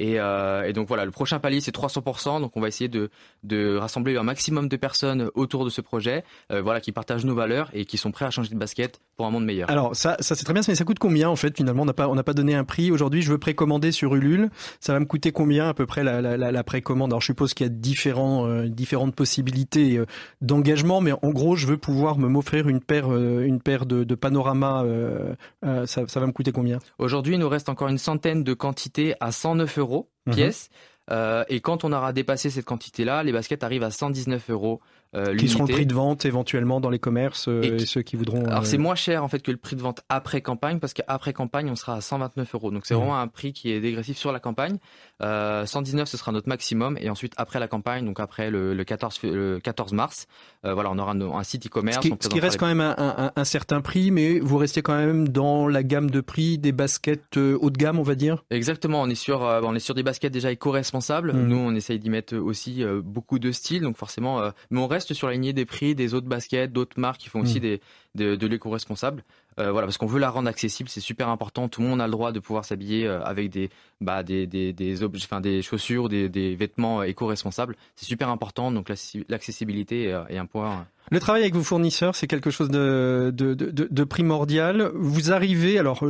Et, 0.00 0.18
euh, 0.18 0.64
et 0.64 0.72
donc 0.72 0.88
voilà, 0.88 1.04
le 1.04 1.10
prochain 1.10 1.38
palier 1.38 1.60
c'est 1.60 1.74
300%, 1.74 2.40
donc 2.40 2.56
on 2.56 2.60
va 2.60 2.68
essayer 2.68 2.88
de, 2.88 3.10
de 3.44 3.76
rassembler 3.76 4.16
un 4.16 4.22
maximum 4.22 4.66
de 4.66 4.76
personnes 4.76 5.30
autour 5.34 5.66
de 5.66 5.70
ce 5.70 5.82
projet, 5.82 6.24
euh, 6.50 6.62
voilà, 6.62 6.80
qui 6.80 6.90
partagent 6.90 7.26
nos 7.26 7.34
valeurs 7.34 7.68
et 7.74 7.84
qui 7.84 7.98
sont 7.98 8.10
prêts 8.10 8.24
à 8.24 8.30
changer 8.30 8.48
de 8.48 8.58
basket 8.58 8.98
pour 9.18 9.26
un 9.26 9.30
monde 9.30 9.44
meilleur. 9.44 9.70
Alors 9.70 9.94
ça, 9.94 10.16
ça 10.20 10.34
c'est 10.34 10.44
très 10.44 10.54
bien, 10.54 10.62
mais 10.66 10.74
ça 10.74 10.84
coûte 10.84 10.98
combien 10.98 11.28
en 11.28 11.36
fait 11.36 11.54
finalement? 11.54 11.82
On 11.82 11.86
n'a 11.86 11.92
pas, 11.92 12.08
on 12.08 12.14
n'a 12.14 12.22
pas 12.22 12.32
donné 12.32 12.54
un 12.54 12.64
prix. 12.64 12.90
Aujourd'hui, 12.90 13.20
je 13.20 13.30
veux 13.30 13.36
précommander 13.38 13.92
sur 13.92 14.14
Ulule. 14.14 14.48
Ça 14.80 14.94
va 14.94 15.00
me 15.00 15.04
coûter 15.04 15.32
combien 15.32 15.68
à 15.68 15.74
peu 15.74 15.84
près 15.84 16.02
la, 16.02 16.22
la, 16.22 16.36
la, 16.50 16.64
précommande? 16.64 17.12
Alors 17.12 17.20
je 17.20 17.26
suppose 17.26 17.52
qu'il 17.52 17.66
y 17.66 17.68
a 17.68 17.72
différents, 17.72 18.46
euh, 18.46 18.68
différentes 18.68 19.14
possibilités 19.14 19.98
euh, 19.98 20.06
d'engagement, 20.40 21.02
mais 21.02 21.12
en 21.12 21.28
gros, 21.28 21.56
je 21.56 21.66
veux 21.66 21.76
pouvoir 21.76 22.16
me 22.16 22.28
m'offrir 22.28 22.68
une 22.68 22.80
paire, 22.80 23.12
euh, 23.12 23.44
une 23.44 23.60
paire 23.60 23.84
de, 23.84 24.04
de 24.04 24.14
panoramas. 24.14 24.84
euh, 24.84 25.34
euh, 25.66 25.84
ça, 25.84 26.04
ça 26.08 26.20
va 26.20 26.26
me 26.26 26.32
coûter 26.32 26.52
combien? 26.52 26.78
Aujourd'hui, 26.98 27.34
il 27.34 27.40
nous 27.40 27.48
reste 27.50 27.68
encore 27.68 27.88
une 27.88 27.98
centaine 27.98 28.44
de 28.44 28.54
quantités 28.54 29.14
à 29.20 29.30
109 29.30 29.78
euros 29.78 29.89
Mhm. 30.26 30.34
pièce. 30.34 30.70
Euh, 31.10 31.44
et 31.48 31.60
quand 31.60 31.84
on 31.84 31.92
aura 31.92 32.12
dépassé 32.12 32.50
cette 32.50 32.64
quantité-là, 32.64 33.22
les 33.22 33.32
baskets 33.32 33.64
arrivent 33.64 33.82
à 33.82 33.90
119 33.90 34.50
euros 34.50 34.80
euh, 35.16 35.34
Qui 35.36 35.48
seront 35.48 35.64
le 35.66 35.72
prix 35.72 35.86
de 35.86 35.94
vente 35.94 36.24
éventuellement 36.24 36.80
dans 36.80 36.90
les 36.90 36.98
commerces 37.00 37.48
euh, 37.48 37.62
Et 37.62 37.86
ceux 37.86 38.02
qui 38.02 38.16
voudront. 38.16 38.44
Alors 38.46 38.60
euh, 38.60 38.64
c'est 38.64 38.78
moins 38.78 38.94
cher 38.94 39.24
en 39.24 39.28
fait 39.28 39.40
que 39.42 39.50
le 39.50 39.56
prix 39.56 39.74
de 39.76 39.80
vente 39.80 40.02
après 40.08 40.40
campagne 40.40 40.78
parce 40.78 40.92
qu'après 40.94 41.32
campagne 41.32 41.68
on 41.70 41.76
sera 41.76 41.94
à 41.96 42.00
129 42.00 42.54
euros 42.54 42.70
donc 42.70 42.86
c'est 42.86 42.94
Mhm. 42.94 43.00
vraiment 43.00 43.18
un 43.18 43.26
prix 43.28 43.52
qui 43.52 43.72
est 43.72 43.80
dégressif 43.80 44.16
sur 44.16 44.30
la 44.32 44.38
campagne. 44.40 44.76
Euh, 45.22 45.66
119 45.66 46.08
ce 46.08 46.16
sera 46.16 46.32
notre 46.32 46.48
maximum 46.48 46.96
et 47.00 47.10
ensuite 47.10 47.32
après 47.36 47.58
la 47.60 47.68
campagne 47.68 48.04
donc 48.06 48.20
après 48.20 48.50
le, 48.50 48.72
le 48.74 48.84
14 48.84 49.16
fe- 49.18 49.32
le 49.32 49.58
14 49.60 49.92
mars 49.92 50.26
euh, 50.64 50.74
voilà 50.74 50.90
on 50.90 50.98
aura 50.98 51.12
un, 51.12 51.20
un 51.20 51.42
site 51.42 51.66
e-commerce. 51.66 51.96
Ce 51.96 52.08
qui, 52.08 52.14
ce 52.20 52.28
qui 52.28 52.40
reste 52.40 52.54
les- 52.54 52.58
quand 52.58 52.66
même 52.66 52.80
un, 52.80 52.94
un- 52.98 53.32
un 53.34 53.44
certain 53.44 53.80
prix, 53.80 54.10
mais 54.10 54.38
vous 54.40 54.56
restez 54.58 54.82
quand 54.82 54.96
même 54.96 55.28
dans 55.28 55.66
la 55.68 55.82
gamme 55.82 56.10
de 56.10 56.20
prix 56.20 56.58
des 56.58 56.72
baskets 56.72 57.36
euh, 57.36 57.58
haut 57.60 57.70
de 57.70 57.76
gamme, 57.78 57.98
on 57.98 58.02
va 58.02 58.14
dire? 58.14 58.44
Exactement, 58.50 59.00
on 59.02 59.08
est 59.08 59.14
sur 59.14 59.44
euh, 59.44 59.60
on 59.64 59.74
est 59.74 59.80
sur 59.80 59.94
des 59.94 60.02
baskets 60.02 60.32
déjà 60.32 60.50
éco-responsables. 60.52 61.32
Mhm. 61.32 61.46
Nous, 61.48 61.56
on 61.56 61.74
essaye 61.74 61.98
d'y 61.98 62.10
mettre 62.10 62.36
aussi 62.36 62.82
euh, 62.84 63.00
beaucoup 63.02 63.38
de 63.38 63.50
styles, 63.52 63.82
donc 63.82 63.96
forcément, 63.96 64.40
euh, 64.40 64.50
mais 64.70 64.80
on 64.80 64.86
reste 64.86 64.99
sur 65.14 65.26
la 65.26 65.34
lignée 65.34 65.52
des 65.52 65.64
prix 65.66 65.94
des 65.94 66.14
autres 66.14 66.26
baskets, 66.28 66.72
d'autres 66.72 66.98
marques 67.00 67.20
qui 67.20 67.28
font 67.28 67.40
aussi 67.40 67.56
Mhm. 67.56 67.60
des 67.60 67.80
de, 68.14 68.36
de 68.36 68.46
l'éco-responsable. 68.46 69.24
Euh, 69.60 69.72
voilà, 69.72 69.86
parce 69.86 69.98
qu'on 69.98 70.06
veut 70.06 70.18
la 70.18 70.30
rendre 70.30 70.48
accessible, 70.48 70.88
c'est 70.88 71.00
super 71.00 71.28
important. 71.28 71.68
Tout 71.68 71.82
le 71.82 71.88
monde 71.88 72.00
a 72.00 72.06
le 72.06 72.10
droit 72.12 72.32
de 72.32 72.40
pouvoir 72.40 72.64
s'habiller 72.64 73.06
euh, 73.06 73.22
avec 73.22 73.50
des 73.50 73.70
bah 74.00 74.22
des 74.22 74.46
des 74.46 74.72
des 74.72 75.02
objets, 75.02 75.24
enfin 75.24 75.40
des 75.40 75.60
chaussures, 75.62 76.08
des 76.08 76.28
des 76.28 76.54
vêtements 76.54 77.00
euh, 77.00 77.04
éco-responsables. 77.04 77.76
C'est 77.94 78.06
super 78.06 78.30
important, 78.30 78.72
donc 78.72 78.88
l'accessi- 78.88 79.24
l'accessibilité 79.28 80.04
est, 80.28 80.38
un 80.38 80.46
point. 80.46 80.86
Le 81.10 81.18
travail 81.18 81.42
avec 81.42 81.54
vos 81.54 81.62
fournisseurs, 81.62 82.14
c'est 82.14 82.28
quelque 82.28 82.50
chose 82.50 82.68
de, 82.68 83.32
de, 83.34 83.54
de, 83.54 84.04
primordial. 84.04 84.92
Vous 84.94 85.32
arrivez, 85.32 85.78
alors 85.78 86.04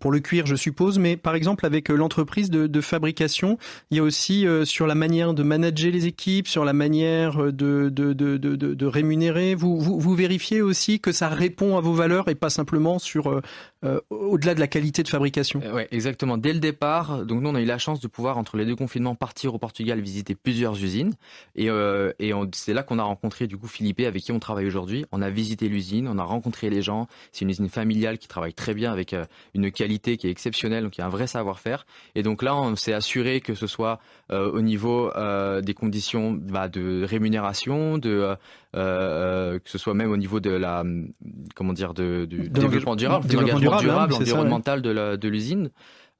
pour 0.00 0.10
le 0.10 0.20
cuir, 0.20 0.46
je 0.46 0.56
suppose, 0.56 0.98
mais 0.98 1.16
par 1.16 1.34
exemple 1.34 1.66
avec 1.66 1.90
l'entreprise 1.90 2.48
de, 2.48 2.80
fabrication, 2.80 3.58
il 3.90 3.98
y 3.98 4.00
a 4.00 4.02
aussi 4.02 4.46
sur 4.64 4.86
la 4.86 4.94
manière 4.94 5.34
de 5.34 5.42
manager 5.42 5.90
les 5.90 6.06
équipes, 6.06 6.48
sur 6.48 6.64
la 6.64 6.72
manière 6.72 7.52
de, 7.52 7.90
de, 7.90 8.86
rémunérer. 8.86 9.54
Vous, 9.54 9.78
vous, 9.78 10.14
vérifiez 10.14 10.62
aussi 10.62 11.00
que 11.00 11.12
ça 11.12 11.28
répond 11.28 11.76
à 11.76 11.80
vos 11.80 11.92
valeurs 11.92 12.30
et 12.30 12.34
pas 12.34 12.50
simplement 12.50 12.95
sur 12.98 13.42
euh, 13.84 14.00
au-delà 14.10 14.54
de 14.54 14.60
la 14.60 14.66
qualité 14.66 15.02
de 15.02 15.08
fabrication. 15.08 15.60
Euh, 15.64 15.72
Ouais, 15.74 15.88
exactement. 15.90 16.38
Dès 16.38 16.52
le 16.52 16.60
départ, 16.60 17.24
donc 17.26 17.42
nous 17.42 17.50
on 17.50 17.54
a 17.54 17.60
eu 17.60 17.64
la 17.66 17.78
chance 17.78 18.00
de 18.00 18.08
pouvoir 18.08 18.38
entre 18.38 18.56
les 18.56 18.64
deux 18.64 18.76
confinements 18.76 19.14
partir 19.14 19.54
au 19.54 19.58
Portugal 19.58 20.00
visiter 20.00 20.34
plusieurs 20.34 20.82
usines 20.82 21.12
et, 21.54 21.68
euh, 21.68 22.12
et 22.18 22.32
on- 22.32 22.48
c'est 22.54 22.72
là 22.72 22.82
qu'on 22.82 22.98
a 22.98 23.02
rencontré 23.02 23.46
du 23.46 23.56
coup 23.58 23.66
Philippe 23.68 24.00
avec 24.00 24.22
qui 24.22 24.32
on 24.32 24.38
travaille 24.38 24.66
aujourd'hui. 24.66 25.04
On 25.12 25.20
a 25.22 25.28
visité 25.30 25.68
l'usine, 25.68 26.08
on 26.08 26.18
a 26.18 26.22
rencontré 26.24 26.70
les 26.70 26.80
gens. 26.82 27.06
C'est 27.32 27.42
une 27.44 27.50
usine 27.50 27.68
familiale 27.68 28.18
qui 28.18 28.28
travaille 28.28 28.54
très 28.54 28.72
bien 28.74 28.92
avec 28.92 29.12
euh, 29.12 29.24
une 29.54 29.70
qualité 29.70 30.16
qui 30.16 30.26
est 30.28 30.30
exceptionnelle, 30.30 30.84
donc 30.84 30.96
il 30.96 31.00
y 31.00 31.04
a 31.04 31.06
un 31.06 31.10
vrai 31.10 31.26
savoir-faire. 31.26 31.86
Et 32.14 32.22
donc 32.22 32.42
là, 32.42 32.56
on 32.56 32.76
s'est 32.76 32.92
assuré 32.94 33.40
que 33.40 33.54
ce 33.54 33.66
soit 33.66 33.98
euh, 34.30 34.50
au 34.50 34.60
niveau 34.62 35.10
euh, 35.16 35.60
des 35.60 35.74
conditions 35.74 36.32
bah, 36.32 36.68
de 36.68 37.04
rémunération, 37.04 37.98
de 37.98 38.36
que 38.72 39.60
ce 39.70 39.78
soit 39.78 39.94
même 39.94 40.10
au 40.10 40.16
niveau 40.18 40.38
de 40.40 40.50
la 40.50 40.80
hum, 40.82 41.08
comment 41.54 41.72
dire 41.72 41.94
de, 41.94 42.26
du 42.26 42.48
développement 42.50 42.94
durable, 42.96 43.26
développement 43.26 43.58
durable, 43.68 43.84
durable, 43.88 44.14
hein, 44.14 44.16
environnemental 44.20 44.82
de 44.82 44.90
la- 44.90 45.16
de 45.16 45.28
l'usine. 45.28 45.70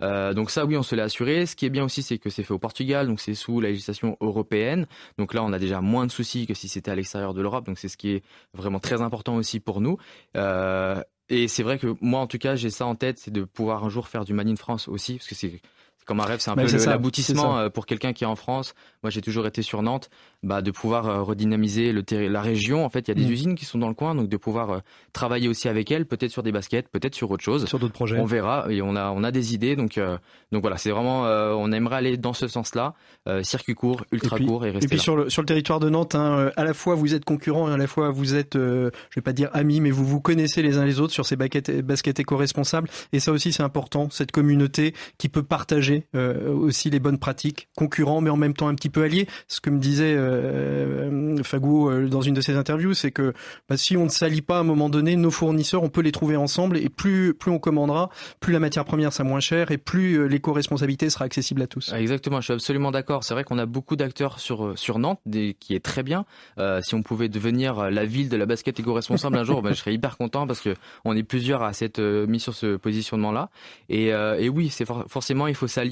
Euh, 0.02 0.34
donc 0.34 0.50
ça, 0.50 0.66
oui, 0.66 0.76
on 0.76 0.82
se 0.82 0.94
l'est 0.94 1.02
assuré. 1.02 1.46
Ce 1.46 1.56
qui 1.56 1.64
est 1.64 1.70
bien 1.70 1.82
aussi, 1.84 2.02
c'est 2.02 2.18
que 2.18 2.28
c'est 2.28 2.42
fait 2.42 2.52
au 2.52 2.58
Portugal, 2.58 3.06
donc 3.06 3.18
c'est 3.18 3.34
sous 3.34 3.60
la 3.60 3.70
législation 3.70 4.16
européenne. 4.20 4.86
Donc 5.18 5.32
là, 5.32 5.42
on 5.42 5.52
a 5.54 5.58
déjà 5.58 5.80
moins 5.80 6.04
de 6.06 6.10
soucis 6.12 6.46
que 6.46 6.52
si 6.52 6.68
c'était 6.68 6.90
à 6.90 6.94
l'extérieur 6.94 7.32
de 7.32 7.40
l'Europe. 7.40 7.64
Donc 7.64 7.78
c'est 7.78 7.88
ce 7.88 7.96
qui 7.96 8.10
est 8.10 8.22
vraiment 8.52 8.78
très 8.78 9.00
important 9.00 9.36
aussi 9.36 9.58
pour 9.58 9.80
nous. 9.80 9.96
Euh, 10.36 11.02
et 11.28 11.48
c'est 11.48 11.62
vrai 11.62 11.78
que 11.78 11.94
moi, 12.02 12.20
en 12.20 12.26
tout 12.26 12.38
cas, 12.38 12.56
j'ai 12.56 12.70
ça 12.70 12.84
en 12.86 12.94
tête, 12.94 13.18
c'est 13.18 13.32
de 13.32 13.44
pouvoir 13.44 13.84
un 13.84 13.88
jour 13.88 14.06
faire 14.08 14.24
du 14.24 14.32
Made 14.34 14.48
in 14.48 14.56
France 14.56 14.86
aussi, 14.86 15.14
parce 15.14 15.28
que 15.28 15.34
c'est 15.34 15.60
comme 16.06 16.20
un 16.20 16.24
rêve, 16.24 16.40
c'est 16.40 16.50
un 16.50 16.54
peu 16.54 16.66
l'aboutissement 16.86 17.58
euh, 17.58 17.68
pour 17.68 17.84
quelqu'un 17.84 18.12
qui 18.14 18.24
est 18.24 18.26
en 18.26 18.36
France. 18.36 18.74
Moi, 19.02 19.10
j'ai 19.10 19.20
toujours 19.20 19.46
été 19.46 19.60
sur 19.60 19.82
Nantes, 19.82 20.08
bah, 20.42 20.62
de 20.62 20.70
pouvoir 20.70 21.06
euh, 21.08 21.22
redynamiser 21.22 21.92
le 21.92 22.02
la 22.28 22.40
région. 22.40 22.84
En 22.84 22.88
fait, 22.88 23.08
il 23.08 23.08
y 23.08 23.10
a 23.10 23.14
des 23.14 23.26
Mm. 23.28 23.32
usines 23.32 23.54
qui 23.56 23.64
sont 23.64 23.78
dans 23.78 23.88
le 23.88 23.94
coin, 23.94 24.14
donc 24.14 24.28
de 24.28 24.36
pouvoir 24.36 24.70
euh, 24.70 24.78
travailler 25.12 25.48
aussi 25.48 25.68
avec 25.68 25.90
elles, 25.90 26.06
peut-être 26.06 26.30
sur 26.30 26.42
des 26.42 26.52
baskets, 26.52 26.88
peut-être 26.88 27.14
sur 27.14 27.30
autre 27.30 27.42
chose. 27.44 27.66
Sur 27.66 27.78
d'autres 27.78 27.92
projets. 27.92 28.18
On 28.18 28.24
verra 28.24 28.66
et 28.70 28.80
on 28.82 28.94
a 28.96 29.10
on 29.10 29.22
a 29.24 29.30
des 29.32 29.52
idées 29.54 29.74
donc 29.76 29.98
euh, 29.98 30.16
donc 30.52 30.62
voilà 30.62 30.76
c'est 30.78 30.90
vraiment 30.90 31.26
euh, 31.26 31.52
on 31.52 31.72
aimerait 31.72 31.96
aller 31.96 32.16
dans 32.16 32.32
ce 32.32 32.46
sens-là 32.48 32.94
euh, 33.28 33.42
circuit 33.42 33.74
court 33.74 34.04
ultra 34.12 34.36
Et 34.36 34.38
puis- 34.40 34.46
court 34.46 34.64
et 34.64 34.68
Et 34.68 34.70
rester 34.72 34.88
puis 34.88 34.96
là. 34.98 35.02
sur 35.02 35.16
le, 35.16 35.28
sur 35.30 35.42
le 35.42 35.46
territoire 35.46 35.80
de 35.80 35.88
Nantes, 35.90 36.14
hein, 36.14 36.50
à 36.56 36.64
la 36.64 36.72
fois 36.74 36.94
vous 36.94 37.14
êtes 37.14 37.24
concurrents 37.24 37.68
et 37.68 37.72
à 37.74 37.76
la 37.76 37.86
fois 37.86 38.10
vous 38.10 38.34
êtes, 38.34 38.54
je 38.54 38.90
vais 39.16 39.22
pas 39.22 39.32
dire 39.32 39.50
amis, 39.52 39.80
mais 39.80 39.90
vous 39.90 40.04
vous 40.06 40.20
connaissez 40.20 40.62
les 40.62 40.76
uns 40.78 40.84
les 40.84 41.00
autres 41.00 41.12
sur 41.12 41.26
ces 41.26 41.34
baskets, 41.36 41.80
baskets 41.84 42.20
éco-responsables. 42.20 42.88
Et 43.12 43.18
ça 43.20 43.32
aussi 43.32 43.52
c'est 43.52 43.62
important, 43.62 44.08
cette 44.10 44.30
communauté 44.32 44.94
qui 45.18 45.28
peut 45.28 45.42
partager 45.42 45.95
euh, 46.14 46.52
aussi 46.52 46.90
les 46.90 47.00
bonnes 47.00 47.18
pratiques, 47.18 47.68
concurrents 47.76 48.20
mais 48.20 48.30
en 48.30 48.36
même 48.36 48.54
temps 48.54 48.68
un 48.68 48.74
petit 48.74 48.90
peu 48.90 49.02
alliés. 49.02 49.26
Ce 49.48 49.60
que 49.60 49.70
me 49.70 49.78
disait 49.78 50.14
euh, 50.16 51.42
Fagou 51.42 51.88
euh, 51.90 52.08
dans 52.08 52.20
une 52.22 52.34
de 52.34 52.40
ses 52.40 52.56
interviews, 52.56 52.94
c'est 52.94 53.10
que 53.10 53.32
bah, 53.68 53.76
si 53.76 53.96
on 53.96 54.04
ne 54.04 54.08
s'allie 54.10 54.42
pas 54.42 54.58
à 54.58 54.60
un 54.60 54.64
moment 54.64 54.88
donné, 54.88 55.16
nos 55.16 55.30
fournisseurs, 55.30 55.82
on 55.82 55.88
peut 55.88 56.00
les 56.00 56.12
trouver 56.12 56.36
ensemble 56.36 56.76
et 56.78 56.88
plus 56.88 57.34
plus 57.34 57.50
on 57.50 57.58
commandera, 57.58 58.10
plus 58.40 58.52
la 58.52 58.60
matière 58.60 58.84
première 58.84 59.12
sera 59.12 59.24
moins 59.24 59.40
chère 59.40 59.70
et 59.70 59.78
plus 59.78 60.28
l'éco-responsabilité 60.28 61.10
sera 61.10 61.24
accessible 61.24 61.62
à 61.62 61.66
tous. 61.66 61.90
Ah, 61.92 62.00
Exactement, 62.00 62.40
je 62.40 62.46
suis 62.46 62.52
absolument 62.52 62.90
d'accord. 62.90 63.24
C'est 63.24 63.34
vrai 63.34 63.44
qu'on 63.44 63.58
a 63.58 63.66
beaucoup 63.66 63.96
d'acteurs 63.96 64.38
sur 64.40 64.78
sur 64.78 64.98
Nantes, 64.98 65.20
des, 65.26 65.54
qui 65.58 65.74
est 65.74 65.84
très 65.84 66.02
bien. 66.02 66.24
Euh, 66.58 66.80
si 66.82 66.94
on 66.94 67.02
pouvait 67.02 67.28
devenir 67.28 67.90
la 67.90 68.04
ville 68.04 68.28
de 68.28 68.36
la 68.36 68.46
basket 68.46 68.78
éco-responsable 68.80 69.36
un 69.36 69.44
jour, 69.44 69.62
ben, 69.62 69.70
je 69.70 69.78
serais 69.78 69.94
hyper 69.94 70.16
content 70.16 70.46
parce 70.46 70.60
que 70.60 70.74
on 71.04 71.16
est 71.16 71.22
plusieurs 71.22 71.62
à 71.62 71.72
s'être 71.72 72.00
mis 72.26 72.40
sur 72.40 72.54
ce 72.54 72.76
positionnement-là. 72.76 73.50
Et, 73.88 74.12
euh, 74.12 74.38
et 74.38 74.48
oui, 74.48 74.68
c'est 74.68 74.84
for- 74.84 75.04
forcément 75.08 75.46
il 75.46 75.54
faut 75.54 75.66
s'allier 75.66 75.85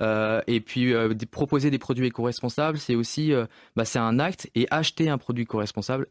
euh, 0.00 0.40
et 0.46 0.60
puis 0.60 0.92
euh, 0.94 1.14
proposer 1.30 1.70
des 1.70 1.78
produits 1.78 2.06
éco-responsables. 2.06 2.78
C'est 2.78 2.94
aussi 2.94 3.32
euh, 3.32 3.46
bah, 3.76 3.84
c'est 3.84 3.98
un 3.98 4.18
acte 4.18 4.50
et 4.54 4.66
acheter 4.70 5.08
un 5.08 5.18
produit 5.18 5.42
éco-responsable, 5.42 6.06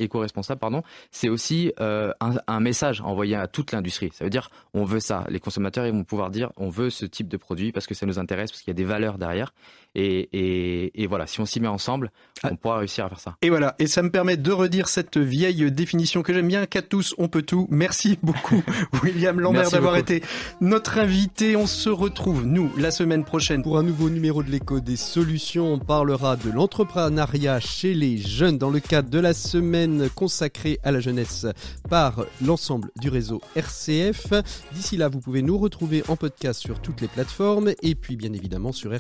c'est 1.12 1.30
aussi 1.30 1.72
un, 1.80 2.60
message 2.60 3.02
envoyé 3.02 3.36
à 3.36 3.48
toute 3.48 3.72
l'industrie. 3.72 4.10
Ça 4.14 4.24
veut 4.24 4.30
dire 4.30 4.50
on 4.74 4.84
veut 4.84 5.00
ça. 5.00 5.26
Les 5.30 5.40
consommateurs 5.40 5.90
vont 5.92 6.04
pouvoir 6.04 6.30
dire 6.30 6.52
on 6.58 6.70
veut 6.70 6.90
ce 6.90 7.06
type 7.06 7.28
de 7.28 7.38
produit 7.38 7.72
parce 7.72 7.88
que 7.88 7.94
ça 7.94 8.06
nous 8.06 8.20
intéresse 8.20 8.52
parce 8.52 8.62
qu'il 8.62 8.72
y 8.72 8.76
a 8.76 8.80
des 8.80 8.84
valeurs 8.84 9.18
derrière. 9.18 9.54
Et, 9.96 10.30
et, 10.34 11.04
et 11.04 11.08
voilà, 11.08 11.28
si 11.28 11.40
on 11.40 11.46
s'y 11.46 11.60
met 11.60 11.68
ensemble, 11.68 12.12
on 12.44 12.56
pourra 12.56 12.78
réussir 12.78 13.06
à 13.06 13.10
faire 13.10 13.20
ça. 13.20 13.36
Et 13.42 13.50
voilà, 13.50 13.76
et 13.80 13.88
ça 13.88 14.02
me 14.02 14.12
permet 14.12 14.38
de 14.38 14.52
redire 14.52 14.88
cette 14.88 15.18
vieille 15.18 15.72
définition 15.72 16.22
que 16.22 16.34
j'aime 16.34 16.48
bien, 16.48 16.66
qu'à 16.66 16.82
tous 16.82 17.16
on 17.18 17.28
peut 17.28 17.42
tout. 17.42 17.68
Merci 17.70 18.18
beaucoup 18.22 18.64
William 19.04 19.40
Lambert 19.40 19.72
d'avoir 19.72 19.98
été 19.98 20.24
notre 20.62 20.98
invité. 21.00 21.56
On 21.56 21.68
se 21.68 21.90
retrouve, 21.90 22.46
nous, 22.46 22.72
la 22.78 22.92
semaine 22.92 23.24
prochaine. 23.24 23.64
Pour 23.64 23.78
un 23.78 23.84
nouveau 23.84 24.10
numéro 24.10 24.44
de 24.44 24.50
l'écho 24.50 24.80
des 24.80 24.96
solutions, 24.96 25.74
on 25.74 25.80
parlera 25.80 26.36
de 26.36 26.50
l'entrepreneuriat 26.52 27.60
chez 27.60 27.94
les 27.94 28.18
jeunes 28.18 28.58
dans 28.58 28.70
le 28.70 28.80
cadre 28.80 29.10
de 29.10 29.20
la 29.20 29.34
semaine 29.34 30.10
consacrée 30.16 30.80
à 30.84 30.92
la 30.92 31.00
jeunesse 31.00 31.46
par 31.90 32.26
l'ensemble 32.46 32.90
du 33.00 33.10
réseau 33.10 33.42
RCF. 33.56 34.34
D'ici 34.74 34.98
là, 34.98 35.10
vous 35.10 35.20
pouvez 35.20 35.42
nous 35.42 35.58
retrouver 35.58 36.04
en 36.08 36.16
podcast 36.16 36.62
sur 36.62 36.82
toutes 36.82 37.02
les 37.02 37.08
plateformes 37.08 37.74
et 37.82 37.96
puis 37.96 38.16
bien 38.16 38.34
évidemment 38.34 38.72
sur 38.72 38.94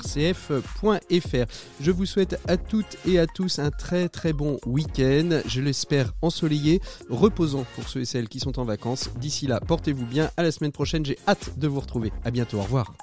Je 1.81 1.91
vous 1.91 2.05
souhaite 2.05 2.39
à 2.47 2.57
toutes 2.57 2.97
et 3.05 3.19
à 3.19 3.27
tous 3.27 3.59
un 3.59 3.71
très 3.71 4.09
très 4.09 4.33
bon 4.33 4.57
week-end. 4.65 5.41
Je 5.45 5.61
l'espère 5.61 6.13
ensoleillé, 6.21 6.81
reposant 7.09 7.65
pour 7.75 7.87
ceux 7.89 8.01
et 8.01 8.05
celles 8.05 8.29
qui 8.29 8.39
sont 8.39 8.59
en 8.59 8.65
vacances. 8.65 9.09
D'ici 9.19 9.47
là, 9.47 9.59
portez-vous 9.59 10.05
bien. 10.05 10.29
À 10.37 10.43
la 10.43 10.51
semaine 10.51 10.71
prochaine. 10.71 11.05
J'ai 11.05 11.17
hâte 11.27 11.57
de 11.57 11.67
vous 11.67 11.79
retrouver. 11.79 12.11
À 12.23 12.31
bientôt. 12.31 12.57
Au 12.59 12.63
revoir. 12.63 12.93